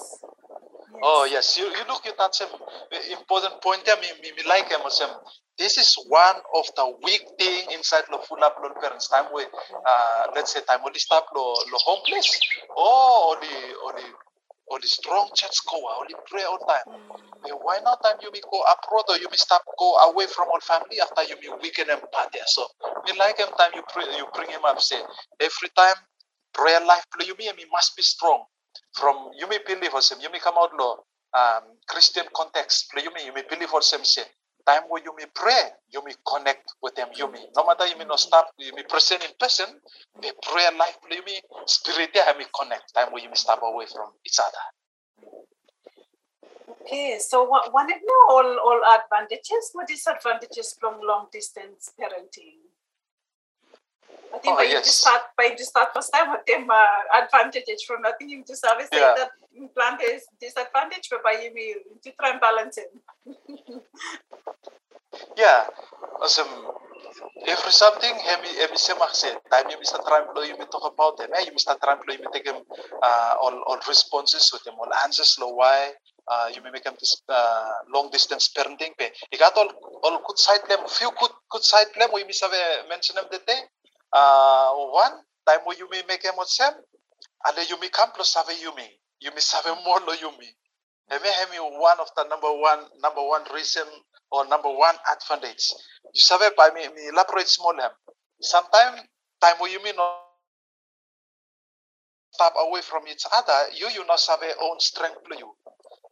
Oh 1.04 1.26
yes, 1.26 1.58
you, 1.58 1.66
you 1.66 1.84
look 1.88 2.06
at 2.06 2.18
that 2.18 2.36
some 2.36 2.50
important 3.10 3.62
point 3.62 3.84
there. 3.86 3.96
Me, 3.98 4.08
me, 4.22 4.44
like 4.46 4.70
him. 4.70 4.82
Some 4.90 5.10
this 5.58 5.78
is 5.78 5.96
one 6.08 6.36
of 6.54 6.66
the 6.76 6.86
weak 7.04 7.24
thing 7.40 7.72
inside 7.72 8.04
the 8.12 8.20
full 8.28 8.44
up 8.44 8.58
lo 8.62 8.70
parents 8.80 9.08
time 9.08 9.26
where 9.32 9.48
uh, 9.86 10.28
let's 10.36 10.52
say 10.54 10.60
time 10.68 10.82
only 10.86 11.00
stop 11.00 11.26
lo 11.36 11.56
lo 11.72 11.78
homeless. 11.88 12.28
Oh, 12.76 13.36
only 13.36 13.56
only 13.88 14.04
only 14.72 14.88
strong 14.88 15.30
church 15.36 15.58
go 15.70 15.78
only 16.00 16.16
pray 16.28 16.44
all 16.44 16.60
time. 16.60 16.88
Eh, 17.46 17.52
why 17.62 17.80
not 17.84 18.02
time 18.04 18.18
you 18.22 18.32
may 18.32 18.42
go 18.42 18.64
abroad 18.72 19.06
or 19.10 19.18
you 19.18 19.28
may 19.30 19.38
stop 19.38 19.64
go 19.78 19.96
away 20.10 20.28
from 20.28 20.48
all 20.48 20.60
family 20.62 21.00
after 21.02 21.24
you 21.24 21.36
may 21.42 21.52
weaken 21.62 21.90
and 21.90 22.02
party. 22.12 22.40
So 22.48 22.66
me 23.06 23.14
like 23.18 23.38
him 23.38 23.50
time 23.58 23.72
you 23.76 23.84
pray 23.92 24.06
you 24.18 24.26
bring 24.34 24.50
him 24.50 24.64
up 24.66 24.80
say 24.82 25.00
every 25.40 25.70
time 25.76 25.96
prayer 26.54 26.80
life 26.86 27.06
play 27.16 27.28
you 27.28 27.36
may 27.38 27.52
must 27.72 27.96
be 27.96 28.04
strong 28.04 28.44
from 28.94 29.32
you 29.38 29.48
may 29.48 29.60
believe 29.66 29.94
or 29.94 30.02
some 30.02 30.20
you 30.22 30.32
may 30.32 30.40
come 30.40 30.56
out 30.58 30.72
law 30.78 30.98
um, 31.34 31.64
Christian 31.88 32.26
context 32.36 32.92
play 32.92 33.04
you 33.04 33.12
you 33.26 33.34
may 33.34 33.44
believe 33.50 33.72
or 33.74 33.82
some 33.82 34.04
say 34.04 34.24
time 34.68 34.84
where 34.90 35.04
you 35.04 35.14
may 35.18 35.26
pray 35.36 35.62
you 35.92 36.04
may 36.06 36.14
connect 36.28 36.74
with 36.82 36.96
them 36.96 37.08
you 37.16 37.32
may 37.32 37.46
no 37.56 37.66
matter 37.66 37.88
you 37.88 37.98
may 37.98 38.06
not 38.06 38.20
stop 38.20 38.50
you 38.58 38.74
may 38.76 38.84
present 38.84 39.24
in 39.24 39.32
person 39.40 39.68
the 40.22 40.34
prayer 40.44 40.72
life 40.78 40.98
you 41.12 41.22
may 41.26 41.40
spirit 41.66 42.10
there 42.14 42.26
may 42.38 42.46
connect 42.60 42.94
time 42.94 43.12
where 43.12 43.22
you 43.24 43.30
may 43.30 43.36
stop 43.36 43.60
away 43.64 43.86
from 43.86 44.10
each 44.26 44.40
other 44.40 44.64
Okay, 46.82 47.20
so 47.20 47.44
what 47.44 47.72
one 47.74 47.88
know 47.88 48.22
all 48.30 48.60
all 48.60 48.82
advantages, 48.98 49.70
what 49.74 49.88
disadvantages 49.88 50.76
from 50.80 51.00
long 51.04 51.28
distance 51.32 51.94
parenting? 52.00 52.58
I 54.34 54.38
think 54.40 54.54
Oh, 54.54 54.58
by 54.58 54.64
yes. 54.64 54.86
just 54.86 55.02
start 55.02 55.22
by 55.38 55.56
you 55.58 55.64
start 55.66 55.90
first 55.94 56.12
time 56.14 56.32
with 56.32 56.46
them 56.48 56.68
uh, 56.70 57.22
advantages 57.24 57.84
from 57.84 58.06
I 58.06 58.12
think 58.18 58.32
you 58.32 58.44
just 58.48 58.66
always 58.66 58.88
say 58.92 59.00
Yeah. 59.00 59.14
that 59.18 59.32
implant 59.56 60.02
is 60.02 60.24
disadvantage 60.40 61.10
but 61.12 61.24
by 61.24 61.34
you 61.42 61.52
to 62.04 62.12
try 62.20 62.32
and 62.32 62.40
balance 62.42 62.78
it. 62.78 62.92
Yeah, 65.38 65.68
awesome. 66.22 66.48
Every 67.46 67.72
something, 67.72 68.16
hemi 68.16 68.48
hemi 68.56 68.78
semak 68.80 69.12
say. 69.12 69.36
Time 69.52 69.68
you 69.70 69.78
Mr. 69.78 70.00
Trump 70.08 70.32
lo 70.36 70.42
you 70.44 70.56
may 70.58 70.66
talk 70.72 70.88
about 70.88 71.18
them. 71.18 71.30
Eh, 71.36 71.44
you 71.48 71.52
Mr. 71.52 71.76
Trump 71.84 72.02
lo 72.08 72.14
you 72.16 72.20
may 72.24 72.32
take 72.32 72.48
him 72.48 72.64
uh, 73.04 73.34
all 73.44 73.60
all 73.68 73.80
responses 73.88 74.50
with 74.54 74.64
them, 74.64 74.76
all 74.80 74.88
answers 75.04 75.36
lo 75.40 75.52
why. 75.54 75.92
Uh, 76.28 76.48
you 76.56 76.62
may 76.64 76.72
make 76.72 76.84
them 76.84 76.96
this 77.00 77.22
uh, 77.28 77.72
long 77.94 78.10
distance 78.12 78.48
parenting. 78.56 78.96
Pe, 78.98 79.10
you 79.32 79.38
got 79.38 79.52
all 79.58 79.68
all 80.04 80.22
good 80.26 80.40
side 80.40 80.64
them, 80.70 80.80
few 80.88 81.12
good 81.20 81.32
good 81.52 81.64
side 81.64 81.88
them. 82.00 82.10
We 82.14 82.24
may 82.24 82.34
have 82.42 82.88
mention 82.88 83.16
them 83.16 83.26
today. 83.32 83.60
Uh, 84.14 84.74
one 84.92 85.14
time 85.48 85.60
you 85.78 85.90
may. 85.90 86.04
And 87.46 87.58
then 87.58 87.66
you 87.70 87.80
may 87.80 87.90
come 87.90 88.12
plus 88.12 88.36
have 88.36 88.50
you 88.62 88.76
may. 88.76 88.90
You 89.20 89.32
may 89.32 89.42
have 89.54 89.78
more 89.86 90.00
lo 90.00 90.14
you 90.14 90.32
may. 90.40 90.50
Hemi 91.10 91.28
hemi 91.28 91.58
one 91.58 92.00
of 92.00 92.08
the 92.16 92.24
number 92.30 92.52
one 92.54 92.86
number 93.02 93.22
one 93.22 93.44
reason 93.54 93.84
or 94.32 94.48
number 94.48 94.70
one 94.70 94.96
advantage. 95.12 95.74
You 96.14 96.22
save 96.22 96.56
by 96.56 96.70
me 96.74 96.88
me 96.96 97.10
elaborate 97.10 97.48
small 97.48 97.76
hem. 97.80 97.92
Sometimes 98.40 99.02
time 99.42 99.56
you 99.70 99.84
mean 99.84 99.96
not 99.96 100.32
stop 102.32 102.54
away 102.58 102.82
from 102.82 103.04
each 103.08 103.26
other, 103.34 103.74
you 103.76 103.90
you 103.90 104.06
not 104.08 104.22
have 104.30 104.40
own 104.62 104.80
strength 104.80 105.24
play 105.28 105.38
you. 105.38 105.52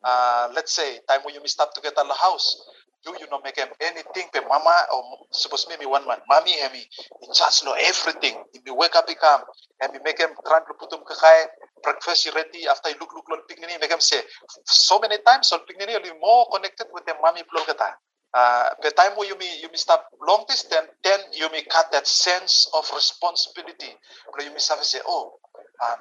Uh, 0.04 0.50
let's 0.54 0.74
say 0.74 1.00
time 1.08 1.22
you 1.34 1.39
may 1.39 1.47
stop 1.47 1.74
together 1.74 2.04
the 2.08 2.14
house, 2.14 2.58
you 3.06 3.16
you 3.20 3.28
not 3.32 3.43
make 3.43 3.56
them 3.56 3.70
anything 3.82 4.28
pe 4.34 4.41
mama 4.47 4.76
or 4.93 5.04
suppose 5.32 5.68
me 5.70 5.78
me 5.78 5.86
one 5.86 6.06
man, 6.08 6.20
mommy 6.30 6.60
hemi 6.60 6.84
in 7.24 7.34
charge 7.34 7.64
lo 7.66 7.74
everything. 7.74 8.36
If 8.54 8.64
you 8.66 8.76
wake 8.76 8.95
up 8.95 9.10
he 9.10 9.16
come. 9.16 9.41
and 9.82 9.93
me 9.93 10.00
make 10.04 10.18
them 10.18 10.32
trying 10.47 10.66
to 10.68 10.74
put 10.80 10.89
them 10.89 11.02
kakay 11.08 11.45
breakfast 11.84 12.30
ready 12.36 12.68
after 12.68 12.89
you 12.89 12.97
look 13.00 13.14
look 13.16 13.28
look 13.30 13.47
picnic 13.47 13.70
make 13.80 13.89
them 13.89 14.02
say 14.02 14.22
so 14.66 15.00
many 15.00 15.18
times 15.26 15.47
so 15.47 15.60
picnic 15.68 15.88
will 15.89 16.04
be 16.04 16.20
more 16.22 16.47
connected 16.54 16.88
with 16.93 17.06
the 17.06 17.14
mommy 17.22 17.43
plug 17.50 17.68
kata. 17.68 17.95
Uh, 18.34 18.70
the 18.84 18.91
time 18.91 19.18
where 19.18 19.28
you 19.28 19.38
may 19.39 19.58
you 19.62 19.68
may 19.72 19.78
stop 19.78 20.06
long 20.28 20.45
distance, 20.47 20.88
then 21.04 21.20
you 21.34 21.50
may 21.52 21.64
cut 21.64 21.91
that 21.91 22.06
sense 22.06 22.70
of 22.76 22.86
responsibility. 22.93 23.89
But 24.36 24.45
you 24.45 24.52
may 24.52 24.60
say, 24.60 25.00
oh, 25.08 25.34
um, 25.82 25.97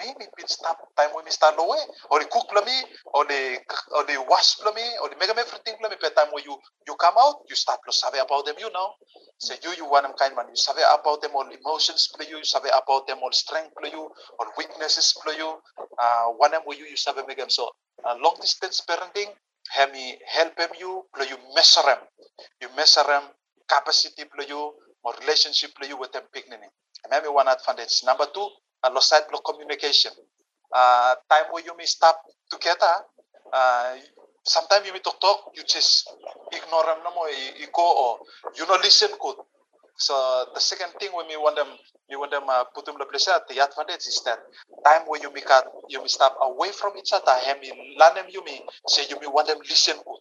me 0.00 0.26
pin 0.36 0.48
stop 0.48 0.78
time 0.96 1.10
when 1.14 1.24
me 1.24 1.30
start 1.30 1.56
low 1.58 1.68
way 1.70 1.78
or 2.10 2.18
the 2.20 2.26
cook 2.26 2.48
me 2.64 2.76
or 3.12 3.24
the 3.26 3.58
or 3.92 4.04
the 4.04 4.16
wash 4.28 4.56
me 4.74 4.82
or 5.02 5.08
the 5.08 5.16
them 5.26 5.38
everything 5.38 5.76
me 5.82 5.88
per 6.00 6.10
time 6.10 6.32
when 6.32 6.42
you 6.44 6.56
you 6.86 6.94
come 6.96 7.14
out 7.18 7.44
you 7.48 7.56
start 7.56 7.78
to 7.84 7.92
sabe 7.92 8.16
about 8.16 8.46
them 8.46 8.56
you 8.58 8.70
know. 8.72 8.94
So 9.38 9.54
you 9.62 9.70
you 9.76 9.84
want 9.84 10.04
them 10.06 10.14
kind 10.18 10.34
man 10.34 10.46
you 10.48 10.56
sabe 10.56 10.80
about 10.80 11.20
them 11.20 11.32
all 11.34 11.48
emotions 11.48 12.08
play 12.16 12.26
you 12.30 12.38
you 12.38 12.44
sabe 12.44 12.68
about 12.72 13.06
them 13.06 13.18
all 13.22 13.32
strength 13.32 13.74
play 13.78 13.90
you 13.92 14.08
or 14.38 14.46
weaknesses 14.56 15.14
play 15.22 15.36
you. 15.36 15.60
Uh 15.98 16.32
one 16.36 16.52
them 16.52 16.62
where 16.64 16.78
you 16.78 16.86
you 16.86 16.96
make 17.28 17.38
them. 17.38 17.50
So 17.50 17.68
uh, 18.04 18.16
long 18.22 18.36
distance 18.40 18.80
parenting 18.88 19.28
have 19.76 19.92
me 19.92 20.18
help 20.26 20.56
them 20.56 20.70
you 20.78 21.04
play 21.14 21.28
you 21.28 21.36
measure 21.54 21.84
them. 21.84 21.98
You 22.60 22.68
measure 22.76 23.04
them 23.04 23.24
capacity 23.68 24.24
play 24.24 24.46
you 24.48 24.72
or 25.04 25.14
relationship 25.20 25.74
play 25.74 25.88
you 25.88 25.98
with 25.98 26.12
them 26.12 26.22
picnic. 26.32 26.60
Maybe 27.10 27.28
one 27.28 27.48
advantage 27.48 28.02
number 28.04 28.26
two 28.32 28.48
uh, 28.84 28.90
lost 28.92 29.10
side 29.10 29.22
of 29.32 29.40
communication. 29.44 30.12
Uh, 30.72 31.14
time 31.30 31.44
where 31.52 31.62
you 31.64 31.76
may 31.76 31.84
stop 31.84 32.16
together 32.50 33.04
uh, 33.52 33.94
sometimes 34.44 34.86
you 34.86 34.92
may 34.92 34.98
talk 35.00 35.20
talk 35.20 35.52
you 35.54 35.62
just 35.68 36.08
ignore 36.50 36.84
them 36.86 36.98
no 37.04 37.14
more 37.14 37.28
you, 37.28 37.60
you 37.60 37.66
go 37.74 37.84
or 37.84 38.18
you 38.56 38.66
not 38.66 38.80
listen 38.82 39.10
good. 39.20 39.36
So 39.96 40.46
the 40.54 40.60
second 40.60 40.98
thing 40.98 41.10
when 41.12 41.28
we 41.28 41.36
want 41.36 41.56
them 41.56 41.68
you 42.08 42.18
want 42.18 42.30
them 42.32 42.44
uh, 42.48 42.64
put 42.74 42.86
them 42.86 42.96
in 42.98 43.06
place 43.08 43.26
the 43.26 43.60
advantage 43.62 44.06
is 44.08 44.20
that 44.24 44.38
time 44.84 45.02
where 45.06 45.20
you 45.20 45.32
may 45.32 45.42
cut 45.42 45.66
you 45.88 46.00
may 46.00 46.08
stop 46.08 46.36
away 46.40 46.72
from 46.72 46.96
each 46.98 47.12
other 47.12 47.36
and 47.46 47.58
you 47.62 47.74
learn 48.00 48.14
them 48.14 48.26
you 48.30 48.42
may 48.44 48.60
say 48.88 49.04
you 49.08 49.20
may 49.20 49.28
want 49.28 49.46
them 49.46 49.58
listen 49.68 49.96
good. 49.96 50.20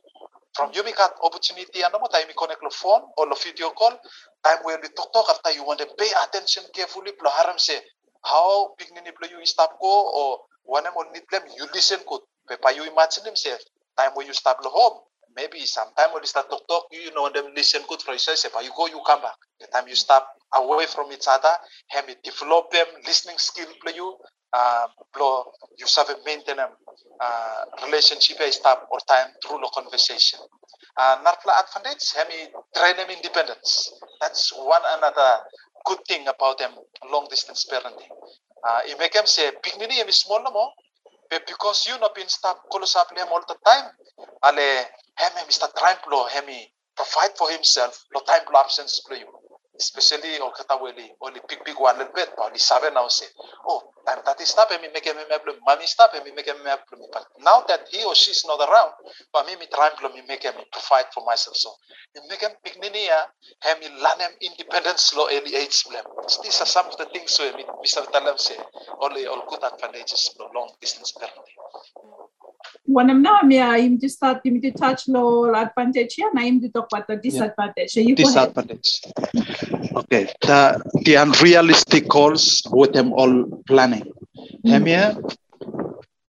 From 0.53 0.72
you 0.76 0.84
may 0.84 0.91
cut 0.91 1.16
opportunity 1.24 1.82
and 1.82 1.93
no 1.93 2.05
time 2.12 2.28
you 2.28 2.36
connect 2.38 2.62
the 2.62 2.70
phone 2.70 3.01
or 3.18 3.26
the 3.30 3.39
video 3.41 3.70
call 3.72 3.97
time 4.43 4.59
where 4.64 4.78
you 4.84 4.89
talk 4.95 5.14
talk 5.14 5.26
after 5.32 5.51
you 5.51 5.64
want 5.64 5.80
them 5.80 5.88
pay 5.97 6.09
attention 6.28 6.64
carefully 6.76 7.14
plus 7.18 7.34
haram 7.34 7.57
say 7.57 7.80
how 8.24 8.74
big 8.78 8.89
ni 8.93 9.11
play 9.11 9.30
you 9.32 9.45
stop 9.45 9.78
ko 9.80 9.89
or 10.15 10.39
one 10.65 10.86
more 10.93 11.07
need 11.13 11.24
them 11.32 11.43
you 11.57 11.65
listen 11.74 11.99
good 12.07 12.22
but 12.47 12.76
you 12.76 12.84
imagine 12.84 13.24
themselves 13.24 13.65
time 13.97 14.11
when 14.15 14.28
you 14.28 14.34
stop 14.34 14.57
the 14.63 14.69
home 14.69 14.99
maybe 15.36 15.59
sometime 15.65 16.11
when 16.13 16.24
you 16.24 16.28
start 16.28 16.49
talk 16.49 16.67
talk 16.67 16.86
you 16.91 17.11
know 17.15 17.30
them 17.30 17.45
listen 17.55 17.82
good 17.88 18.01
for 18.01 18.13
yourself 18.13 18.53
but 18.53 18.63
you 18.63 18.72
go 18.76 18.88
you 18.88 19.01
come 19.05 19.22
back. 19.22 19.36
The 19.59 19.67
time 19.67 19.88
you 19.88 19.95
stop 19.95 20.28
away 20.55 20.86
from 20.88 21.11
each 21.11 21.26
other 21.28 21.53
have 21.89 22.09
it 22.09 22.24
develop 22.24 22.72
them 22.72 22.88
listening 23.05 23.38
skill 23.38 23.67
play 23.84 23.93
you 23.95 24.17
uh, 24.53 24.88
blow 25.13 25.45
you 25.78 25.86
have 25.97 26.09
a 26.09 26.17
maintain 26.26 26.57
them 26.57 26.69
uh, 27.22 27.63
relationship 27.86 28.38
I 28.41 28.49
stop 28.49 28.88
or 28.91 28.99
time 29.07 29.30
through 29.45 29.59
the 29.59 29.72
conversation. 29.74 30.39
Uh, 30.97 31.17
not 31.24 31.38
advantage 31.39 32.11
have 32.17 32.28
me 32.28 32.49
train 32.76 32.97
them 32.97 33.09
independence. 33.09 33.93
That's 34.19 34.51
one 34.55 34.82
another 34.97 35.39
good 35.86 36.00
thing 36.08 36.28
about 36.28 36.58
them 36.60 36.72
long 37.12 37.28
distance 37.30 37.66
parenting. 37.72 38.10
Uh, 38.68 38.82
it 38.86 38.98
make 39.00 39.14
them 39.14 39.26
say, 39.26 39.52
picnic 39.64 39.90
is 40.08 40.16
small 40.22 40.42
more, 40.52 40.72
but 41.30 41.46
because 41.48 41.88
you 41.88 42.00
not 42.00 42.14
been 42.16 42.28
stop 42.28 42.64
up 42.96 43.16
them 43.16 43.28
all 43.32 43.44
the 43.48 43.56
time, 43.66 43.90
ale 44.46 44.86
him 45.18 45.48
Mr. 45.48 45.68
Time 45.74 45.98
plo 46.06 46.30
hemi 46.30 46.72
provide 46.96 47.38
for 47.38 47.50
himself, 47.50 48.06
lo 48.14 48.22
time 48.22 48.42
plo 48.46 48.60
absence 48.60 49.00
play 49.08 49.20
you. 49.20 49.41
Especially 49.82 50.38
or 50.38 50.54
kata 50.54 50.78
only 50.78 51.42
big 51.50 51.66
big 51.66 51.80
one 51.80 51.98
little 51.98 52.14
bit, 52.14 52.30
but 52.38 52.54
the 52.54 52.60
seven 52.60 52.94
now 52.94 53.08
say, 53.08 53.26
oh, 53.68 53.82
time 54.06 54.22
that 54.26 54.40
is 54.40 54.50
stop 54.50 54.70
and 54.70 54.82
me 54.82 54.90
make 54.94 55.06
him 55.06 55.16
problem, 55.28 55.58
mommy 55.66 55.88
stop 55.88 56.12
and 56.14 56.24
me 56.24 56.32
him 56.38 56.62
problem. 56.62 57.10
But 57.12 57.26
now 57.42 57.66
that 57.68 57.88
he 57.90 58.04
or 58.06 58.14
she's 58.14 58.46
not 58.46 58.62
around, 58.62 58.92
but 59.34 59.48
me 59.48 59.56
me 59.56 59.66
time 59.74 59.94
plo 59.98 60.14
me 60.14 60.22
make 60.28 60.44
him 60.44 60.54
provide 60.72 61.06
for 61.14 61.26
myself. 61.26 61.58
So 61.58 61.74
me 62.14 62.22
make 62.30 62.42
him 62.42 62.52
picnic 62.64 62.94
have 63.62 63.80
me 63.80 63.90
learn 63.90 64.20
him 64.20 64.32
independence 64.42 65.16
law 65.16 65.26
early 65.32 65.56
age 65.56 65.84
blem. 65.90 66.06
These 66.44 66.62
are 66.62 66.68
some 66.70 66.86
of 66.88 66.98
the 66.98 67.06
things 67.06 67.38
where 67.40 67.54
me 67.58 67.64
Mr. 67.84 68.06
Talam 68.12 68.38
say, 68.38 68.58
only 69.02 69.26
all 69.26 69.44
good 69.50 69.64
advantages 69.64 70.30
for 70.38 70.50
long 70.54 70.70
distance 70.80 71.12
parenting. 71.18 71.58
Wanam 72.89 73.22
na 73.22 73.41
mi 73.43 73.57
im 73.57 73.99
to 73.99 74.09
start 74.09 74.41
im 74.45 74.62
to 74.62 74.72
touch 74.72 75.07
lo 75.07 75.53
advantage 75.53 76.18
ya 76.18 76.28
na 76.34 76.41
im 76.41 76.59
to 76.62 76.70
talk 76.70 76.88
about 76.91 77.07
the 77.07 77.16
disadvantage. 77.18 77.95
You 77.95 78.16
disadvantage. 78.16 79.01
Okay, 79.95 80.28
the 80.41 80.82
the 81.05 81.16
unrealistic 81.16 82.07
goals 82.07 82.64
with 82.72 82.93
them 82.93 83.14
all 83.14 83.64
planning. 83.68 84.05
Mm. 84.66 85.36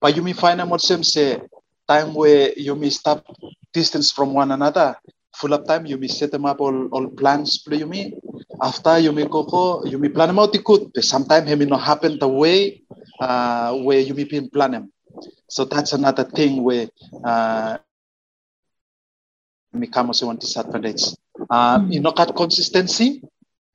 But 0.02 0.16
you 0.16 0.24
may 0.24 0.34
find 0.34 0.60
them 0.60 0.72
also 0.72 1.02
say 1.02 1.40
time 1.88 2.14
where 2.14 2.54
you 2.56 2.76
may 2.76 2.90
stop 2.90 3.26
distance 3.74 4.12
from 4.12 4.34
one 4.34 4.52
another. 4.52 4.96
Full 5.36 5.54
of 5.54 5.66
time, 5.68 5.86
you 5.86 5.98
may 5.98 6.08
set 6.08 6.32
them 6.32 6.46
up 6.46 6.60
all, 6.60 6.88
all 6.90 7.08
plans 7.08 7.60
play 7.60 7.78
you 7.78 7.88
may. 7.88 8.14
After 8.62 9.00
you 9.00 9.12
may 9.12 9.26
go, 9.26 9.84
you 9.86 9.98
may 9.98 10.10
plan 10.10 10.30
them 10.30 10.40
out 10.40 10.56
good, 10.64 10.92
but 10.94 11.04
sometimes 11.04 11.50
it 11.50 11.58
may 11.58 11.66
not 11.66 11.82
happen 11.82 12.20
the 12.20 12.28
way 12.28 12.82
uh, 13.20 13.74
where 13.76 14.00
you 14.00 14.14
may 14.14 14.26
be 14.26 14.42
plan 14.50 14.72
them. 14.72 14.92
So 15.48 15.66
that's 15.66 15.94
another 15.94 16.24
thing 16.24 16.64
where 16.64 16.88
uh, 17.24 17.78
may 17.82 17.96
come 17.96 18.18
also 18.18 18.58
one 20.28 20.38
disadvantage. 20.38 21.04
You 21.90 22.02
know, 22.02 22.12
cut 22.12 22.36
consistency, 22.36 23.22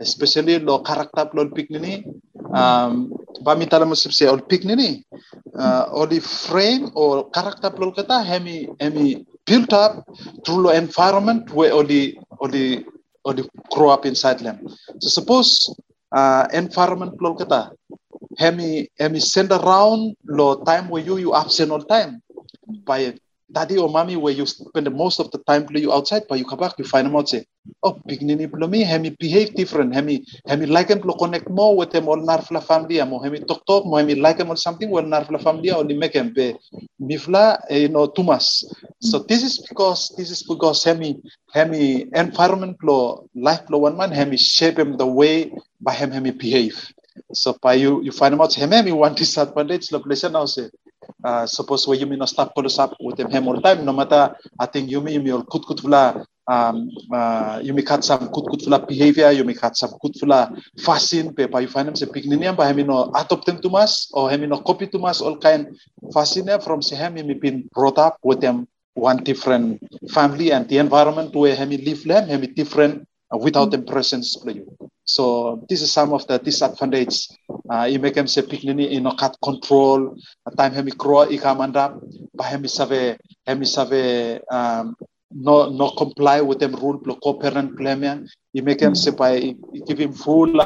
especially 0.01 0.59
lo 0.59 0.80
character 0.82 1.28
lo 1.34 1.49
picnic 1.51 2.05
um 2.55 3.11
pamitala 3.47 3.86
mo 3.86 3.95
sibse 3.95 4.26
ol 4.28 4.40
frame 6.20 6.90
or 6.95 7.30
character 7.30 7.70
lo 7.80 7.92
kata 7.92 8.22
hemi 8.30 8.68
hemi 8.80 9.24
built 9.47 9.72
up 9.72 10.05
through 10.45 10.64
the 10.66 10.72
environment 10.76 11.51
where 11.55 11.72
the 11.84 12.16
or 12.40 12.49
the 13.34 13.49
grow 13.72 13.90
up 13.90 14.07
inside 14.07 14.38
them. 14.40 14.59
So 15.01 15.09
suppose 15.09 15.74
uh 16.12 16.47
environment 16.53 17.14
lo 17.20 17.34
kata 17.34 17.72
hemi 18.39 18.89
hemi 18.99 19.20
send 19.20 19.53
around 19.53 20.14
lo 20.24 20.62
time 20.64 20.89
where 20.89 21.03
you 21.03 21.16
you 21.18 21.35
absent 21.35 21.70
all 21.70 21.82
time. 21.82 22.20
By 22.87 23.14
daddy 23.53 23.76
or 23.76 23.89
mommy 23.89 24.16
where 24.16 24.32
you 24.32 24.47
spend 24.47 24.91
most 24.95 25.20
of 25.20 25.30
the 25.30 25.39
time 25.39 25.66
play 25.66 25.80
you 25.82 25.93
outside 25.93 26.22
but 26.28 26.39
you 26.39 26.45
come 26.45 26.59
back 26.59 26.74
you 26.78 26.85
find 26.85 27.07
them 27.07 27.14
out 27.16 27.28
say 27.28 27.45
oh 27.82 27.95
pignini 28.09 28.47
plo 28.51 28.68
me 28.68 28.82
hemi 28.82 29.11
behave 29.18 29.55
different. 29.55 29.95
Hemi 29.95 30.24
hemi 30.47 30.66
like 30.66 30.89
him 30.89 31.01
plo 31.01 31.16
connect 31.18 31.49
more 31.51 31.76
with 31.76 31.91
them 31.91 32.09
all 32.09 32.16
narfla 32.16 32.62
family. 32.62 33.03
Mo 33.05 33.18
hemi 33.20 33.41
talk 33.41 33.64
talk 33.66 33.85
mo 33.87 33.97
hemi 33.97 34.14
like 34.14 34.39
them 34.39 34.51
or 34.51 34.57
something 34.57 34.91
well 34.91 35.05
narfla 35.05 35.41
family 35.43 35.70
only 35.70 35.97
make 35.97 36.12
them 36.14 36.32
be 36.35 36.55
mifla 37.01 37.59
you 37.70 37.89
know 37.89 38.07
tumas 38.09 38.64
so 39.01 39.18
this 39.28 39.43
is 39.43 39.59
because 39.68 40.12
this 40.16 40.30
is 40.30 40.43
because 40.43 40.85
hemi 40.85 41.16
hemi 41.53 42.07
environment 42.14 42.76
plo 42.82 43.26
life 43.35 43.62
plo 43.68 43.80
one 43.80 43.97
man 43.97 44.11
hemi 44.11 44.37
shape 44.37 44.78
him 44.78 44.97
the 44.97 45.07
way 45.07 45.51
by 45.80 45.93
him 45.93 46.11
hemi 46.11 46.30
behave 46.30 46.93
so 47.32 47.56
by 47.62 47.74
you 47.74 48.02
you 48.02 48.12
find 48.12 48.34
out 48.40 48.54
hemi 48.54 48.76
hemi 48.76 48.92
one 48.92 49.14
disadvantage 49.14 49.92
lo 49.92 50.00
place 50.00 50.24
now 50.24 50.44
say 50.44 50.68
uh, 51.24 51.46
suppose 51.46 51.86
where 51.86 51.98
you 51.98 52.06
may 52.06 52.16
not 52.16 52.28
stop 52.28 52.54
close 52.54 52.78
up 52.78 52.94
with 53.00 53.16
them 53.16 53.48
all 53.48 53.54
the 53.54 53.60
time, 53.60 53.84
no 53.84 53.92
matter 53.92 54.34
I 54.58 54.66
think 54.66 54.90
you 54.90 55.00
may 55.00 55.12
you 55.14 55.22
may 55.22 55.32
all 55.32 55.42
good 55.42 55.62
good 55.66 55.80
fula 55.80 56.24
um 56.46 56.90
uh, 57.12 57.60
you 57.62 57.72
may 57.72 57.82
cut 57.82 58.04
some 58.04 58.28
good 58.32 58.44
good 58.46 58.62
fula 58.62 58.86
behavior, 58.86 59.30
you 59.30 59.44
may 59.44 59.54
cut 59.54 59.76
some 59.76 59.92
good 60.00 60.14
fula 60.20 60.50
fashion, 60.84 61.32
but 61.36 61.60
you 61.60 61.68
find 61.68 61.88
them 61.88 61.96
say 61.96 62.06
picnic 62.06 62.56
but 62.56 62.66
him 62.76 62.86
no 62.86 63.10
adopt 63.14 63.46
them 63.46 63.60
to 63.60 63.68
mas 63.70 64.08
or 64.12 64.30
him 64.30 64.48
no 64.48 64.60
copy 64.60 64.86
to 64.86 64.98
mas 64.98 65.20
all 65.20 65.36
kind 65.38 65.76
fashion 66.12 66.48
from 66.60 66.82
say 66.82 66.96
him 66.96 67.14
may 67.14 67.34
been 67.34 67.68
brought 67.72 67.98
up 67.98 68.18
with 68.22 68.40
them 68.40 68.66
one 68.94 69.22
different 69.24 69.82
family 70.10 70.52
and 70.52 70.68
the 70.68 70.78
environment 70.78 71.34
where 71.34 71.54
him 71.54 71.70
live 71.70 72.04
them 72.04 72.28
him 72.28 72.54
different 72.54 73.06
uh, 73.32 73.38
without 73.38 73.70
them 73.70 73.84
presence 73.84 74.36
play 74.36 74.54
you. 74.54 74.90
So 75.05 75.64
this 75.68 75.82
is 75.82 75.92
some 75.92 76.12
of 76.12 76.26
the 76.26 76.38
disadvantage. 76.38 77.28
Uh, 77.70 77.84
you 77.84 77.98
make 77.98 78.14
them 78.14 78.26
say 78.26 78.42
picnic 78.42 78.90
you 78.90 79.00
know 79.00 79.12
cut 79.12 79.36
control. 79.42 80.16
Time 80.57 80.72
hemi 80.72 80.92
grow 80.92 81.26
ikamanda, 81.26 82.00
but 82.34 82.44
hemi 82.44 82.68
save 82.68 83.16
hemi 83.46 83.66
save 83.66 84.40
um 84.50 84.96
no 85.30 85.68
no 85.70 85.90
comply 85.90 86.40
with 86.40 86.59
them 86.59 86.74
rule 86.76 86.98
block 86.98 87.18
co-parent 87.22 87.76
plan. 87.76 88.26
You 88.52 88.62
make 88.62 88.78
them 88.78 88.94
say 88.94 89.11
by 89.11 89.55
give 89.86 89.98
him 89.98 90.12
full 90.12 90.61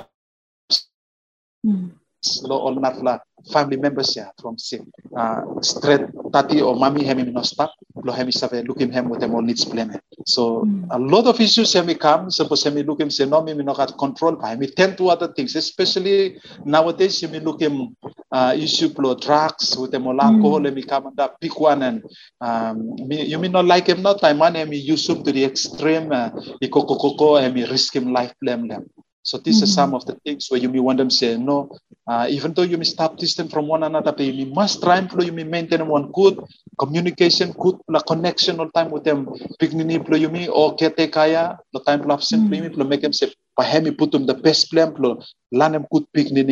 lo 2.43 2.71
not 2.75 2.99
la 3.03 3.19
family 3.53 3.77
members 3.77 4.17
ya 4.17 4.27
from 4.41 4.59
say 4.59 4.81
uh, 5.17 5.43
straight 5.63 6.03
tati 6.33 6.61
or 6.61 6.75
mommy 6.75 7.05
hemi 7.05 7.23
no 7.23 7.43
stop 7.43 7.71
lo 7.95 8.13
hemi 8.13 8.33
save 8.33 8.67
looking 8.67 8.91
him 8.91 9.09
with 9.09 9.21
them 9.21 9.35
all 9.35 9.43
needs 9.43 9.65
plan 9.65 9.95
so 10.27 10.67
a 10.91 10.99
lot 10.99 11.27
of 11.27 11.41
issues 11.41 11.73
hemi 11.73 11.95
come 11.95 12.31
suppose 12.31 12.65
hemi 12.65 12.83
look 12.83 13.01
him 13.01 13.11
say 13.11 13.25
no 13.25 13.41
me 13.43 13.55
no 13.55 13.75
got 13.75 13.97
control 13.97 14.35
by 14.37 14.51
hemi. 14.51 14.67
Tend 14.67 14.99
to 14.99 15.09
other 15.09 15.29
things 15.33 15.55
especially 15.55 16.39
nowadays 16.65 17.21
hemi 17.21 17.39
look 17.41 17.61
him 17.63 17.97
uh, 18.33 18.55
issue 18.57 18.89
blow 18.89 19.15
drugs 19.15 19.77
with 19.79 19.93
them 19.93 20.07
all 20.07 20.21
alcohol 20.21 20.65
hemi 20.65 20.83
come 20.83 21.07
and 21.07 21.17
that 21.17 21.41
pick 21.41 21.59
one 21.59 21.83
and 21.83 22.03
um, 22.41 22.95
me, 23.07 23.25
you 23.25 23.39
may 23.39 23.49
not 23.49 23.65
like 23.65 23.87
him 23.87 24.03
not 24.03 24.21
time 24.21 24.39
man 24.39 24.55
hemi 24.55 24.77
use 24.77 25.09
him 25.09 25.23
to 25.23 25.31
the 25.33 25.45
extreme 25.45 26.11
uh, 26.13 26.31
ikoko 26.61 26.99
koko 26.99 27.37
hemi 27.37 27.65
risk 27.65 27.95
him 27.95 28.13
life 28.13 28.35
blame 28.43 28.67
them 28.67 28.85
so 29.23 29.37
these 29.39 29.63
are 29.63 29.67
some 29.67 29.95
of 29.95 30.07
the 30.07 30.15
things 30.25 30.49
where 30.49 30.61
you 30.61 30.69
may 30.69 30.79
want 30.79 30.99
them 30.99 31.09
to 31.11 31.15
say 31.15 31.37
no. 31.37 31.77
Uh, 32.07 32.27
even 32.31 32.55
though 32.55 32.63
you 32.63 32.79
may 32.79 32.85
stop 32.85 33.19
distant 33.19 33.51
from 33.51 33.67
one 33.69 33.83
another, 33.83 34.13
but 34.13 34.25
you 34.25 34.47
must 34.47 34.81
try 34.83 34.97
and 34.97 35.13
you 35.23 35.33
may 35.33 35.45
maintain 35.45 35.87
one 35.87 36.11
good 36.13 36.39
communication, 36.79 37.53
good 37.53 37.77
la 37.89 38.01
connection 38.01 38.59
all 38.59 38.71
time 38.71 38.91
with 38.91 39.05
them. 39.05 39.29
Picnic 39.59 40.03
plo 40.05 40.19
you 40.19 40.31
may 40.31 40.49
or 40.49 40.77
kete 40.77 41.13
kaya, 41.13 41.59
the 41.73 41.81
time 41.81 42.01
plo 42.01 42.15
absent 42.15 42.49
plo 42.49 42.57
you 42.57 42.71
may 42.77 42.85
make 42.85 43.03
them 43.03 43.13
say 43.13 43.31
pahemi 43.59 43.97
put 43.97 44.13
them 44.13 44.25
the 44.25 44.35
best 44.35 44.71
plan 44.71 44.93
plo, 44.95 45.23
learn 45.53 45.73
them 45.73 45.87
good 45.93 46.05
picnic 46.13 46.49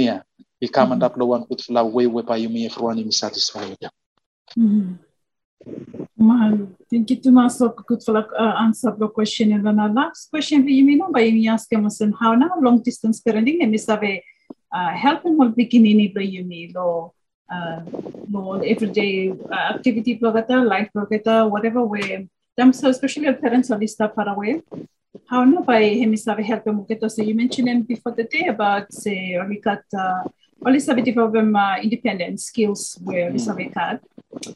i 0.63 0.67
kamanda 0.69 1.09
mm-hmm. 1.09 1.21
lo 1.21 1.27
one 1.27 1.45
good 1.49 1.61
fla 1.61 1.85
way 1.85 2.07
whereby 2.07 2.37
you 2.37 2.49
may 2.49 2.67
everyone 2.67 2.99
is 2.99 3.19
satisfied 3.19 3.71
with 3.71 3.81
them. 3.81 4.99
Thank 6.89 7.11
you 7.11 7.17
for 7.59 7.75
good 7.87 8.03
for 8.03 8.17
uh, 8.17 8.55
answer 8.61 8.95
the 8.97 9.09
question. 9.09 9.53
And 9.53 9.67
then 9.67 9.81
our 9.81 9.93
last 9.93 10.31
question 10.31 10.69
you, 10.69 10.97
know, 10.97 11.11
by 11.11 11.23
ask 11.49 11.73
him 11.73 11.89
how 12.21 12.35
now 12.35 12.53
long 12.61 12.83
distance 12.83 13.21
parenting 13.21 13.63
and 13.63 13.75
Mr. 13.75 14.21
Uh, 14.73 14.91
helping 14.91 15.37
all 15.41 15.49
beginning 15.49 16.13
by 16.15 16.23
you 16.23 16.45
me 16.45 16.73
lo 16.75 17.13
uh, 17.51 17.81
everyday 18.65 19.31
uh, 19.31 19.75
activity 19.75 20.19
blogata, 20.19 20.65
life 20.67 20.91
blogata, 20.95 21.49
whatever 21.51 21.85
way. 21.85 22.29
So 22.73 22.89
especially 22.89 23.33
parents 23.35 23.71
are 23.71 23.79
list 23.79 23.99
far 23.99 24.29
away. 24.29 24.63
How 25.29 25.45
now 25.45 25.63
by 25.63 25.83
him 25.83 26.15
is 26.15 26.25
help 26.25 26.65
them 26.65 26.85
get 26.85 27.11
so 27.11 27.23
you 27.23 27.35
mentioned 27.35 27.87
before 27.87 28.13
the 28.13 28.25
day 28.25 28.47
about 28.47 28.93
say 28.93 29.39
we 29.49 29.61
got 30.63 30.67
uh, 30.67 30.69
only 30.69 30.81
sabi 30.81 31.03
develop 31.03 31.35
uh, 31.35 31.77
independent 31.83 32.41
skills 32.41 32.99
where 33.03 33.31
mm. 33.31 33.41
sabi 33.41 33.71
kad. 33.71 34.01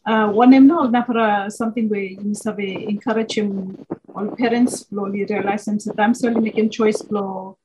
Uh, 0.06 0.28
one 0.28 0.52
em 0.54 0.66
na 0.66 0.86
na 0.86 1.48
something 1.48 1.88
where 1.88 2.00
you 2.00 2.34
sabi 2.34 2.84
encourage 2.88 3.38
him 3.38 3.78
all 4.14 4.28
parents 4.36 4.88
slowly 4.88 5.24
realize 5.24 5.68
and 5.68 5.80
sometimes 5.80 6.24
only 6.24 6.40
making 6.40 6.68
choice 6.68 7.00
flow 7.02 7.56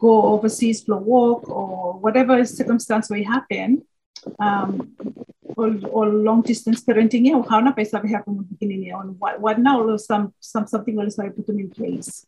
go 0.00 0.22
overseas 0.34 0.84
flow 0.84 0.98
walk 0.98 1.48
or 1.48 1.94
whatever 1.94 2.44
circumstance 2.44 3.10
may 3.10 3.22
happen. 3.22 3.82
Um, 4.38 4.94
or, 5.56 5.76
or 5.90 6.08
long 6.08 6.40
distance 6.40 6.82
parenting 6.82 7.26
yeah, 7.26 7.42
how 7.50 7.60
na 7.60 7.72
pa 7.72 7.84
sabi 7.84 8.08
happen 8.08 8.36
mo 8.36 8.42
beginning 8.42 8.88
on 8.94 9.16
what 9.18 9.36
what 9.40 9.58
now 9.58 9.84
some 9.96 10.32
some 10.40 10.66
something 10.66 10.96
will 10.96 11.10
sabi 11.10 11.28
put 11.28 11.46
them 11.46 11.60
in 11.60 11.68
place. 11.68 12.24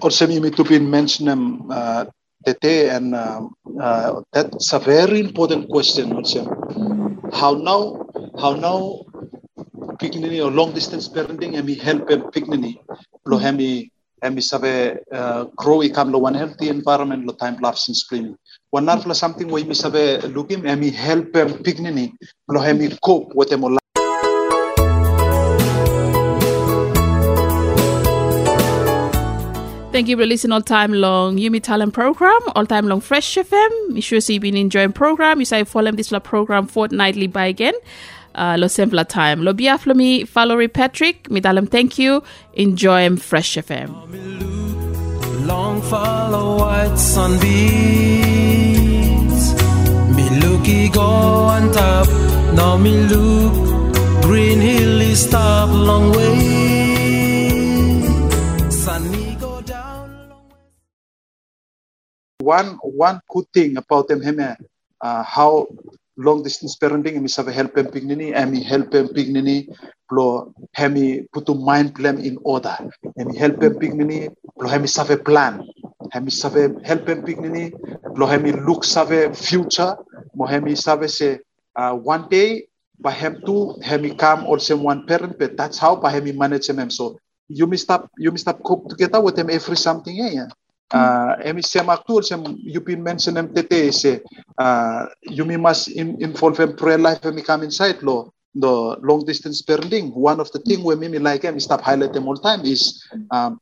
Also, 0.00 0.26
you 0.28 0.38
need 0.40 0.54
to 0.54 0.62
be 0.62 0.78
mention 0.78 1.26
them 1.26 1.66
uh, 1.70 2.04
Tete, 2.44 2.88
and 2.90 3.14
um, 3.14 3.54
uh, 3.80 4.20
that's 4.32 4.72
a 4.72 4.78
very 4.78 5.20
important 5.20 5.68
question 5.68 6.12
also. 6.12 6.44
How 7.32 7.54
now, 7.54 8.06
how 8.40 8.54
now, 8.54 9.04
pignini 10.00 10.44
or 10.44 10.50
long 10.50 10.72
distance 10.72 11.08
parenting, 11.08 11.56
and 11.56 11.66
we 11.66 11.74
help 11.74 12.08
them 12.08 12.22
pignini, 12.34 12.78
lo 13.26 13.38
hemi 13.38 13.90
hemi 14.22 14.40
sabe 14.40 14.98
uh, 15.12 15.44
grow 15.56 15.78
ikam 15.80 16.12
lo 16.12 16.18
one 16.18 16.34
healthy 16.34 16.68
environment 16.68 17.26
lo 17.26 17.34
time 17.34 17.56
lapse 17.60 17.88
in 17.88 17.94
spring. 17.94 18.36
One 18.70 18.86
narfla 18.86 19.14
something 19.14 19.48
we 19.48 19.64
mi 19.64 19.74
sabe 19.74 20.22
looking, 20.34 20.66
and 20.66 20.80
we 20.80 20.90
help 20.90 21.32
them 21.32 21.50
pignini, 21.62 22.12
lo 22.48 22.60
hemi 22.60 22.90
cope 23.02 23.34
with 23.34 23.50
them 23.50 23.64
Thank 29.92 30.08
you 30.08 30.16
for 30.16 30.24
listening 30.24 30.52
all 30.52 30.62
time 30.62 30.94
long 30.94 31.36
Yumi 31.36 31.60
Talem 31.60 31.92
program, 31.92 32.40
all 32.56 32.64
time 32.64 32.88
long 32.88 33.02
Fresh 33.02 33.34
FM. 33.36 33.90
Make 33.90 34.02
sure 34.02 34.18
you've 34.26 34.40
been 34.40 34.56
enjoying 34.56 34.92
program. 34.92 35.38
You 35.38 35.44
say 35.44 35.64
follow 35.64 35.92
this 35.92 36.10
program 36.24 36.66
fortnightly 36.66 37.26
by 37.26 37.44
again. 37.44 37.74
Uh, 38.34 38.56
lo 38.58 38.68
simpler 38.68 39.04
time. 39.04 39.42
Lo 39.42 39.52
biaf 39.52 39.84
lo 39.84 39.92
mi 39.92 40.24
follow 40.24 40.56
Patrick. 40.68 41.30
Mi 41.30 41.42
dalam 41.42 41.68
thank 41.68 41.98
you. 41.98 42.22
Enjoy 42.54 43.14
Fresh 43.16 43.56
FM. 43.56 43.92
Long 45.46 45.82
follow 45.82 46.56
white 46.56 46.96
sunbeams. 46.96 47.52
Me 50.16 50.24
looky 50.40 50.88
go 50.88 51.02
on 51.02 51.70
top. 51.70 52.08
Now 52.54 52.78
me 52.78 52.96
look 52.96 53.52
green 54.22 54.58
hill 54.58 55.02
is 55.02 55.20
stop 55.28 55.68
long 55.68 56.12
way. 56.12 56.71
One 62.42 62.78
one 62.82 63.20
good 63.32 63.46
thing 63.54 63.76
about 63.76 64.08
them 64.08 64.20
heme 64.20 64.56
uh, 65.00 65.22
how 65.22 65.66
long 66.16 66.42
distance 66.42 66.76
parenting 66.76 67.16
emi 67.18 67.30
save 67.30 67.52
help 67.58 67.76
em 67.78 67.88
pignini 67.94 68.32
emi 68.42 68.60
help 68.62 68.94
em 68.94 69.08
pignini 69.08 69.56
plo 70.10 70.52
put 71.32 71.46
to 71.46 71.54
mind 71.54 71.94
plan 71.94 72.18
in 72.18 72.38
order. 72.44 72.76
Emi 73.18 73.36
help 73.36 73.62
em 73.62 73.74
pignini 73.80 74.28
plo 74.58 74.68
hemi 74.68 74.86
save 74.86 75.24
plan. 75.24 75.62
Hemi 76.12 76.30
save 76.30 76.76
help 76.84 77.08
em 77.08 77.22
pignini 77.22 77.72
plo 78.14 78.26
hemi 78.28 78.52
look 78.52 78.84
save 78.84 79.36
future. 79.36 79.96
Mo 80.34 80.46
save 80.74 81.08
se 81.10 81.38
uh, 81.76 81.94
one 81.94 82.28
day 82.28 82.68
by 83.00 83.10
hem 83.10 83.40
to 83.46 83.74
hemi 83.82 84.14
come 84.14 84.44
also 84.46 84.76
one 84.76 85.06
parent 85.06 85.38
but 85.38 85.56
that's 85.56 85.78
how 85.78 85.96
by 85.96 86.10
hemi 86.10 86.32
manage 86.32 86.68
them 86.68 86.90
so 86.90 87.18
you 87.48 87.66
must 87.66 87.82
stop 87.84 88.08
you 88.18 88.30
must 88.30 88.44
stop 88.44 88.62
cope 88.62 88.88
together 88.88 89.20
with 89.20 89.34
them 89.36 89.50
every 89.50 89.76
something 89.76 90.16
yeah, 90.16 90.30
yeah 90.30 90.48
uh, 90.92 91.36
emi 91.44 91.62
sem 91.62 91.88
aktur 91.88 92.22
sem 92.24 92.42
yupin 92.74 93.02
mention 93.02 93.36
em 93.36 93.48
tete 93.48 93.92
se 93.92 94.22
uh, 94.58 95.06
yumi 95.38 95.56
mas 95.58 95.88
in, 95.88 96.16
involve 96.20 96.60
em 96.60 96.76
prayer 96.76 96.98
life 96.98 97.22
emi 97.24 97.42
come 97.42 97.64
inside 97.64 97.98
lo 98.02 98.32
the 98.54 98.96
long 99.00 99.24
distance 99.24 99.62
parenting. 99.62 100.12
One 100.14 100.40
of 100.40 100.52
the 100.52 100.58
thing 100.60 100.84
we 100.84 100.94
mimi 100.96 101.18
like 101.18 101.44
em 101.44 101.58
stop 101.60 101.80
highlight 101.80 102.12
them 102.12 102.28
all 102.28 102.36
time 102.36 102.64
is 102.64 103.00
um, 103.30 103.58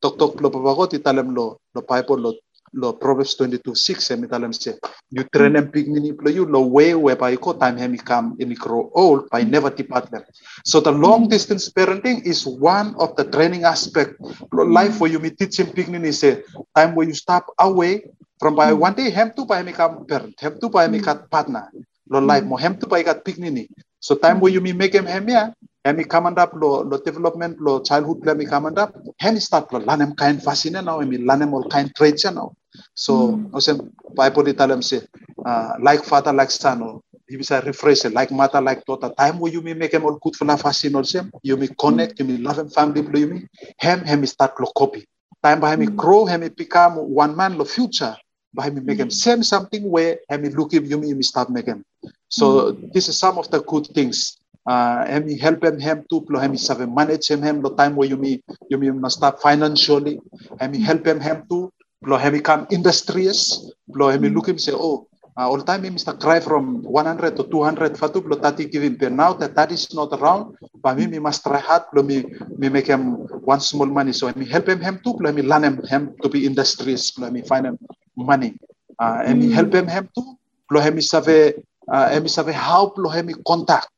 tok 0.00 0.18
tok 0.18 0.40
lo 0.40 0.48
papagot 0.50 0.96
italem 0.96 1.34
lo 1.36 1.60
lo 1.74 1.80
bible 1.84 2.20
lo 2.20 2.30
lo 2.72 2.94
Proverbs 2.94 3.34
22, 3.34 3.74
6, 3.74 4.10
eh, 4.10 4.14
emi 4.14 4.26
talam 4.30 4.54
se, 4.54 4.78
you 5.10 5.26
train 5.34 5.58
them 5.58 5.70
pig 5.74 5.90
mini 5.90 6.14
plo 6.14 6.30
you 6.30 6.46
lo 6.46 6.62
way 6.62 6.94
whereby 6.94 7.34
ko 7.34 7.58
time 7.58 7.76
hemi 7.76 7.98
come 7.98 8.38
in 8.38 8.54
grow 8.54 8.90
old 8.94 9.26
by 9.30 9.42
never 9.42 9.70
depart 9.70 10.10
them. 10.10 10.22
So 10.64 10.78
the 10.78 10.92
long 10.92 11.26
distance 11.26 11.66
parenting 11.68 12.22
is 12.22 12.46
one 12.46 12.94
of 13.02 13.16
the 13.18 13.26
training 13.26 13.64
aspect. 13.66 14.14
Life 14.52 15.00
where 15.02 15.10
you 15.10 15.18
me 15.18 15.30
teach 15.34 15.58
him 15.58 15.74
pig 15.74 15.90
mini 15.90 16.12
say, 16.12 16.42
time 16.74 16.94
where 16.94 17.06
you 17.06 17.14
stop 17.14 17.50
away 17.58 18.06
from 18.38 18.54
by 18.54 18.72
one 18.72 18.94
day 18.94 19.10
hem 19.10 19.34
to 19.34 19.44
by 19.44 19.58
hemi 19.58 19.74
come 19.74 20.06
parent, 20.06 20.38
hem 20.38 20.58
to 20.62 20.70
by 20.70 20.86
hemi 20.86 21.02
kat 21.02 21.26
partner. 21.30 21.68
Lo 22.06 22.22
life 22.22 22.46
mo 22.46 22.54
hem 22.54 22.78
to 22.78 22.86
by 22.86 23.02
kat 23.02 23.24
pig 23.24 23.38
mini. 23.38 23.66
So 23.98 24.14
time 24.14 24.38
where 24.38 24.52
you 24.52 24.62
me 24.62 24.72
make 24.72 24.94
him 24.94 25.04
hem 25.04 25.28
ya, 25.28 25.50
hemi 25.84 26.04
kamandap 26.04 26.52
lo 26.54 26.84
lo 26.84 27.00
development 27.00 27.56
lo 27.58 27.80
childhood 27.80 28.20
plan 28.20 28.36
mi 28.36 28.44
kamandap 28.44 28.92
hemi 29.16 29.40
start 29.40 29.72
lo 29.72 29.80
lanem 29.80 30.12
kain 30.12 30.36
fascine 30.36 30.84
now 30.84 31.00
hemi 31.00 31.16
lanem 31.18 31.56
all 31.56 31.64
kain 31.72 31.88
traits 31.96 32.28
now 32.28 32.52
so 32.94 33.36
mm. 33.36 33.50
osem 33.52 33.78
bible 34.14 34.44
italam 34.52 34.82
say 34.82 35.00
uh, 35.46 35.74
like 35.80 36.04
father 36.04 36.32
like 36.32 36.50
son 36.50 36.82
or 36.82 37.00
he 37.30 37.38
bisa 37.38 37.62
rephrase 37.62 38.04
it, 38.04 38.12
like 38.12 38.32
mother 38.34 38.60
like 38.60 38.84
daughter. 38.84 39.08
Time 39.16 39.38
where 39.38 39.52
you 39.52 39.62
may 39.62 39.72
make 39.72 39.94
him 39.94 40.04
all 40.04 40.18
good 40.18 40.34
for 40.34 40.44
la 40.44 40.56
fascine 40.56 40.96
also 40.96 41.22
you 41.42 41.56
may 41.56 41.68
connect 41.78 42.18
you 42.18 42.26
may 42.26 42.36
love 42.36 42.58
him 42.58 42.68
family 42.68 43.06
you 43.20 43.26
may 43.28 43.46
him 43.78 44.00
hemi 44.02 44.26
start 44.26 44.50
lo 44.58 44.66
copy 44.76 45.06
time 45.42 45.60
by 45.60 45.70
him 45.72 45.80
mm. 45.80 45.96
grow 45.96 46.26
hemi 46.26 46.48
become 46.50 46.96
one 46.96 47.36
man 47.36 47.56
lo 47.56 47.64
future 47.64 48.16
by 48.52 48.66
him 48.66 48.84
make 48.84 48.98
him 48.98 49.10
same 49.10 49.42
something 49.42 49.88
where 49.88 50.18
hemi 50.28 50.50
look 50.50 50.74
him 50.74 50.84
you 50.84 50.98
may 50.98 51.22
start 51.22 51.50
make 51.50 51.66
him. 51.66 51.84
So 52.28 52.72
mm. 52.72 52.92
this 52.92 53.08
is 53.08 53.16
some 53.16 53.38
of 53.38 53.50
the 53.50 53.62
good 53.62 53.86
things. 53.94 54.36
Uh, 54.66 55.06
hemi 55.06 55.38
help 55.38 55.62
him 55.64 55.78
hem 55.78 56.04
tu 56.10 56.20
plo 56.26 56.40
hemi 56.40 56.58
save 56.58 56.86
manage 56.88 57.30
him 57.30 57.42
hem 57.42 57.62
lo 57.62 57.70
time 57.78 57.94
where 57.94 58.08
you 58.08 58.16
me 58.16 58.42
you 58.68 58.76
me 58.76 58.90
must 58.90 59.18
start 59.18 59.40
financially. 59.40 60.18
Hemi 60.58 60.80
help 60.80 61.06
him 61.06 61.20
hem 61.20 61.46
tu 61.48 61.70
plo 62.04 62.16
hemi 62.18 62.40
come 62.40 62.66
industrious 62.70 63.70
plo 63.92 64.10
hemi 64.12 64.28
look 64.28 64.48
him 64.48 64.58
say 64.58 64.72
oh 64.74 65.06
uh, 65.38 65.48
all 65.48 65.62
time 65.62 65.84
him 65.84 65.94
Mr. 65.94 66.18
cry 66.18 66.40
from 66.40 66.82
100 66.82 67.36
to 67.36 67.44
200 67.44 67.96
fatu 67.96 68.20
plo 68.20 68.40
tati 68.40 68.64
give 68.66 68.82
him 68.82 68.96
but 68.96 69.12
now 69.12 69.32
that 69.32 69.54
that 69.54 69.70
is 69.70 69.92
not 69.94 70.12
around 70.18 70.56
but 70.82 70.96
me, 70.96 71.06
me 71.06 71.18
must 71.18 71.42
try 71.44 71.58
hard. 71.58 71.82
Plo 71.92 72.04
me 72.04 72.24
me 72.56 72.68
make 72.68 72.86
him 72.86 73.16
one 73.44 73.60
small 73.60 73.86
money. 73.86 74.12
So 74.12 74.26
hemi 74.26 74.44
help 74.44 74.68
him 74.68 74.80
him 74.80 75.00
tu 75.04 75.14
plo 75.14 75.32
me 75.32 75.42
learn 75.42 75.64
him 75.64 75.76
hem 75.88 76.14
to 76.22 76.28
be 76.28 76.46
industrious 76.46 77.10
plo 77.12 77.30
me 77.30 77.42
find 77.42 77.66
him 77.66 77.78
money. 78.16 78.56
Uh, 78.98 79.24
hemi 79.24 79.48
mm. 79.48 79.52
help 79.52 79.74
him 79.74 79.86
hem 79.86 80.08
tu 80.14 80.22
plo 80.70 80.80
hemi 80.80 81.00
save 81.00 81.54
uh, 81.88 82.08
hemi 82.08 82.28
save 82.28 82.52
how 82.52 82.92
plo 82.96 83.12
hemi 83.12 83.34
contact 83.46 83.88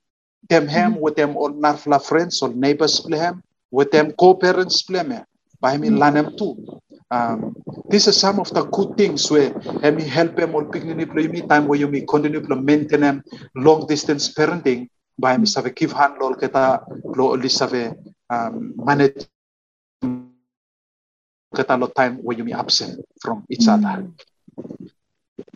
them 0.49 0.67
him 0.67 0.99
with 1.01 1.17
them 1.17 1.37
all 1.37 1.51
narfla 1.51 2.03
friends 2.03 2.43
or 2.43 2.51
neighbors 2.51 3.01
play 3.01 3.19
him 3.19 3.43
with 3.71 3.91
them 3.91 4.13
co-parents 4.19 4.83
play 4.83 5.03
me 5.03 5.19
by 5.61 5.77
me 5.79 5.89
learn 5.91 6.15
them 6.15 6.37
too 6.37 6.59
um, 7.13 7.53
these 7.93 8.09
are 8.09 8.17
some 8.17 8.41
of 8.41 8.49
the 8.57 8.65
good 8.73 8.97
things 8.97 9.31
where 9.31 9.53
me 9.93 10.05
help 10.05 10.35
them 10.35 10.55
all 10.57 10.65
picnic 10.65 11.13
play 11.13 11.29
me 11.29 11.45
time 11.45 11.69
where 11.69 11.79
you 11.79 11.87
may 11.87 12.01
continue 12.09 12.41
to 12.41 12.57
maintain 12.57 13.05
them 13.05 13.23
long 13.55 13.87
distance 13.87 14.33
parenting 14.33 14.89
by 15.19 15.37
me 15.37 15.45
save 15.45 15.69
give 15.77 15.93
hand 15.93 16.17
lol 16.17 16.35
kita 16.35 16.81
lo 17.19 17.37
only 17.37 17.53
save 17.53 17.93
um, 18.33 18.73
manage 18.81 19.29
kita 21.53 21.77
lo 21.77 21.93
time 21.93 22.17
where 22.25 22.37
you 22.37 22.45
may 22.49 22.57
absent 22.57 22.97
from 23.21 23.45
each 23.53 23.69
other 23.69 24.09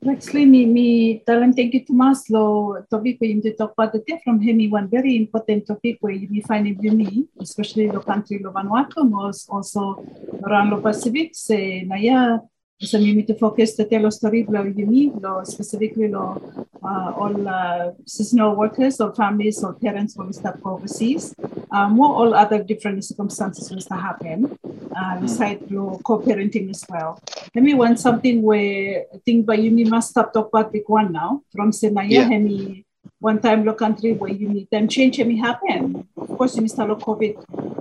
Actually, 0.09 0.45
me, 0.47 0.66
me 0.66 1.22
talang 1.26 1.55
thank 1.55 1.74
you 1.74 1.84
to 1.84 1.93
Maslow 1.93 2.78
topic 2.89 3.18
where 3.18 3.30
you 3.30 3.43
talk 3.55 3.72
about 3.72 3.93
the 3.93 4.03
from 4.22 4.41
him 4.41 4.61
one 4.70 4.89
very 4.89 5.16
important 5.16 5.66
topic 5.66 5.99
where 6.01 6.12
you 6.12 6.43
find 6.43 6.66
in 6.66 6.78
uni, 6.80 7.26
especially 7.41 7.89
the 7.89 8.01
country 8.01 8.43
of 8.45 8.55
Vanuatu, 8.55 9.03
was 9.09 9.47
also 9.49 10.05
around 10.45 10.70
the 10.70 10.76
Pacific, 10.76 11.34
say 11.34 11.82
Naya, 11.82 12.39
so 12.81 12.99
you 12.99 13.14
need 13.14 13.27
to 13.27 13.35
focus 13.35 13.74
the 13.77 13.85
tell 13.85 14.05
a 14.07 14.12
story 14.12 14.45
lo 14.49 14.62
uni, 14.64 15.11
lo 15.20 15.43
specifically 15.45 16.09
lo 16.09 16.41
uh, 16.85 17.11
all 17.16 17.49
uh, 17.49 17.93
seasonal 18.07 18.55
workers 18.55 19.01
or 19.01 19.14
families 19.14 19.64
or 19.64 19.74
parents 19.74 20.16
will 20.16 20.33
start 20.33 20.61
overseas. 20.64 21.35
Um, 21.72 21.95
more 21.97 22.14
all 22.14 22.35
other 22.35 22.62
different 22.62 23.05
circumstances 23.05 23.70
will 23.70 23.81
start 23.81 24.03
happen 24.03 24.59
uh, 24.95 25.20
besides 25.20 25.62
mm. 25.62 26.03
co-parenting 26.05 26.70
as 26.70 26.85
well. 26.89 27.18
let 27.55 27.64
me 27.64 27.74
want 27.74 27.99
something 27.99 28.43
where 28.43 29.05
I 29.12 29.18
think 29.24 29.47
by 29.47 29.55
you 29.55 29.70
me 29.70 29.85
must 29.85 30.11
stop 30.11 30.33
talk 30.33 30.49
about 30.49 30.72
big 30.72 30.85
one 30.87 31.12
now 31.12 31.43
from 31.55 31.72
Senaya 31.72 32.11
Yeah. 32.11 32.29
hemi 32.29 32.86
one 33.21 33.41
time 33.41 33.64
lo 33.64 33.75
country 33.75 34.12
where 34.12 34.31
you 34.31 34.49
need 34.49 34.69
them 34.71 34.89
change 34.89 35.17
hemi 35.17 35.37
happen. 35.37 36.07
Of 36.17 36.37
course 36.37 36.57
you 36.57 36.62
must 36.62 36.77
have 36.77 36.89
COVID. 36.89 37.35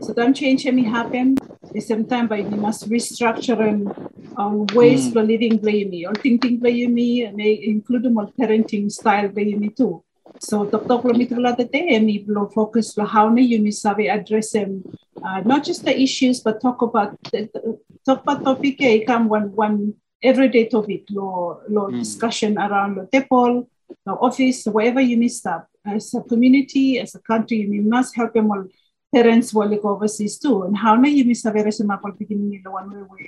So 0.04 0.14
them 0.14 0.34
change 0.34 0.64
hemi 0.64 0.84
happen. 0.84 1.38
The 1.74 1.82
same 1.82 2.06
time 2.06 2.28
but 2.28 2.40
you 2.40 2.58
must 2.58 2.90
restructure 2.90 3.60
and 3.60 3.92
um, 4.38 4.66
ways 4.74 5.08
Mm. 5.08 5.14
for 5.14 5.24
living 5.24 5.60
play 5.60 5.84
me 5.84 6.06
or 6.06 6.14
thinking 6.14 6.60
play 6.60 6.88
me 6.88 7.24
and 7.26 7.40
they 7.40 7.64
include 7.64 8.12
more 8.12 8.30
parenting 8.40 8.92
style 8.92 9.30
play 9.30 9.54
me 9.56 9.70
too. 9.70 10.04
So 10.40 10.66
tok 10.66 10.88
tok 10.88 11.04
lo 11.06 11.14
mi 11.14 11.26
tu 11.26 11.40
la 11.40 11.56
te 11.56 11.68
and 11.96 12.10
lo 12.28 12.48
focus 12.48 12.98
lo 12.98 13.06
how 13.06 13.30
na 13.30 13.42
you 13.42 13.72
sabe 13.72 14.08
address 14.08 14.52
them 14.52 14.84
uh, 15.24 15.40
not 15.46 15.64
just 15.64 15.86
the 15.86 15.96
issues 16.00 16.42
but 16.42 16.62
talk 16.62 16.82
about 16.82 17.18
the, 17.32 17.50
the- 17.54 17.80
talk 18.06 18.22
about 18.24 18.44
topic 18.44 18.82
eh 18.82 19.04
come 19.06 19.28
one 19.30 19.52
one 19.56 19.94
everyday 20.24 20.66
topic 20.68 21.04
lo 21.10 21.60
lo 21.70 21.88
Mm. 21.92 22.00
discussion 22.00 22.58
around 22.58 22.96
lo 22.98 23.08
tepol 23.12 23.68
the 24.06 24.14
office 24.14 24.66
wherever 24.66 25.02
you 25.02 25.18
may 25.18 25.28
stop 25.28 25.68
as 25.86 26.14
a 26.14 26.22
community 26.22 27.00
as 27.00 27.16
a 27.16 27.20
country 27.20 27.58
you 27.58 27.82
must 27.84 28.16
help 28.16 28.34
them 28.34 28.52
all 28.52 28.66
parents 29.14 29.54
while 29.54 29.70
they 29.70 29.78
go 29.78 29.90
overseas 29.90 30.38
too. 30.38 30.64
And 30.64 30.76
how 30.76 30.96
na 30.96 31.08
you 31.08 31.24
may 31.26 31.34
sabe 31.34 31.64
resema 31.64 32.02
pal 32.02 32.12
beginning 32.20 32.62
lo 32.66 32.72
one 32.72 32.90
way 32.92 33.04
we 33.12 33.22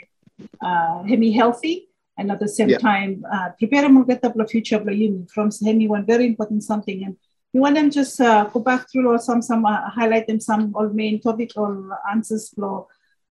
uh, 0.62 1.04
hemi 1.04 1.32
healthy 1.32 1.88
and 2.18 2.32
at 2.32 2.40
the 2.40 2.48
same 2.48 2.70
Yeah. 2.70 2.80
time 2.90 3.24
uh, 3.32 3.50
prepare 3.60 3.84
them 3.84 4.04
get 4.04 4.26
up 4.26 4.34
the 4.36 4.48
future 4.48 4.76
of 4.76 4.86
the 4.86 4.94
uni 4.94 5.26
from 5.34 5.50
hemi 5.64 5.88
one 5.88 6.06
very 6.06 6.26
important 6.26 6.64
something. 6.64 7.04
And 7.06 7.16
you 7.54 7.62
want 7.62 7.76
them 7.76 7.90
just 7.90 8.20
uh, 8.20 8.46
go 8.54 8.60
back 8.60 8.92
through 8.92 9.08
or 9.08 9.20
some 9.20 9.42
some 9.42 9.66
uh, 9.66 9.90
highlight 9.90 10.28
them 10.28 10.40
some 10.42 10.74
all 10.76 10.90
main 10.90 11.22
topic 11.22 11.52
or 11.56 11.98
answers 12.12 12.50
for 12.50 12.88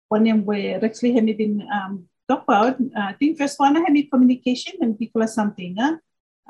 one 0.09 0.25
them 0.25 0.45
where 0.45 0.83
actually 0.83 1.13
hemi 1.13 1.35
been 1.35 1.61
um 1.75 2.09
talk 2.29 2.45
about. 2.49 2.81
Uh, 2.81 3.13
I 3.13 3.15
think 3.19 3.37
first 3.37 3.59
one 3.61 3.77
hemi 3.77 4.05
communication 4.05 4.75
and 4.81 4.99
people 4.99 5.23
are 5.23 5.35
something 5.41 5.77
huh? 5.79 5.97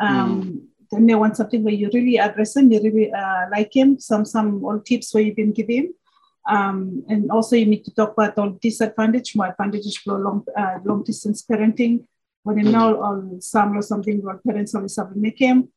Um 0.00 0.62
then 0.90 1.06
they 1.06 1.14
want 1.14 1.36
something 1.36 1.62
where 1.62 1.74
you 1.74 1.90
really 1.92 2.18
address 2.18 2.54
them 2.54 2.72
you 2.72 2.80
really 2.82 3.12
uh, 3.12 3.44
like 3.50 3.74
him 3.74 3.98
some 3.98 4.24
some 4.24 4.64
all 4.64 4.80
tips 4.80 5.12
where 5.12 5.22
you've 5.22 5.36
been 5.36 5.52
giving 5.52 5.92
um, 6.48 7.04
and 7.08 7.30
also 7.30 7.56
you 7.56 7.66
need 7.66 7.84
to 7.84 7.94
talk 7.94 8.12
about 8.12 8.38
all 8.38 8.50
disadvantage, 8.50 9.36
more 9.36 9.48
advantages 9.48 9.98
for 9.98 10.18
long 10.18 10.44
uh, 10.56 10.78
long 10.82 11.04
distance 11.04 11.44
parenting. 11.44 12.04
When 12.42 12.56
you 12.58 12.72
know 12.72 13.02
on 13.02 13.42
some 13.42 13.76
or 13.76 13.82
something 13.82 14.22
where 14.22 14.38
parents 14.38 14.74
always 14.74 14.96
have 14.96 15.12
to 15.12 15.18
make 15.18 15.38
him. 15.38 15.68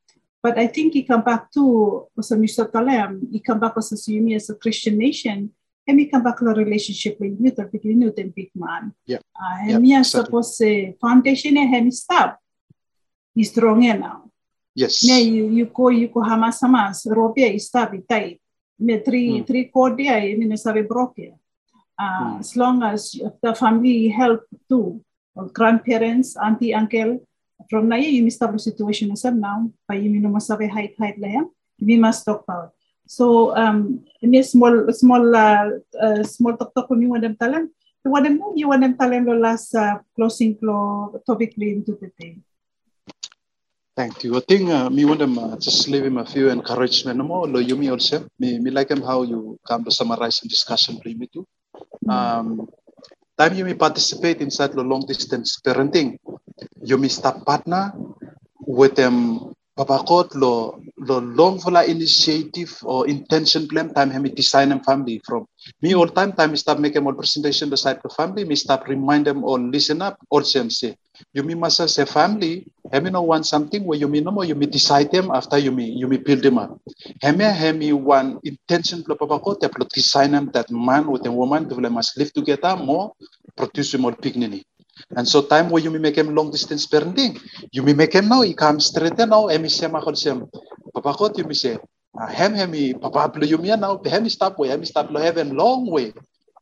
But 0.42 0.58
I 0.58 0.68
think 0.68 0.94
he 0.94 1.04
come 1.04 1.24
back 1.24 1.52
to 1.52 2.08
also 2.16 2.36
Mr. 2.38 2.72
Talem, 2.72 3.30
he 3.32 3.42
come 3.42 3.60
back 3.60 3.74
as 3.78 3.92
a 3.92 3.98
Sumi 3.98 4.36
as 4.36 4.50
a 4.50 4.56
Christian 4.56 4.98
nation, 4.98 5.52
and 5.86 6.00
he 6.00 6.06
come 6.06 6.24
back 6.24 6.40
to 6.40 6.46
a 6.46 6.54
relationship 6.54 7.20
with 7.20 7.38
you, 7.40 7.52
the 7.52 7.66
big 7.66 7.84
you 7.84 8.12
the 8.16 8.24
big 8.24 8.52
man. 8.56 8.94
Yeah. 9.06 9.18
Uh, 9.36 9.76
and 9.76 9.86
yeah, 9.86 10.00
exactly. 10.00 10.26
suppose 10.26 10.58
say 10.58 10.96
foundation 11.02 11.58
and 11.58 11.70
him 11.76 11.92
stop. 11.92 12.40
He's 13.34 13.52
strong 13.52 13.80
now. 13.80 14.28
Yes. 14.76 15.04
Ne 15.04 15.22
you 15.22 15.48
you 15.50 15.66
go 15.68 15.90
you 15.90 16.08
go 16.08 16.22
hamas 16.22 16.60
hamas 16.64 17.06
robia 17.08 17.52
stop 17.60 17.92
itai. 17.94 18.40
Me 18.80 18.98
three 19.00 19.40
Mm. 19.40 19.48
three 19.48 19.66
cordia 19.74 20.20
mean 20.38 20.56
sabe. 20.58 20.88
Uh, 20.88 21.32
Mm. 22.02 22.40
As 22.40 22.56
long 22.58 22.82
as 22.82 23.14
the 23.44 23.54
family 23.54 24.10
help 24.10 24.42
too, 24.68 25.04
or 25.36 25.46
grandparents, 25.54 26.36
auntie, 26.36 26.74
uncle, 26.74 27.22
from 27.70 27.88
na 27.90 27.96
you 27.96 28.26
situation 28.58 29.12
as 29.12 29.24
now, 29.26 29.70
pa 29.88 29.94
you 29.94 30.10
know 30.10 30.34
masabi 30.34 30.68
height 30.68 30.98
height 30.98 31.22
lahem, 31.22 31.46
we 31.80 31.98
must 31.98 32.26
talk 32.26 32.42
about. 32.42 32.74
So 33.06 33.56
um, 33.56 34.02
ini 34.24 34.42
small 34.44 34.90
small 34.92 35.24
uh, 35.36 35.78
uh, 35.94 36.24
small 36.24 36.58
talk 36.58 36.74
talk 36.74 36.90
kami 36.90 37.06
wadam 37.06 37.38
talam. 37.38 37.70
Wadam 38.02 38.40
mo 38.40 38.54
you 38.58 38.66
wadam 38.66 38.98
talam 38.98 39.30
lo 39.30 39.38
last 39.38 39.76
uh, 39.76 40.00
closing 40.18 40.58
lo 40.62 41.14
topic 41.28 41.54
into 41.60 41.94
the 42.02 42.10
thing. 42.18 42.42
Thank 43.96 44.24
you. 44.26 44.38
I 44.38 44.42
think 44.42 44.72
uh, 44.72 44.90
me 44.90 45.06
want 45.06 45.20
them 45.22 45.38
uh, 45.38 45.58
just 45.62 45.88
leave 45.88 46.06
him 46.06 46.18
a 46.18 46.26
few 46.26 46.50
encouragement 46.50 47.18
No 47.20 47.26
more. 47.26 47.46
You 47.62 47.78
me 47.78 47.90
also. 47.92 48.26
Me 48.40 48.58
me 48.60 48.72
like 48.72 48.90
him 48.90 49.04
how 49.04 49.22
you 49.24 49.60
come 49.68 49.86
to 49.86 49.92
summarize 49.92 50.42
and 50.42 50.50
discussion 50.50 50.98
play 50.98 51.14
me 51.14 51.28
too. 51.30 51.46
Um, 52.10 52.70
time 53.38 53.56
you 53.56 53.66
may 53.66 53.76
participate 53.76 54.42
inside 54.42 54.74
the 54.74 54.84
long 54.84 55.06
distance 55.08 55.60
parenting. 55.66 56.18
You 56.84 56.98
may 56.98 57.10
start 57.10 57.46
partner 57.46 57.94
with 58.66 58.96
them 58.96 59.54
papakot 59.78 60.36
lo 60.36 60.82
lo 61.02 61.18
long 61.18 61.58
vola 61.58 61.82
initiative 61.86 62.78
or 62.86 63.10
intention 63.10 63.68
plan 63.68 63.90
time 63.94 64.14
hemi 64.14 64.30
design 64.30 64.72
and 64.72 64.86
family 64.86 65.18
from. 65.26 65.48
Me 65.82 65.96
all 65.98 66.08
time 66.08 66.32
time 66.32 66.52
me 66.54 66.58
start 66.58 66.80
make 66.80 66.96
all 66.96 67.14
presentation 67.14 67.70
the 67.70 67.78
side 67.78 67.98
of 68.06 68.14
family 68.14 68.46
me 68.46 68.56
start 68.56 68.86
remind 68.88 69.26
them 69.26 69.44
all 69.44 69.58
listen 69.58 70.02
up 70.02 70.18
same 70.46 70.70
say 70.70 70.94
you 71.34 71.44
mean 71.44 71.60
must 71.60 71.82
say 71.90 72.06
family? 72.06 72.66
Hemi 72.92 73.10
no 73.10 73.22
want 73.22 73.46
something? 73.46 73.84
Where 73.86 73.98
you 73.98 74.08
mean 74.08 74.24
no 74.26 74.32
more. 74.32 74.46
You 74.46 74.56
may 74.56 74.66
decide 74.66 75.12
them 75.12 75.32
after 75.32 75.58
you 75.58 75.72
may 75.72 75.86
you 75.86 76.08
may 76.08 76.18
build 76.18 76.42
them 76.44 76.58
up. 76.58 76.80
Hemi 77.22 77.46
hemi 77.46 77.94
one 77.94 78.40
intention 78.44 79.04
plo 79.04 79.18
papakot 79.18 79.62
plo 79.62 79.88
design 79.90 80.32
them 80.32 80.50
that 80.54 80.70
man 80.72 81.10
with 81.10 81.26
a 81.26 81.32
woman 81.32 81.68
they 81.68 81.90
must 81.90 82.18
live 82.18 82.34
together 82.34 82.76
more 82.76 83.14
produce 83.56 83.98
more 83.98 84.12
dignity. 84.14 84.66
And 85.16 85.28
so 85.28 85.42
time 85.44 85.70
where 85.70 85.82
you 85.82 85.90
may 85.90 86.00
make 86.00 86.16
them 86.16 86.36
long 86.36 86.52
distance 86.52 86.86
parenting 86.86 87.40
you 87.72 87.82
may 87.82 87.94
make 87.94 88.14
him 88.14 88.28
now 88.28 88.42
he 88.42 88.54
come 88.54 88.80
straight 88.80 89.18
now 89.18 89.48
siya 89.50 89.90
makon 89.90 90.14
siya 90.14 90.36
papakot 90.94 91.38
you 91.38 91.46
may 91.46 91.54
say 91.56 91.78
ah, 92.20 92.28
hem 92.28 92.54
hemi 92.54 92.94
papa 92.94 93.30
plo 93.34 93.48
you 93.48 93.58
me 93.58 93.70
now 93.76 93.98
hemi 94.06 94.30
stop 94.30 94.60
way 94.60 94.70
hemi 94.70 94.86
stop 94.86 95.12
lo 95.12 95.20
heaven 95.20 95.56
long 95.56 95.88
way 95.90 96.14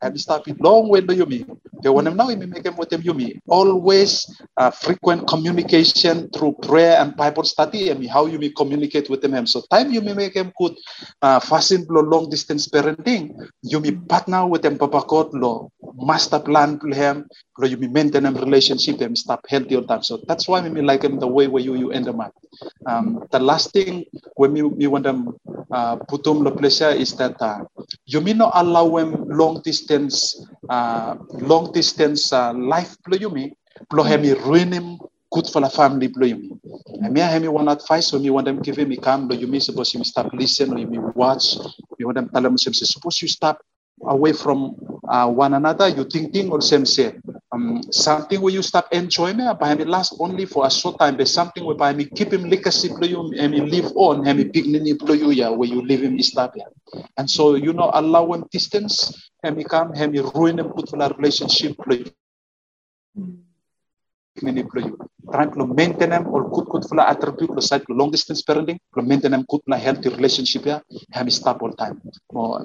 hemi 0.02 0.18
stop 0.18 0.48
it 0.48 0.60
long 0.60 0.88
way 0.88 1.00
lo 1.00 1.14
you 1.14 1.26
me 1.26 1.44
the 1.82 1.92
one 1.92 2.04
now 2.16 2.28
you 2.28 2.36
may 2.36 2.46
make 2.46 2.64
him 2.64 2.76
with 2.76 2.90
them 2.90 3.02
you 3.02 3.14
me 3.14 3.40
always 3.48 4.26
uh, 4.56 4.70
frequent 4.70 5.26
communication 5.28 6.28
through 6.30 6.52
prayer 6.62 7.00
and 7.00 7.16
bible 7.16 7.44
study 7.44 7.90
and 7.90 8.00
how 8.08 8.26
you 8.26 8.38
may 8.38 8.50
communicate 8.50 9.08
with 9.08 9.22
them. 9.22 9.46
So 9.46 9.62
time 9.70 9.90
you 9.90 10.00
may 10.00 10.14
make 10.14 10.34
him 10.34 10.52
good 10.58 10.76
uh, 11.22 11.40
fasten 11.40 11.86
lo 11.88 12.00
long 12.00 12.28
distance 12.30 12.68
parenting 12.68 13.34
you 13.62 13.80
may 13.80 13.92
partner 13.92 14.46
with 14.46 14.62
them 14.62 14.76
papakot 14.78 15.32
lo 15.34 15.70
master 15.96 16.40
plan 16.40 16.78
to 16.80 16.88
him 16.94 17.26
lo 17.58 17.66
you 17.66 17.76
may 17.76 17.88
maintain 17.88 18.24
them 18.24 18.34
relationship 18.36 18.98
them 18.98 19.16
stop 19.16 19.44
healthy 19.48 19.76
all 19.76 19.84
time. 19.84 20.02
So 20.02 20.20
that's 20.26 20.48
why 20.48 20.60
may 20.60 20.82
like 20.82 21.02
them 21.02 21.18
the 21.18 21.28
way 21.28 21.46
where 21.46 21.62
you 21.62 21.74
you 21.74 21.92
end 21.92 22.06
them 22.06 22.20
up 22.20 22.32
um, 22.86 23.24
the 23.30 23.38
last 23.38 23.72
thing 23.72 24.04
when 24.36 24.52
we 24.52 24.86
want 24.86 25.04
them 25.04 25.34
uh, 25.70 25.96
put 26.08 26.24
them 26.24 26.44
the 26.44 26.50
pleasure 26.50 26.90
is 26.90 27.14
that 27.16 27.40
uh, 27.40 27.60
you 28.06 28.20
may 28.20 28.32
not 28.32 28.52
allow 28.54 28.88
them 28.96 29.28
long 29.28 29.60
distance 29.62 29.89
uh, 29.90 31.16
long 31.32 31.72
distance 31.72 32.32
uh, 32.32 32.52
life 32.54 32.96
plo 33.06 33.18
you 33.20 33.30
may 33.30 33.52
plo 33.90 34.04
hemi 34.06 34.32
ruin 34.34 34.72
him 34.72 34.98
good 35.30 35.46
for 35.46 35.60
the 35.60 35.70
family 35.70 36.08
plo 36.08 36.28
you 36.28 36.36
may 36.38 36.50
and 37.02 37.14
me 37.14 37.20
I 37.22 37.26
have 37.26 37.42
me 37.42 37.48
one 37.48 37.68
advice 37.68 38.12
when 38.12 38.22
you 38.24 38.32
want 38.32 38.46
them 38.46 38.60
give 38.60 38.78
him 38.78 38.94
come 38.96 39.28
may 39.28 39.58
suppose 39.58 39.94
you 39.94 40.04
stop 40.04 40.32
listen 40.32 40.72
or 40.72 40.78
you 40.78 41.12
watch 41.14 41.56
you 41.98 42.06
want 42.06 42.16
them 42.16 42.28
tell 42.28 42.42
them 42.42 42.56
suppose 42.58 43.22
you 43.22 43.28
stop 43.28 43.60
away 44.02 44.32
from 44.32 44.74
uh, 45.08 45.28
one 45.28 45.54
another 45.54 45.88
you 45.88 46.04
think 46.04 46.32
thing 46.32 46.50
or 46.50 46.60
same 46.60 46.86
say 46.86 47.14
um, 47.52 47.82
something 47.92 48.40
where 48.40 48.52
you 48.52 48.62
stop 48.62 48.88
enjoying 48.92 49.40
it 49.40 49.58
by 49.58 49.74
me 49.74 49.84
last 49.84 50.14
only 50.20 50.46
for 50.46 50.66
a 50.66 50.70
short 50.70 50.98
time. 50.98 51.16
But 51.16 51.28
something 51.28 51.64
where 51.64 51.76
by 51.76 51.92
me 51.92 52.04
keep 52.06 52.32
him 52.32 52.48
legacy 52.48 52.88
play 52.90 53.08
you 53.08 53.32
and 53.38 53.52
me 53.52 53.60
live 53.60 53.92
on 53.96 54.26
and 54.26 54.38
me 54.38 54.44
dignity 54.44 54.94
play 54.94 55.16
you 55.16 55.30
yeah 55.30 55.48
where 55.50 55.68
you 55.68 55.82
live 55.86 56.02
him 56.02 56.20
stop 56.22 56.54
yeah 56.56 57.02
and 57.16 57.28
so 57.30 57.54
you 57.56 57.72
know 57.72 57.90
allow 57.94 58.32
him 58.32 58.44
distance 58.52 59.30
and 59.42 59.56
me 59.56 59.64
come 59.64 59.92
and 59.94 60.12
me 60.12 60.20
ruin 60.20 60.58
him 60.58 60.70
put 60.70 60.88
for 60.88 60.98
relationship 61.18 61.76
you 61.90 62.04
trying 64.36 65.52
to 65.52 65.66
maintain 65.66 66.10
them 66.10 66.26
or 66.28 66.48
good 66.50 66.66
good 66.66 66.84
for 66.84 66.96
the 66.96 67.08
attribute 67.08 67.54
the 67.54 67.62
side 67.62 67.82
long 67.88 68.10
distance 68.10 68.42
parenting 68.42 68.78
maintain 68.96 69.30
them 69.30 69.44
good 69.48 69.60
for 69.66 69.76
healthy 69.76 70.08
relationship 70.08 70.66
and 70.66 71.24
me 71.24 71.30
stop 71.30 71.62
all 71.62 71.72
time. 71.72 72.00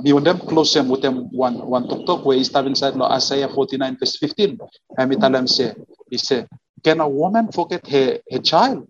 Me 0.04 0.14
when 0.14 0.24
them 0.24 0.40
close 0.40 0.76
with 0.76 1.02
them 1.02 1.30
one 1.32 1.56
one 1.68 1.88
talk 1.88 2.06
talk 2.06 2.34
he 2.34 2.44
stop 2.44 2.66
inside 2.66 2.96
lo 2.96 3.06
Isaiah 3.06 3.50
49 3.50 3.98
verse 4.00 4.18
15 4.18 4.58
and 4.98 5.10
me 5.10 5.16
tell 5.16 5.32
them 5.32 5.48
say 5.48 5.74
he 6.10 6.18
said 6.18 6.48
can 6.84 7.00
a 7.00 7.08
woman 7.10 7.52
forget 7.52 7.86
her, 7.88 8.20
her 8.32 8.40
child 8.40 8.88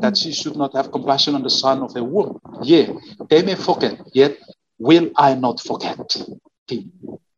that 0.00 0.16
she 0.16 0.32
should 0.32 0.56
not 0.56 0.74
have 0.74 0.90
compassion 0.90 1.34
on 1.34 1.42
the 1.42 1.50
son 1.50 1.82
of 1.82 1.94
her 1.94 2.04
womb 2.04 2.38
yeah 2.62 2.86
they 3.30 3.42
may 3.42 3.54
forget 3.54 3.94
yet 4.12 4.36
will 4.78 5.10
I 5.16 5.34
not 5.34 5.60
forget 5.60 5.98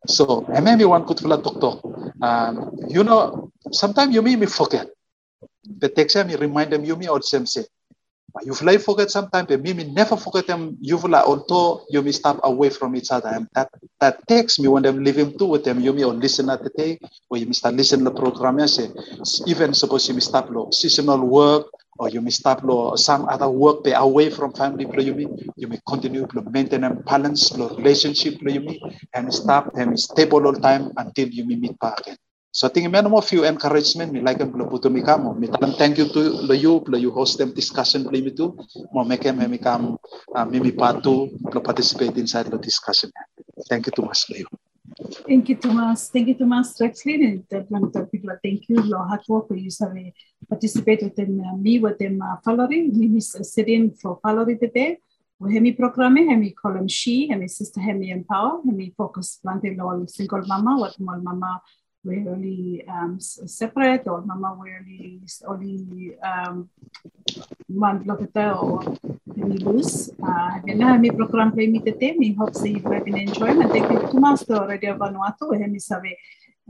so 0.06 0.44
and 0.52 0.64
maybe 0.64 0.84
one 0.84 1.06
could 1.06 1.20
feel 1.20 1.40
talk 1.40 1.60
talk 1.60 1.84
um, 2.22 2.72
you 2.88 3.04
know 3.04 3.50
sometimes 3.72 4.14
you 4.14 4.22
may 4.22 4.36
me 4.36 4.46
forget. 4.46 4.88
The 5.64 5.88
text 5.88 6.16
me 6.26 6.36
remind 6.36 6.72
them 6.72 6.84
you 6.84 6.96
may 6.96 7.08
or 7.08 7.22
same 7.22 7.46
say. 7.46 7.64
But 8.32 8.46
you 8.46 8.54
fly 8.54 8.78
forget 8.78 9.10
sometimes 9.10 9.48
but 9.48 9.60
me 9.60 9.72
me 9.72 9.84
never 9.84 10.16
forget 10.16 10.46
them. 10.46 10.76
You 10.80 10.98
feel 10.98 11.10
like 11.10 11.26
although 11.26 11.84
you 11.90 12.00
may 12.02 12.12
stop 12.12 12.38
away 12.44 12.70
from 12.70 12.94
each 12.94 13.10
other 13.10 13.28
and 13.28 13.48
that 13.54 13.70
that 14.00 14.26
takes 14.28 14.58
me 14.58 14.68
when 14.68 14.84
them 14.84 15.02
living 15.02 15.36
too 15.36 15.46
with 15.46 15.64
them. 15.64 15.80
You 15.80 15.92
may 15.92 16.04
or 16.04 16.14
listen 16.14 16.48
at 16.48 16.62
the 16.62 16.70
day 16.70 17.00
or 17.28 17.38
you 17.38 17.46
may 17.46 17.52
start 17.52 17.74
listen 17.74 18.00
to 18.00 18.04
the 18.10 18.14
program 18.14 18.58
yeah, 18.58 18.64
eh. 18.64 18.68
say 18.68 18.88
even 19.46 19.74
suppose 19.74 20.06
you 20.08 20.14
may 20.14 20.20
stop 20.20 20.48
lo 20.50 20.70
seasonal 20.70 21.26
work 21.26 21.66
or 21.98 22.08
you 22.08 22.20
may 22.20 22.30
stop 22.30 22.62
lo 22.62 22.94
some 22.94 23.28
other 23.28 23.50
work 23.50 23.82
be 23.82 23.92
away 23.92 24.30
from 24.30 24.52
family 24.54 24.84
lo 24.86 25.02
you 25.02 25.14
may 25.14 25.26
you 25.56 25.66
may 25.66 25.80
continue 25.88 26.24
to 26.26 26.42
maintain 26.50 26.84
and 26.84 27.04
balance 27.04 27.50
lo 27.58 27.74
relationship 27.76 28.38
you 28.42 28.60
may 28.60 28.78
and 29.14 29.34
stop 29.34 29.74
and 29.74 29.98
stable 29.98 30.46
all 30.46 30.52
the 30.52 30.60
time 30.60 30.92
until 30.98 31.26
you 31.28 31.44
may 31.44 31.56
meet 31.56 31.76
back 31.80 31.98
again 32.06 32.16
So 32.50 32.66
I 32.66 32.70
think 32.74 32.90
may 32.90 33.00
mo 33.02 33.22
few 33.22 33.46
encouragement 33.46 34.10
mi 34.10 34.18
like 34.18 34.42
ang 34.42 34.50
puto 34.50 34.90
mi 34.90 35.06
kamo. 35.06 35.38
Mi 35.38 35.46
talang 35.46 35.78
thank 35.78 36.02
you 36.02 36.10
to 36.10 36.42
lo 36.42 36.54
you 36.54 36.82
lo 36.90 36.98
you 36.98 37.14
host 37.14 37.38
them 37.38 37.54
discussion 37.54 38.02
play 38.02 38.18
mi 38.26 38.34
tu. 38.34 38.58
Mo 38.90 39.06
make 39.06 39.22
em 39.30 39.38
mi 39.38 39.58
kam 39.58 39.94
mi 40.50 40.58
mi 40.58 40.74
patu 40.74 41.30
lo 41.30 41.58
participate 41.62 42.18
inside 42.18 42.50
the 42.50 42.58
discussion. 42.58 43.14
Thank 43.70 43.86
you 43.86 43.94
too 43.94 44.02
much 44.02 44.26
lo 44.26 44.36
you. 44.42 44.50
Thank 45.22 45.48
you, 45.48 45.56
Thomas. 45.56 46.10
Thank 46.10 46.28
you, 46.28 46.34
Thomas. 46.34 46.74
And 46.80 47.46
that 47.50 47.70
one 47.70 47.90
people, 48.10 48.36
thank 48.42 48.68
you, 48.68 48.82
Lo 48.82 49.06
work 49.28 49.46
for 49.46 49.54
you 49.54 49.70
have 49.80 49.94
participate 50.48 51.02
within 51.02 51.40
uh, 51.40 51.54
me 51.56 51.78
within 51.78 52.20
uh, 52.20 52.36
following. 52.44 52.90
Me 52.98 53.06
is 53.16 53.36
sitting 53.42 53.92
for 53.92 54.18
following 54.22 54.58
today. 54.58 54.98
We 55.38 55.54
have 55.54 55.62
me 55.62 55.72
program, 55.72 56.16
have 56.16 56.38
me 56.38 56.50
call 56.50 56.74
him 56.74 56.88
she, 56.88 57.28
have 57.28 57.38
me 57.38 57.48
sister, 57.48 57.80
have 57.80 57.96
me 57.96 58.10
empower, 58.10 58.60
have 58.66 58.74
me 58.74 58.92
focus 58.96 59.38
planting 59.40 59.80
on 59.80 60.08
single 60.08 60.42
mama, 60.46 60.76
what 60.76 60.98
more 60.98 61.18
mama 61.18 61.62
we 62.02 62.26
only 62.26 62.84
um, 62.88 63.20
separate 63.20 64.06
or 64.06 64.22
mama 64.22 64.56
we 64.60 64.70
only 64.72 65.20
only 65.46 66.18
um, 66.20 66.68
or 67.68 68.96
we 69.26 69.58
lose. 69.58 70.10
Uh, 70.22 70.60
and 70.66 70.78
now 70.78 70.96
me 70.96 71.10
program 71.10 71.52
play 71.52 71.66
me 71.66 71.78
today. 71.80 72.12
Me 72.16 72.32
hope 72.34 72.54
that 72.54 72.68
you 72.68 72.80
have 72.80 73.06
enjoying 73.06 73.62
and 73.62 73.70
thank 73.70 73.90
you 73.90 73.98
to 73.98 74.20
Master 74.20 74.66
Radio 74.66 74.96
Vanuatu. 74.96 75.50
We 75.50 75.60
have 75.60 75.80
sabe 75.80 76.16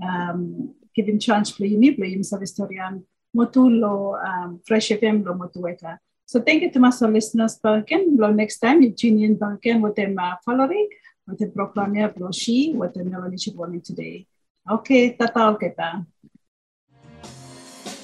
um, 0.03 0.75
giving 0.95 1.19
chance 1.19 1.53
play 1.53 1.77
me 1.77 1.93
play 1.93 2.17
me 2.17 2.23
sabe 2.23 2.43
historian 2.43 3.05
motulo 3.37 4.19
um, 4.19 4.61
fresh 4.67 4.89
FM 4.91 5.25
lo 5.25 5.35
motueta. 5.35 5.99
So 6.27 6.41
thank 6.41 6.63
you 6.63 6.71
to 6.73 6.79
Master 6.81 7.09
listeners 7.09 7.59
again. 7.63 8.17
Lo 8.17 8.31
next 8.33 8.59
time 8.59 8.83
in 8.83 8.95
again 8.95 9.81
with 9.81 9.95
them 9.95 10.19
uh, 10.19 10.35
following 10.45 10.89
with 11.27 11.39
the 11.39 11.47
program 11.47 11.95
ya 11.95 12.11
lo 12.17 12.33
she 12.33 12.73
with 12.75 12.95
the 12.95 13.05
Melanie 13.05 13.37
Chiboni 13.37 13.83
today. 13.83 14.27
Okay, 14.69 15.17
tata 15.17 15.57
kita. 15.57 16.05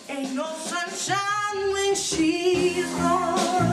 Ain't 0.09 0.33
no 0.33 0.49
sunshine 0.57 1.61
when 1.73 1.93
she's 1.93 2.89
gone. 2.97 3.66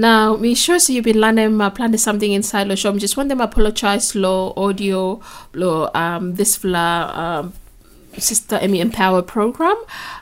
Now, 0.00 0.34
me 0.34 0.54
sure 0.54 0.78
so 0.78 0.94
you've 0.94 1.04
been 1.04 1.20
learning 1.20 1.60
uh, 1.60 1.68
planning 1.68 1.98
something 1.98 2.32
inside 2.32 2.72
show. 2.78 2.90
I 2.90 2.96
just 2.96 3.18
want 3.18 3.28
them 3.28 3.42
apologize 3.42 4.14
lo 4.14 4.54
audio 4.56 5.20
lo 5.52 5.90
um 5.92 6.36
this 6.36 6.56
fla 6.56 7.12
um 7.14 7.52
Sister 8.16 8.56
Emmy 8.56 8.80
Empower 8.80 9.20
program, 9.20 9.76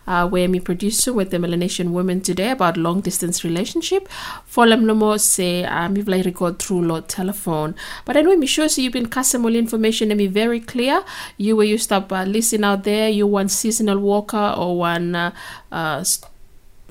uh, 0.09 0.29
where 0.29 0.49
me 0.49 0.59
producer 0.59 1.13
with 1.13 1.31
the 1.31 1.39
Melanesian 1.39 1.93
women 1.93 2.21
today 2.21 2.51
about 2.51 2.77
long 2.77 3.01
distance 3.03 3.45
relationship. 3.45 4.09
Follow 4.47 4.75
no 4.75 4.97
more 4.97 5.17
say 5.17 5.63
um 5.63 5.97
you've 5.97 6.09
like 6.09 6.25
record 6.25 6.59
through 6.59 6.85
lot 6.85 7.09
telephone. 7.09 7.77
But 8.05 8.17
anyway, 8.17 8.35
me 8.35 8.49
sure 8.49 8.69
so 8.69 8.83
you've 8.83 8.95
been 8.95 9.09
casting 9.09 9.45
all 9.45 9.55
information 9.55 10.11
and 10.11 10.19
me 10.19 10.27
very 10.27 10.59
clear. 10.59 11.05
You 11.37 11.55
where 11.55 11.67
you 11.67 11.79
stop 11.79 12.11
uh, 12.11 12.25
listen 12.25 12.65
out 12.65 12.83
there, 12.83 13.09
you 13.11 13.29
one 13.29 13.49
seasonal 13.49 14.01
worker 14.01 14.55
or 14.59 14.77
one 14.77 15.15
uh, 15.15 15.31
uh 15.71 16.03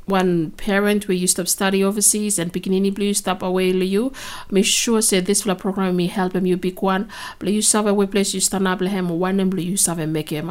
one 0.07 0.51
parent 0.51 1.07
where 1.07 1.17
you 1.17 1.27
stop 1.27 1.47
study 1.47 1.83
overseas 1.83 2.39
and 2.39 2.51
beginning 2.51 2.93
blue 2.93 3.13
stop 3.13 3.43
away 3.43 3.71
you 3.71 4.11
make 4.49 4.65
sure 4.65 5.01
say 5.01 5.19
this 5.19 5.41
for 5.43 5.53
program 5.55 5.95
me 5.95 6.07
help 6.07 6.33
him 6.33 6.45
you 6.45 6.55
big 6.55 6.81
one 6.81 7.09
but 7.39 7.49
you 7.49 7.61
serve 7.61 7.87
a 7.87 8.07
place 8.07 8.33
you 8.33 8.39
stand 8.39 8.67
up 8.67 8.79
him 8.79 9.09
one 9.09 9.39
and 9.39 9.59
you 9.59 9.75
serve 9.75 9.99
make 10.07 10.29
him 10.29 10.47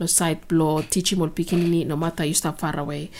no 0.00 0.06
side 0.06 0.46
blow 0.48 0.82
teach 0.82 1.12
him 1.12 1.20
all 1.20 1.28
beginning 1.28 1.86
no 1.88 1.96
matter 1.96 2.24
you 2.24 2.34
stop 2.34 2.58
far 2.58 2.78
away. 2.78 3.10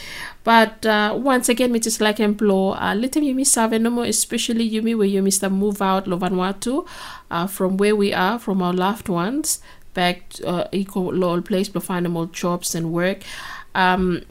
But 0.43 0.85
uh, 0.87 1.19
once 1.21 1.49
again 1.49 1.73
me 1.73 1.81
just 1.81 2.01
like 2.01 2.21
employ 2.21 2.73
uh, 2.73 2.95
let 2.95 3.17
him 3.17 3.25
you 3.25 3.35
me 3.35 3.45
serve 3.45 3.73
no 3.81 3.91
more 3.91 4.05
especially 4.05 4.65
you 4.65 4.83
me 4.83 4.95
where 4.95 5.07
you 5.07 5.23
mister 5.23 5.51
move 5.51 5.83
out 5.83 6.07
lo 6.07 6.19
Vanuatu 6.19 6.87
uh, 7.31 7.47
from 7.47 7.77
where 7.77 7.97
we 7.97 8.13
are 8.13 8.39
from 8.39 8.63
our 8.63 8.73
loved 8.73 9.09
ones 9.09 9.61
back 9.93 10.29
to, 10.31 10.47
uh, 10.47 10.69
equal 10.73 11.43
place 11.43 11.69
to 11.69 11.81
find 11.81 12.05
them 12.05 12.17
all 12.17 12.27
jobs 12.27 12.75
and 12.75 12.93
work. 12.93 13.23
Um 13.75 14.23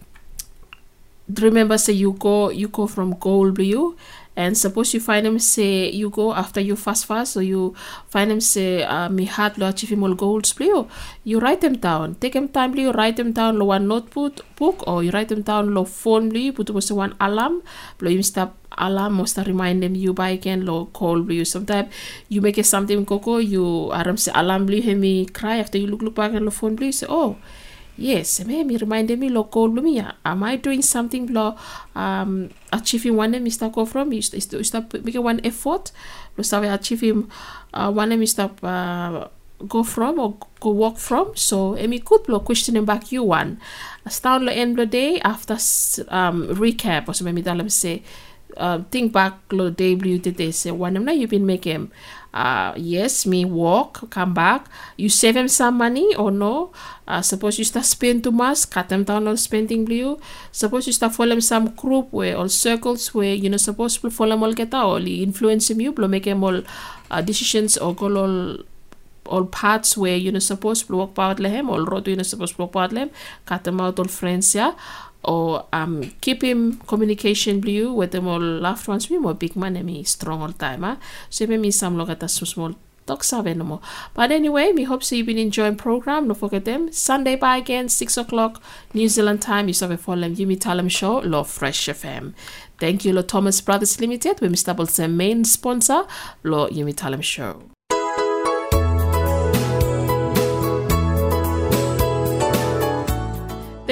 remember 1.29 1.77
say 1.77 1.93
you 1.93 2.13
go 2.13 2.49
you 2.49 2.67
go 2.67 2.85
from 2.87 3.11
goal 3.19 3.51
blue 3.51 3.95
and 4.35 4.57
suppose 4.57 4.93
you 4.93 4.99
find 4.99 5.25
them 5.25 5.37
say 5.37 5.89
you 5.89 6.09
go 6.09 6.33
after 6.33 6.59
you 6.59 6.75
fast 6.75 7.05
fast 7.05 7.33
so 7.33 7.39
you 7.39 7.73
find 8.09 8.31
them 8.31 8.41
say 8.41 8.83
uh, 8.83 9.07
me 9.07 9.25
hard 9.25 9.57
lo 9.57 9.67
achieve 9.67 10.01
all 10.01 10.13
goals 10.15 10.53
blue 10.53 10.87
you 11.23 11.39
write 11.39 11.61
them 11.61 11.73
down. 11.77 12.15
Take 12.15 12.33
them 12.33 12.47
time 12.49 12.71
blue 12.71 12.91
write 12.91 13.15
them 13.17 13.31
down 13.31 13.57
lo 13.57 13.65
one 13.65 13.87
notebook 13.87 14.41
book 14.55 14.83
or 14.87 15.03
you 15.03 15.11
write 15.11 15.29
them 15.29 15.43
down 15.43 15.73
lo 15.73 15.85
phone 15.85 16.29
blue 16.29 16.51
put 16.51 16.69
was 16.71 16.91
one 16.91 17.15
alarm 17.21 17.61
blue 17.99 18.11
you 18.11 18.23
stop 18.23 18.57
alarm 18.77 19.13
must 19.13 19.37
remind 19.37 19.83
them 19.83 19.95
you 19.95 20.13
by 20.13 20.29
again 20.31 20.65
lo 20.65 20.85
call 20.87 21.21
blue 21.21 21.45
sometimes 21.45 21.89
you 22.27 22.41
make 22.41 22.57
it 22.57 22.65
something 22.65 23.05
coco 23.05 23.37
you 23.37 23.93
aram 23.93 24.17
say 24.17 24.31
alarm 24.35 24.65
blue 24.65 24.81
hear 24.81 24.97
me 24.97 25.25
cry 25.27 25.57
after 25.57 25.77
you 25.77 25.87
look 25.87 26.01
look 26.01 26.15
back 26.15 26.33
and 26.33 26.43
lo 26.43 26.51
phone 26.51 26.75
blue 26.75 26.91
say 26.91 27.05
oh 27.07 27.37
Yes, 27.95 28.43
me 28.45 28.63
reminded 28.65 29.19
me 29.19 29.29
lo 29.29 29.43
call 29.45 29.69
me. 29.69 30.01
Am 30.25 30.43
I 30.43 30.55
doing 30.57 30.81
something 30.81 31.27
lo 31.29 31.55
um 31.95 32.49
achieving 32.71 33.15
one 33.15 33.33
Mr. 33.33 33.69
Go 33.71 33.85
from 33.85 34.09
st- 34.19 34.41
st- 34.41 34.65
stop 34.65 34.93
making 35.05 35.21
one 35.21 35.39
effort 35.45 35.91
lo 36.35 36.41
start 36.41 36.65
achieving 36.65 37.29
uh, 37.73 37.91
one 37.91 38.09
Mr. 38.17 38.49
Uh, 38.63 39.27
go 39.67 39.83
from 39.83 40.17
or 40.19 40.33
go 40.59 40.71
walk 40.71 40.97
from. 40.97 41.35
So 41.35 41.75
emi 41.77 42.03
could 42.03 42.27
lo 42.27 42.39
questioning 42.39 42.85
back 42.85 43.11
you 43.11 43.21
one. 43.23 43.61
Start 44.09 44.41
lo 44.41 44.51
end 44.51 44.75
lo 44.75 44.85
day 44.85 45.21
after 45.21 45.53
um 46.09 46.47
recap 46.57 47.07
or 47.07 47.13
so 47.13 47.23
maybe 47.23 47.43
dalam 47.45 47.69
say 47.69 48.01
uh, 48.57 48.81
think 48.89 49.13
back 49.13 49.37
lo 49.51 49.69
day 49.69 49.93
you 49.93 50.17
did 50.17 50.37
this 50.37 50.65
say 50.65 50.71
one 50.71 50.97
na 50.97 51.11
you 51.11 51.27
been 51.27 51.45
making 51.45 51.91
uh 52.33 52.73
yes 52.75 53.25
me 53.25 53.45
walk 53.45 54.09
come 54.09 54.33
back. 54.33 54.67
You 54.97 55.09
save 55.09 55.35
him 55.37 55.47
some 55.47 55.77
money 55.77 56.15
or 56.15 56.31
no? 56.31 56.71
Uh, 57.07 57.21
suppose 57.21 57.59
you 57.59 57.65
start 57.65 57.85
spend 57.85 58.23
too 58.23 58.31
much 58.31 58.69
cut 58.69 58.89
them 58.89 59.03
down 59.03 59.27
on 59.27 59.37
spending 59.37 59.85
blue. 59.85 60.19
Suppose 60.51 60.87
you 60.87 60.93
start 60.93 61.13
follow 61.13 61.39
some 61.39 61.75
group 61.75 62.11
where 62.11 62.37
or 62.37 62.49
circles 62.49 63.13
where 63.13 63.35
you 63.35 63.49
know 63.49 63.57
suppose 63.57 63.97
to 63.97 64.09
follow 64.09 64.37
all 64.37 64.53
get 64.53 64.73
or 64.73 64.99
influence 64.99 65.69
him 65.69 65.81
you 65.81 65.91
blow 65.91 66.07
make 66.07 66.25
him 66.25 66.43
all 66.43 66.61
uh, 67.11 67.21
decisions 67.21 67.77
or 67.77 67.93
go 67.93 68.07
all 68.15 68.63
all 69.25 69.45
parts 69.45 69.95
where 69.95 70.17
you 70.17 70.31
know 70.31 70.39
supposed 70.39 70.87
to 70.87 70.95
walk 70.95 71.17
out 71.17 71.39
lehem 71.39 71.69
or 71.69 71.83
road 71.85 72.07
you 72.07 72.15
know 72.15 72.23
supposed 72.23 72.55
to 72.55 72.61
walk 72.61 72.75
out 72.75 72.91
lehem 72.91 73.09
cut 73.45 73.63
them 73.63 73.79
out 73.79 73.99
all 73.99 74.05
friends 74.05 74.53
yeah 74.55 74.73
or 75.23 75.65
um 75.73 76.11
keep 76.21 76.43
him 76.43 76.77
communication 76.87 77.59
blue 77.59 77.93
with 77.93 78.11
them 78.11 78.27
all 78.27 78.39
loved 78.39 78.87
ones 78.87 79.09
me 79.09 79.17
more 79.17 79.33
big 79.33 79.55
man 79.55 79.73
me 79.85 80.03
strong 80.03 80.41
all 80.41 80.51
time 80.51 80.83
ah. 80.83 80.97
So 81.29 81.47
me 81.47 81.71
some 81.71 81.97
look 81.97 82.09
at 82.09 82.23
us 82.23 82.33
so 82.33 82.45
small 82.45 82.75
talk 83.05 83.23
sabe 83.23 83.55
no 83.55 83.63
more. 83.63 83.81
But 84.13 84.31
anyway 84.31 84.71
we 84.73 84.83
hope 84.83 85.03
so 85.03 85.15
you've 85.15 85.27
been 85.27 85.37
enjoying 85.37 85.75
program. 85.75 86.27
Don't 86.27 86.37
forget 86.37 86.65
them. 86.65 86.91
Sunday 86.91 87.35
by 87.35 87.57
again 87.57 87.89
six 87.89 88.17
o'clock 88.17 88.61
new 88.93 89.09
zealand 89.09 89.41
time. 89.41 89.67
You 89.67 89.73
saw 89.73 89.95
follow 89.95 90.21
them 90.21 90.35
Yumi 90.35 90.57
Talem 90.57 90.89
show 90.89 91.17
love 91.17 91.49
fresh 91.49 91.87
fm 91.87 92.33
thank 92.79 93.05
you 93.05 93.13
lo 93.13 93.21
thomas 93.21 93.61
brothers 93.61 93.99
limited. 93.99 94.39
With 94.41 94.51
mr 94.51 94.75
Bolson 94.75 95.15
main 95.15 95.43
sponsor 95.43 96.05
lo 96.43 96.67
Yumi 96.69 96.93
Talem 96.93 97.23
show 97.23 97.72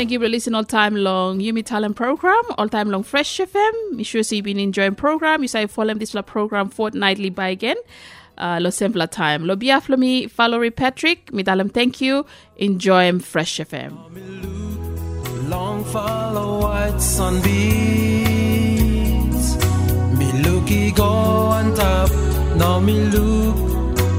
Thank 0.01 0.09
you 0.09 0.19
for 0.19 0.27
listening 0.27 0.55
all 0.55 0.63
time 0.63 0.95
long 0.95 1.39
Yumi 1.41 1.63
Talem 1.63 1.95
program, 1.95 2.41
all 2.57 2.67
time 2.67 2.89
long 2.89 3.03
Fresh 3.03 3.37
FM. 3.37 3.71
Make 3.91 4.07
sure 4.07 4.23
so 4.23 4.33
you've 4.33 4.45
been 4.45 4.57
enjoying 4.57 4.95
program. 4.95 5.43
You 5.43 5.47
say 5.47 5.67
follow 5.67 5.93
this 5.93 6.15
program 6.25 6.69
fortnightly 6.69 7.29
by 7.29 7.49
again. 7.49 7.75
Uh, 8.35 8.57
lo 8.59 8.71
sempla 8.71 9.07
time. 9.11 9.45
Lo 9.45 9.55
biaf 9.55 9.89
lo 9.89 9.97
mi 9.97 10.25
Valerie 10.25 10.71
Patrick. 10.71 11.31
Mi 11.31 11.43
dalam 11.43 11.71
thank 11.71 12.01
you. 12.01 12.25
Enjoy 12.57 13.19
Fresh 13.19 13.59
FM. 13.59 13.93
Long 15.51 15.83
follow 15.83 16.61
white 16.61 16.99
sunbeams. 16.99 17.45
Me 20.17 20.31
looky 20.41 20.91
go 20.93 21.05
on 21.05 21.75
top. 21.75 22.09
Now 22.55 22.79
me 22.79 22.99
look 23.05 23.55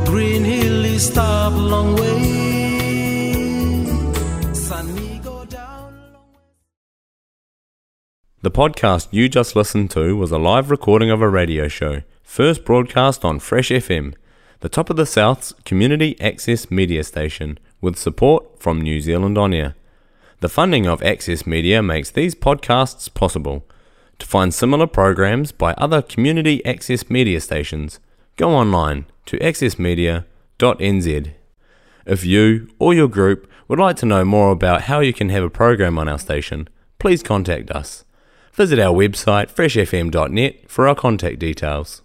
green 0.07 0.45
hill 0.45 0.85
is 0.85 1.09
stop 1.09 1.53
long 1.55 1.97
way. 1.97 2.62
The 8.43 8.51
podcast 8.51 9.07
you 9.12 9.28
just 9.28 9.55
listened 9.55 9.93
to 9.93 10.16
was 10.16 10.32
a 10.32 10.36
live 10.36 10.68
recording 10.68 11.11
of 11.12 11.22
a 11.22 11.28
radio 11.28 11.68
show, 11.68 12.03
first 12.24 12.64
broadcast 12.64 13.24
on 13.24 13.38
Fresh 13.38 13.68
FM, 13.68 14.14
the 14.59 14.68
top 14.68 14.90
of 14.90 14.97
the 14.97 15.07
South's 15.07 15.53
community 15.64 16.20
access 16.20 16.68
media 16.68 17.05
station, 17.05 17.61
with 17.80 17.97
support 17.97 18.61
from 18.61 18.80
New 18.80 19.01
Zealand 19.01 19.38
On 19.38 19.55
Air. 19.55 19.76
The 20.40 20.49
funding 20.49 20.88
of 20.88 21.05
Access 21.05 21.47
Media 21.47 21.84
makes 21.84 22.11
these 22.11 22.34
podcasts 22.34 23.14
possible. 23.14 23.64
To 24.18 24.26
find 24.26 24.53
similar 24.53 24.88
programs 24.88 25.53
by 25.53 25.74
other 25.74 26.03
community 26.03 26.66
access 26.66 27.09
media 27.09 27.40
stations, 27.40 28.01
go 28.36 28.51
online 28.51 29.07
to 29.26 29.38
accessmedia.nz. 29.38 31.30
If 32.07 32.24
you 32.24 32.68
or 32.80 32.93
your 32.93 33.09
group 33.09 33.49
would 33.68 33.78
like 33.78 33.95
to 33.99 34.07
know 34.07 34.24
more 34.24 34.51
about 34.51 34.82
how 34.82 34.99
you 34.99 35.12
can 35.12 35.28
have 35.28 35.45
a 35.45 35.49
program 35.49 35.97
on 35.97 36.09
our 36.09 36.18
station, 36.18 36.68
please 36.99 37.22
contact 37.22 37.70
us. 37.70 38.05
Visit 38.55 38.79
our 38.79 38.95
website 38.95 39.51
freshfm.net 39.51 40.71
for 40.71 40.87
our 40.87 40.95
contact 40.95 41.39
details. 41.39 42.01